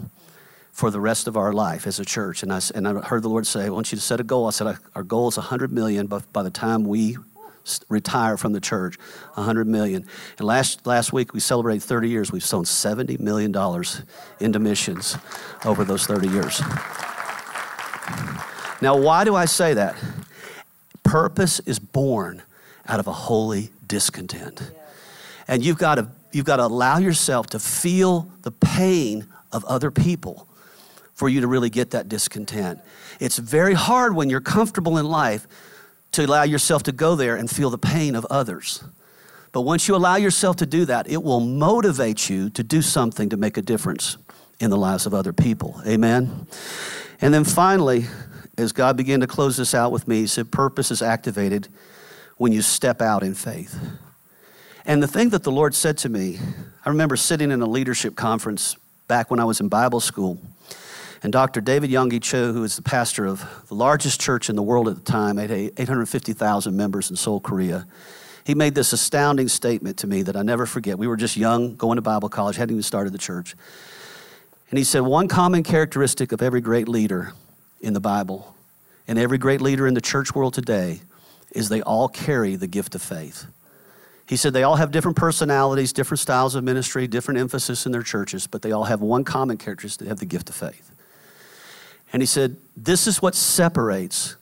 for 0.72 0.90
the 0.90 1.00
rest 1.00 1.28
of 1.28 1.36
our 1.36 1.52
life 1.52 1.86
as 1.86 2.00
a 2.00 2.04
church. 2.04 2.42
And 2.42 2.52
I, 2.52 2.60
and 2.74 2.88
I 2.88 2.94
heard 3.00 3.22
the 3.22 3.28
Lord 3.28 3.46
say, 3.46 3.64
I 3.64 3.68
want 3.68 3.92
you 3.92 3.96
to 3.96 4.02
set 4.02 4.18
a 4.18 4.24
goal. 4.24 4.48
I 4.48 4.50
said, 4.50 4.76
our 4.94 5.04
goal 5.04 5.28
is 5.28 5.36
100 5.36 5.70
million, 5.70 6.08
but 6.08 6.30
by 6.32 6.42
the 6.42 6.50
time 6.50 6.84
we 6.84 7.16
retire 7.88 8.36
from 8.36 8.52
the 8.52 8.60
church, 8.60 8.98
100 9.34 9.66
million. 9.66 10.04
And 10.38 10.46
last, 10.46 10.86
last 10.86 11.12
week 11.12 11.32
we 11.32 11.40
celebrated 11.40 11.82
30 11.82 12.08
years. 12.08 12.32
We've 12.32 12.44
sown 12.44 12.64
$70 12.64 13.20
million 13.20 13.54
into 14.40 14.58
missions 14.58 15.16
over 15.64 15.84
those 15.84 16.06
30 16.06 16.28
years. 16.28 16.60
Now, 18.84 18.98
why 18.98 19.24
do 19.24 19.34
I 19.34 19.46
say 19.46 19.72
that? 19.72 19.96
Purpose 21.04 21.58
is 21.60 21.78
born 21.78 22.42
out 22.86 23.00
of 23.00 23.06
a 23.06 23.12
holy 23.12 23.70
discontent. 23.88 24.72
And 25.48 25.64
you've 25.64 25.78
got 25.78 25.94
to, 25.94 26.08
you've 26.32 26.44
got 26.44 26.56
to 26.56 26.66
allow 26.66 26.98
yourself 26.98 27.46
to 27.48 27.58
feel 27.58 28.28
the 28.42 28.50
pain 28.50 29.26
of 29.52 29.64
other 29.64 29.90
people 29.90 30.46
for 31.14 31.30
you 31.30 31.40
to 31.40 31.46
really 31.46 31.70
get 31.70 31.92
that 31.92 32.10
discontent. 32.10 32.78
It's 33.20 33.38
very 33.38 33.72
hard 33.72 34.14
when 34.14 34.28
you're 34.28 34.42
comfortable 34.42 34.98
in 34.98 35.06
life 35.06 35.46
to 36.12 36.26
allow 36.26 36.42
yourself 36.42 36.82
to 36.82 36.92
go 36.92 37.16
there 37.16 37.36
and 37.36 37.50
feel 37.50 37.70
the 37.70 37.78
pain 37.78 38.14
of 38.14 38.26
others. 38.26 38.84
But 39.52 39.62
once 39.62 39.88
you 39.88 39.96
allow 39.96 40.16
yourself 40.16 40.56
to 40.56 40.66
do 40.66 40.84
that, 40.84 41.08
it 41.08 41.22
will 41.22 41.40
motivate 41.40 42.28
you 42.28 42.50
to 42.50 42.62
do 42.62 42.82
something 42.82 43.30
to 43.30 43.38
make 43.38 43.56
a 43.56 43.62
difference 43.62 44.18
in 44.60 44.68
the 44.68 44.76
lives 44.76 45.06
of 45.06 45.14
other 45.14 45.32
people. 45.32 45.80
Amen? 45.86 46.46
And 47.22 47.32
then 47.32 47.44
finally, 47.44 48.08
as 48.56 48.72
God 48.72 48.96
began 48.96 49.20
to 49.20 49.26
close 49.26 49.56
this 49.56 49.74
out 49.74 49.92
with 49.92 50.06
me, 50.06 50.20
He 50.20 50.26
said, 50.26 50.50
Purpose 50.50 50.90
is 50.90 51.02
activated 51.02 51.68
when 52.36 52.52
you 52.52 52.62
step 52.62 53.00
out 53.00 53.22
in 53.22 53.34
faith. 53.34 53.78
And 54.86 55.02
the 55.02 55.08
thing 55.08 55.30
that 55.30 55.42
the 55.44 55.52
Lord 55.52 55.74
said 55.74 55.96
to 55.98 56.08
me, 56.08 56.38
I 56.84 56.90
remember 56.90 57.16
sitting 57.16 57.50
in 57.50 57.62
a 57.62 57.66
leadership 57.66 58.16
conference 58.16 58.76
back 59.08 59.30
when 59.30 59.40
I 59.40 59.44
was 59.44 59.60
in 59.60 59.68
Bible 59.68 60.00
school. 60.00 60.38
And 61.22 61.32
Dr. 61.32 61.62
David 61.62 61.88
Yonggi 61.90 62.20
Cho, 62.20 62.52
who 62.52 62.64
is 62.64 62.76
the 62.76 62.82
pastor 62.82 63.24
of 63.24 63.42
the 63.68 63.74
largest 63.74 64.20
church 64.20 64.50
in 64.50 64.56
the 64.56 64.62
world 64.62 64.88
at 64.88 64.96
the 64.96 65.00
time, 65.00 65.38
had 65.38 65.50
850,000 65.50 66.76
members 66.76 67.08
in 67.08 67.16
Seoul, 67.16 67.40
Korea. 67.40 67.86
He 68.44 68.54
made 68.54 68.74
this 68.74 68.92
astounding 68.92 69.48
statement 69.48 69.96
to 69.98 70.06
me 70.06 70.20
that 70.22 70.36
I 70.36 70.42
never 70.42 70.66
forget. 70.66 70.98
We 70.98 71.06
were 71.06 71.16
just 71.16 71.38
young, 71.38 71.76
going 71.76 71.96
to 71.96 72.02
Bible 72.02 72.28
college, 72.28 72.56
hadn't 72.56 72.74
even 72.74 72.82
started 72.82 73.14
the 73.14 73.18
church. 73.18 73.56
And 74.68 74.76
he 74.76 74.84
said, 74.84 75.00
One 75.00 75.28
common 75.28 75.62
characteristic 75.62 76.32
of 76.32 76.42
every 76.42 76.60
great 76.60 76.88
leader 76.88 77.32
in 77.84 77.92
the 77.92 78.00
Bible 78.00 78.54
and 79.06 79.18
every 79.18 79.38
great 79.38 79.60
leader 79.60 79.86
in 79.86 79.94
the 79.94 80.00
church 80.00 80.34
world 80.34 80.54
today 80.54 81.00
is 81.52 81.68
they 81.68 81.82
all 81.82 82.08
carry 82.08 82.56
the 82.56 82.66
gift 82.66 82.94
of 82.94 83.02
faith. 83.02 83.46
He 84.26 84.36
said 84.36 84.54
they 84.54 84.62
all 84.62 84.76
have 84.76 84.90
different 84.90 85.16
personalities, 85.16 85.92
different 85.92 86.20
styles 86.20 86.54
of 86.54 86.64
ministry, 86.64 87.06
different 87.06 87.40
emphasis 87.40 87.84
in 87.84 87.92
their 87.92 88.02
churches, 88.02 88.46
but 88.46 88.62
they 88.62 88.72
all 88.72 88.84
have 88.84 89.02
one 89.02 89.22
common 89.22 89.58
characteristic 89.58 90.04
they 90.04 90.08
have 90.08 90.18
the 90.18 90.24
gift 90.24 90.48
of 90.48 90.54
faith. 90.54 90.90
And 92.12 92.22
he 92.22 92.26
said, 92.26 92.56
This 92.76 93.06
is 93.06 93.20
what 93.20 93.34
separates 93.34 94.36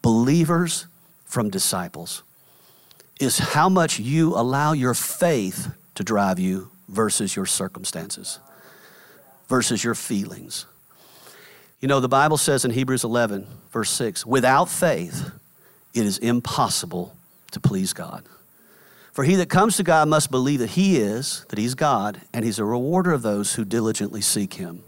believers 0.00 0.86
from 1.26 1.50
disciples, 1.50 2.22
is 3.20 3.38
how 3.38 3.68
much 3.68 3.98
you 3.98 4.34
allow 4.34 4.72
your 4.72 4.94
faith 4.94 5.70
to 5.96 6.02
drive 6.02 6.38
you 6.38 6.70
versus 6.88 7.36
your 7.36 7.46
circumstances, 7.46 8.38
versus 9.48 9.84
your 9.84 9.94
feelings. 9.94 10.64
You 11.86 11.88
know, 11.88 12.00
the 12.00 12.08
Bible 12.08 12.36
says 12.36 12.64
in 12.64 12.72
Hebrews 12.72 13.04
11, 13.04 13.46
verse 13.70 13.90
6, 13.90 14.26
without 14.26 14.68
faith, 14.68 15.30
it 15.94 16.04
is 16.04 16.18
impossible 16.18 17.16
to 17.52 17.60
please 17.60 17.92
God. 17.92 18.24
For 19.12 19.22
he 19.22 19.36
that 19.36 19.48
comes 19.48 19.76
to 19.76 19.84
God 19.84 20.08
must 20.08 20.32
believe 20.32 20.58
that 20.58 20.70
he 20.70 20.96
is, 20.96 21.46
that 21.48 21.60
he's 21.60 21.76
God, 21.76 22.20
and 22.32 22.44
he's 22.44 22.58
a 22.58 22.64
rewarder 22.64 23.12
of 23.12 23.22
those 23.22 23.54
who 23.54 23.64
diligently 23.64 24.20
seek 24.20 24.54
him. 24.54 24.82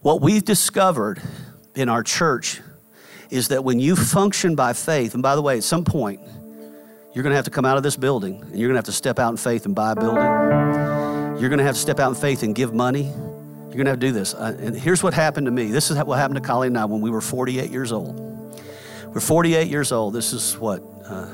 What 0.00 0.20
we've 0.20 0.44
discovered 0.44 1.20
in 1.74 1.88
our 1.88 2.04
church 2.04 2.60
is 3.30 3.48
that 3.48 3.64
when 3.64 3.80
you 3.80 3.96
function 3.96 4.54
by 4.54 4.74
faith, 4.74 5.14
and 5.14 5.24
by 5.24 5.34
the 5.34 5.42
way, 5.42 5.56
at 5.56 5.64
some 5.64 5.84
point, 5.84 6.20
you're 7.14 7.24
going 7.24 7.32
to 7.32 7.36
have 7.36 7.46
to 7.46 7.50
come 7.50 7.64
out 7.64 7.76
of 7.76 7.82
this 7.82 7.96
building 7.96 8.40
and 8.42 8.56
you're 8.56 8.68
going 8.68 8.74
to 8.74 8.78
have 8.78 8.84
to 8.84 8.92
step 8.92 9.18
out 9.18 9.30
in 9.30 9.36
faith 9.36 9.66
and 9.66 9.74
buy 9.74 9.90
a 9.90 9.96
building. 9.96 10.22
You're 11.40 11.48
going 11.48 11.58
to 11.58 11.64
have 11.64 11.74
to 11.74 11.80
step 11.80 11.98
out 11.98 12.10
in 12.10 12.14
faith 12.14 12.44
and 12.44 12.54
give 12.54 12.72
money. 12.72 13.12
You're 13.74 13.82
going 13.82 13.86
to 13.86 13.90
have 13.90 14.00
to 14.00 14.06
do 14.06 14.12
this. 14.12 14.34
Uh, 14.34 14.56
and 14.60 14.76
here's 14.76 15.02
what 15.02 15.14
happened 15.14 15.46
to 15.46 15.50
me. 15.50 15.72
This 15.72 15.90
is 15.90 15.98
what 16.04 16.16
happened 16.16 16.36
to 16.36 16.40
Colleen 16.40 16.68
and 16.68 16.78
I 16.78 16.84
when 16.84 17.00
we 17.00 17.10
were 17.10 17.20
48 17.20 17.72
years 17.72 17.90
old. 17.90 18.20
We're 19.12 19.20
48 19.20 19.66
years 19.66 19.90
old. 19.90 20.14
This 20.14 20.32
is 20.32 20.56
what, 20.56 20.80
uh, 21.04 21.26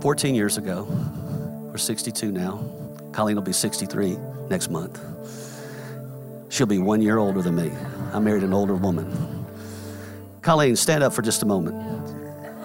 14 0.00 0.34
years 0.34 0.58
ago. 0.58 0.88
We're 1.70 1.76
62 1.76 2.32
now. 2.32 2.64
Colleen 3.12 3.36
will 3.36 3.42
be 3.44 3.52
63 3.52 4.18
next 4.48 4.68
month. 4.68 5.00
She'll 6.48 6.66
be 6.66 6.78
one 6.78 7.00
year 7.00 7.18
older 7.18 7.40
than 7.40 7.54
me. 7.54 7.70
I 8.12 8.18
married 8.18 8.42
an 8.42 8.52
older 8.52 8.74
woman. 8.74 9.46
Colleen, 10.42 10.74
stand 10.74 11.04
up 11.04 11.12
for 11.12 11.22
just 11.22 11.44
a 11.44 11.46
moment. 11.46 11.76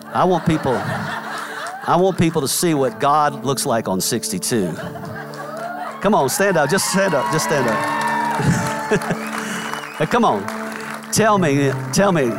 I 0.08 0.24
want 0.24 0.48
people, 0.48 0.74
I 0.74 1.96
want 2.02 2.18
people 2.18 2.42
to 2.42 2.48
see 2.48 2.74
what 2.74 3.00
God 3.00 3.46
looks 3.46 3.68
like 3.68 3.88
on 3.88 4.02
62. 4.02 4.74
Come 6.02 6.16
on, 6.16 6.28
stand 6.30 6.58
up. 6.58 6.72
Just 6.72 6.90
stand 6.90 7.14
up. 7.14 7.32
Just 7.32 7.46
stand 7.46 7.70
up. 7.70 7.95
Come 10.12 10.26
on. 10.26 10.46
Tell 11.12 11.38
me, 11.38 11.72
tell 11.94 12.12
me, 12.12 12.32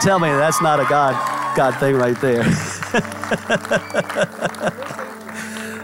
tell 0.00 0.18
me 0.18 0.28
that's 0.28 0.62
not 0.62 0.80
a 0.80 0.84
God. 0.84 1.14
God 1.56 1.78
thing 1.80 1.96
right 1.96 2.18
there. 2.20 2.44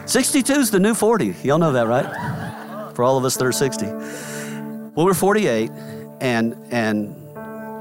62 0.06 0.52
is 0.52 0.70
the 0.70 0.78
new 0.78 0.94
40. 0.94 1.34
Y'all 1.42 1.58
know 1.58 1.72
that, 1.72 1.86
right? 1.86 2.94
For 2.94 3.04
all 3.04 3.18
of 3.18 3.24
us 3.24 3.36
that 3.36 3.44
are 3.44 3.52
60. 3.52 3.86
Well, 3.86 5.04
we're 5.04 5.14
48, 5.14 5.70
and, 6.20 6.54
and 6.70 7.14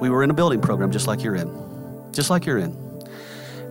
we 0.02 0.10
were 0.10 0.24
in 0.24 0.32
a 0.32 0.34
building 0.34 0.60
program 0.60 0.92
just 0.92 1.08
like 1.08 1.24
you're 1.24 1.36
in. 1.36 2.12
Just 2.12 2.30
like 2.30 2.46
you're 2.46 2.58
in. 2.58 2.76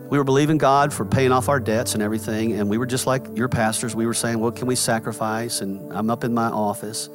We 0.08 0.18
were 0.18 0.24
believing 0.24 0.58
God 0.58 0.92
for 0.92 1.04
paying 1.04 1.32
off 1.32 1.48
our 1.48 1.58
debts 1.58 1.94
and 1.94 2.02
everything, 2.02 2.52
and 2.52 2.70
we 2.70 2.78
were 2.78 2.86
just 2.86 3.06
like 3.06 3.26
your 3.34 3.48
pastors. 3.48 3.94
We 3.94 4.06
were 4.06 4.14
saying, 4.14 4.38
What 4.38 4.56
can 4.56 4.66
we 4.66 4.76
sacrifice? 4.76 5.60
And 5.60 5.92
I'm 5.92 6.08
up 6.08 6.24
in 6.24 6.32
my 6.32 6.46
office. 6.46 7.08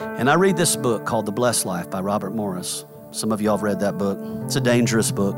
And 0.00 0.28
I 0.28 0.34
read 0.34 0.56
this 0.56 0.76
book 0.76 1.06
called 1.06 1.26
The 1.26 1.32
Blessed 1.32 1.64
Life 1.64 1.90
by 1.90 2.00
Robert 2.00 2.34
Morris. 2.34 2.84
Some 3.12 3.32
of 3.32 3.40
y'all 3.40 3.56
have 3.56 3.62
read 3.62 3.80
that 3.80 3.96
book. 3.96 4.18
It's 4.44 4.56
a 4.56 4.60
dangerous 4.60 5.10
book. 5.10 5.36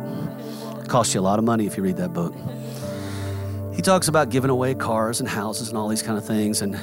It 0.80 0.88
costs 0.88 1.14
you 1.14 1.20
a 1.20 1.22
lot 1.22 1.38
of 1.38 1.44
money 1.44 1.66
if 1.66 1.76
you 1.76 1.82
read 1.82 1.96
that 1.98 2.12
book. 2.12 2.34
He 3.74 3.82
talks 3.82 4.08
about 4.08 4.30
giving 4.30 4.50
away 4.50 4.74
cars 4.74 5.20
and 5.20 5.28
houses 5.28 5.68
and 5.68 5.78
all 5.78 5.86
these 5.88 6.02
kind 6.02 6.18
of 6.18 6.26
things. 6.26 6.62
And, 6.62 6.74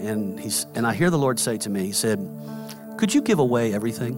and, 0.00 0.40
he's, 0.40 0.66
and 0.74 0.86
I 0.86 0.94
hear 0.94 1.10
the 1.10 1.18
Lord 1.18 1.38
say 1.38 1.58
to 1.58 1.68
me, 1.68 1.86
He 1.86 1.92
said, 1.92 2.18
Could 2.96 3.12
you 3.12 3.20
give 3.20 3.38
away 3.38 3.74
everything? 3.74 4.16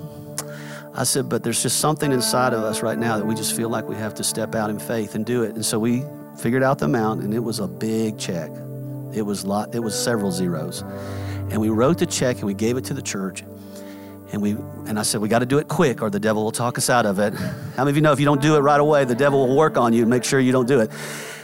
I 0.95 1.03
said, 1.03 1.29
but 1.29 1.43
there's 1.43 1.61
just 1.61 1.79
something 1.79 2.11
inside 2.11 2.51
of 2.51 2.61
us 2.63 2.81
right 2.81 2.97
now 2.97 3.17
that 3.17 3.25
we 3.25 3.33
just 3.33 3.55
feel 3.55 3.69
like 3.69 3.87
we 3.87 3.95
have 3.95 4.15
to 4.15 4.23
step 4.23 4.53
out 4.55 4.69
in 4.69 4.79
faith 4.79 5.15
and 5.15 5.25
do 5.25 5.43
it. 5.43 5.55
And 5.55 5.65
so 5.65 5.79
we 5.79 6.03
figured 6.39 6.63
out 6.63 6.79
the 6.79 6.85
amount, 6.85 7.21
and 7.21 7.33
it 7.33 7.39
was 7.39 7.59
a 7.59 7.67
big 7.67 8.17
check. 8.17 8.49
It 9.13 9.23
was 9.23 9.45
lot. 9.45 9.73
It 9.75 9.79
was 9.79 10.01
several 10.01 10.31
zeros, 10.31 10.81
and 11.51 11.59
we 11.59 11.69
wrote 11.69 11.97
the 11.97 12.05
check 12.05 12.37
and 12.37 12.45
we 12.45 12.53
gave 12.53 12.77
it 12.77 12.85
to 12.85 12.93
the 12.93 13.01
church. 13.01 13.43
And 14.31 14.41
we 14.41 14.51
and 14.85 14.99
I 14.99 15.01
said, 15.01 15.21
we 15.21 15.27
got 15.27 15.39
to 15.39 15.45
do 15.45 15.57
it 15.57 15.67
quick 15.67 16.01
or 16.01 16.09
the 16.09 16.19
devil 16.19 16.43
will 16.43 16.51
talk 16.51 16.77
us 16.77 16.89
out 16.89 17.05
of 17.05 17.17
it. 17.17 17.33
How 17.75 17.83
many 17.83 17.89
of 17.89 17.95
you 17.95 18.01
know 18.01 18.11
if 18.11 18.19
you 18.19 18.25
don't 18.25 18.41
do 18.41 18.55
it 18.55 18.59
right 18.59 18.79
away, 18.79 19.03
the 19.05 19.15
devil 19.15 19.47
will 19.47 19.55
work 19.55 19.75
on 19.75 19.91
you 19.91 20.01
and 20.01 20.09
make 20.09 20.23
sure 20.23 20.39
you 20.39 20.51
don't 20.51 20.67
do 20.67 20.79
it? 20.79 20.91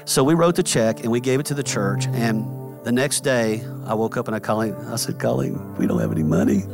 So 0.06 0.24
we 0.24 0.36
wrote 0.36 0.56
the 0.56 0.64
check 0.64 1.00
and 1.00 1.12
we 1.12 1.20
gave 1.20 1.40
it 1.40 1.48
to 1.48 1.56
the 1.56 1.64
church. 1.64 2.06
And 2.08 2.46
the 2.86 2.92
next 2.92 3.22
day, 3.22 3.64
I 3.88 3.96
woke 3.96 4.18
up 4.18 4.28
and 4.28 4.36
I 4.36 4.40
called 4.40 4.76
I 4.76 4.96
said, 4.98 5.20
Colleen, 5.20 5.76
we 5.78 5.88
don't 5.88 6.00
have 6.00 6.12
any 6.12 6.22
money. 6.22 6.66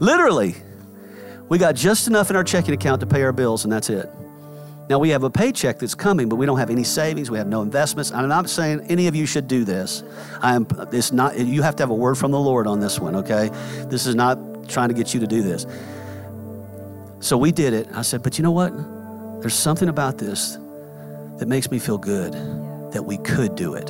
Literally. 0.00 0.56
We 1.48 1.58
got 1.58 1.74
just 1.74 2.08
enough 2.08 2.30
in 2.30 2.36
our 2.36 2.44
checking 2.44 2.74
account 2.74 3.00
to 3.00 3.06
pay 3.06 3.22
our 3.22 3.32
bills, 3.32 3.64
and 3.64 3.72
that's 3.72 3.90
it. 3.90 4.08
Now 4.90 4.98
we 4.98 5.10
have 5.10 5.22
a 5.22 5.30
paycheck 5.30 5.78
that's 5.78 5.94
coming, 5.94 6.28
but 6.28 6.34
we 6.34 6.46
don't 6.46 6.58
have 6.58 6.68
any 6.68 6.82
savings. 6.82 7.30
We 7.30 7.38
have 7.38 7.46
no 7.46 7.62
investments. 7.62 8.10
I'm 8.10 8.28
not 8.28 8.50
saying 8.50 8.86
any 8.88 9.06
of 9.06 9.14
you 9.14 9.24
should 9.24 9.46
do 9.46 9.64
this. 9.64 10.02
I 10.42 10.56
am. 10.56 10.66
It's 10.92 11.12
not. 11.12 11.38
You 11.38 11.62
have 11.62 11.76
to 11.76 11.84
have 11.84 11.90
a 11.90 11.94
word 11.94 12.16
from 12.16 12.32
the 12.32 12.40
Lord 12.40 12.66
on 12.66 12.80
this 12.80 12.98
one. 12.98 13.14
Okay. 13.14 13.50
This 13.84 14.06
is 14.06 14.16
not 14.16 14.68
trying 14.68 14.88
to 14.88 14.94
get 14.94 15.14
you 15.14 15.20
to 15.20 15.28
do 15.28 15.42
this. 15.42 15.64
So 17.20 17.38
we 17.38 17.52
did 17.52 17.72
it. 17.72 17.86
I 17.94 18.02
said, 18.02 18.24
but 18.24 18.36
you 18.36 18.42
know 18.42 18.50
what? 18.50 18.72
There's 19.40 19.54
something 19.54 19.88
about 19.88 20.18
this 20.18 20.58
that 21.36 21.46
makes 21.46 21.70
me 21.70 21.78
feel 21.78 21.96
good 21.96 22.32
that 22.92 23.04
we 23.04 23.16
could 23.18 23.54
do 23.54 23.74
it, 23.74 23.86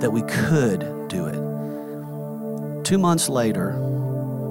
that 0.00 0.12
we 0.12 0.22
could 0.22 1.08
do 1.08 1.26
it. 1.26 2.84
Two 2.84 2.98
months 2.98 3.28
later, 3.28 3.72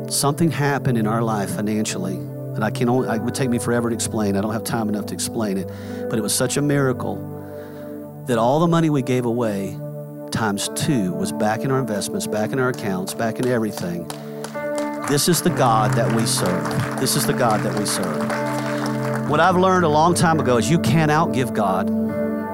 something 0.09 0.51
happened 0.51 0.97
in 0.97 1.07
our 1.07 1.23
life 1.23 1.55
financially 1.55 2.19
I 2.63 2.71
can 2.71 2.89
only, 2.89 3.09
it 3.09 3.21
would 3.21 3.35
take 3.35 3.49
me 3.49 3.59
forever 3.59 3.89
to 3.89 3.95
explain. 3.95 4.35
I 4.35 4.41
don't 4.41 4.53
have 4.53 4.63
time 4.63 4.89
enough 4.89 5.07
to 5.07 5.13
explain 5.13 5.57
it. 5.57 5.69
But 6.09 6.17
it 6.17 6.21
was 6.21 6.33
such 6.33 6.57
a 6.57 6.61
miracle 6.61 7.15
that 8.27 8.37
all 8.37 8.59
the 8.59 8.67
money 8.67 8.89
we 8.89 9.01
gave 9.01 9.25
away 9.25 9.77
times 10.31 10.69
two 10.75 11.13
was 11.13 11.31
back 11.31 11.61
in 11.61 11.71
our 11.71 11.79
investments, 11.79 12.27
back 12.27 12.51
in 12.51 12.59
our 12.59 12.69
accounts, 12.69 13.13
back 13.13 13.39
in 13.39 13.47
everything. 13.47 14.07
This 15.09 15.27
is 15.27 15.41
the 15.41 15.49
God 15.49 15.93
that 15.93 16.15
we 16.15 16.25
serve. 16.25 16.99
This 16.99 17.15
is 17.15 17.25
the 17.25 17.33
God 17.33 17.61
that 17.61 17.77
we 17.79 17.85
serve. 17.85 19.29
What 19.29 19.39
I've 19.39 19.57
learned 19.57 19.85
a 19.85 19.89
long 19.89 20.13
time 20.13 20.39
ago 20.39 20.57
is 20.57 20.69
you 20.69 20.79
can't 20.79 21.11
outgive 21.11 21.53
God. 21.53 21.89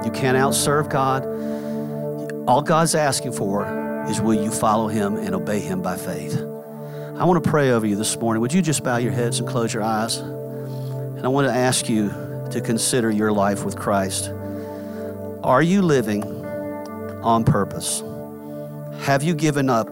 You 0.04 0.10
can't 0.10 0.36
outserve 0.36 0.88
God. 0.88 1.24
All 2.48 2.62
God's 2.62 2.94
asking 2.94 3.32
for 3.32 3.66
is 4.08 4.20
will 4.20 4.42
you 4.42 4.50
follow 4.50 4.88
Him 4.88 5.16
and 5.16 5.34
obey 5.34 5.60
Him 5.60 5.82
by 5.82 5.96
faith? 5.96 6.45
I 7.18 7.24
want 7.24 7.42
to 7.42 7.50
pray 7.50 7.70
over 7.70 7.86
you 7.86 7.96
this 7.96 8.14
morning. 8.18 8.42
Would 8.42 8.52
you 8.52 8.60
just 8.60 8.84
bow 8.84 8.98
your 8.98 9.10
heads 9.10 9.38
and 9.38 9.48
close 9.48 9.72
your 9.72 9.82
eyes? 9.82 10.18
And 10.18 11.24
I 11.24 11.28
want 11.28 11.46
to 11.46 11.52
ask 11.52 11.88
you 11.88 12.10
to 12.50 12.60
consider 12.62 13.10
your 13.10 13.32
life 13.32 13.64
with 13.64 13.74
Christ. 13.74 14.30
Are 15.42 15.62
you 15.62 15.80
living 15.80 16.22
on 17.24 17.42
purpose? 17.42 18.02
Have 19.04 19.22
you 19.22 19.34
given 19.34 19.70
up 19.70 19.88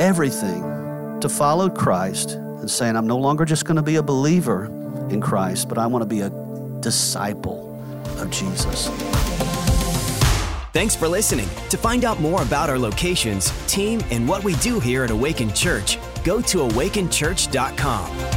everything 0.00 1.20
to 1.20 1.28
follow 1.28 1.70
Christ 1.70 2.32
and 2.32 2.68
saying, 2.68 2.96
I'm 2.96 3.06
no 3.06 3.18
longer 3.18 3.44
just 3.44 3.64
going 3.64 3.76
to 3.76 3.82
be 3.82 3.94
a 3.94 4.02
believer 4.02 4.64
in 5.10 5.20
Christ, 5.20 5.68
but 5.68 5.78
I 5.78 5.86
want 5.86 6.02
to 6.02 6.08
be 6.08 6.22
a 6.22 6.30
disciple 6.80 7.72
of 8.18 8.30
Jesus. 8.30 8.88
Thanks 10.72 10.94
for 10.94 11.08
listening. 11.08 11.48
To 11.70 11.78
find 11.78 12.04
out 12.04 12.20
more 12.20 12.42
about 12.42 12.68
our 12.68 12.78
locations, 12.78 13.50
team, 13.66 14.02
and 14.10 14.28
what 14.28 14.44
we 14.44 14.56
do 14.56 14.78
here 14.78 15.04
at 15.04 15.10
Awaken 15.10 15.54
Church, 15.54 15.96
go 16.26 16.40
to 16.40 16.58
awakenchurch.com. 16.58 18.35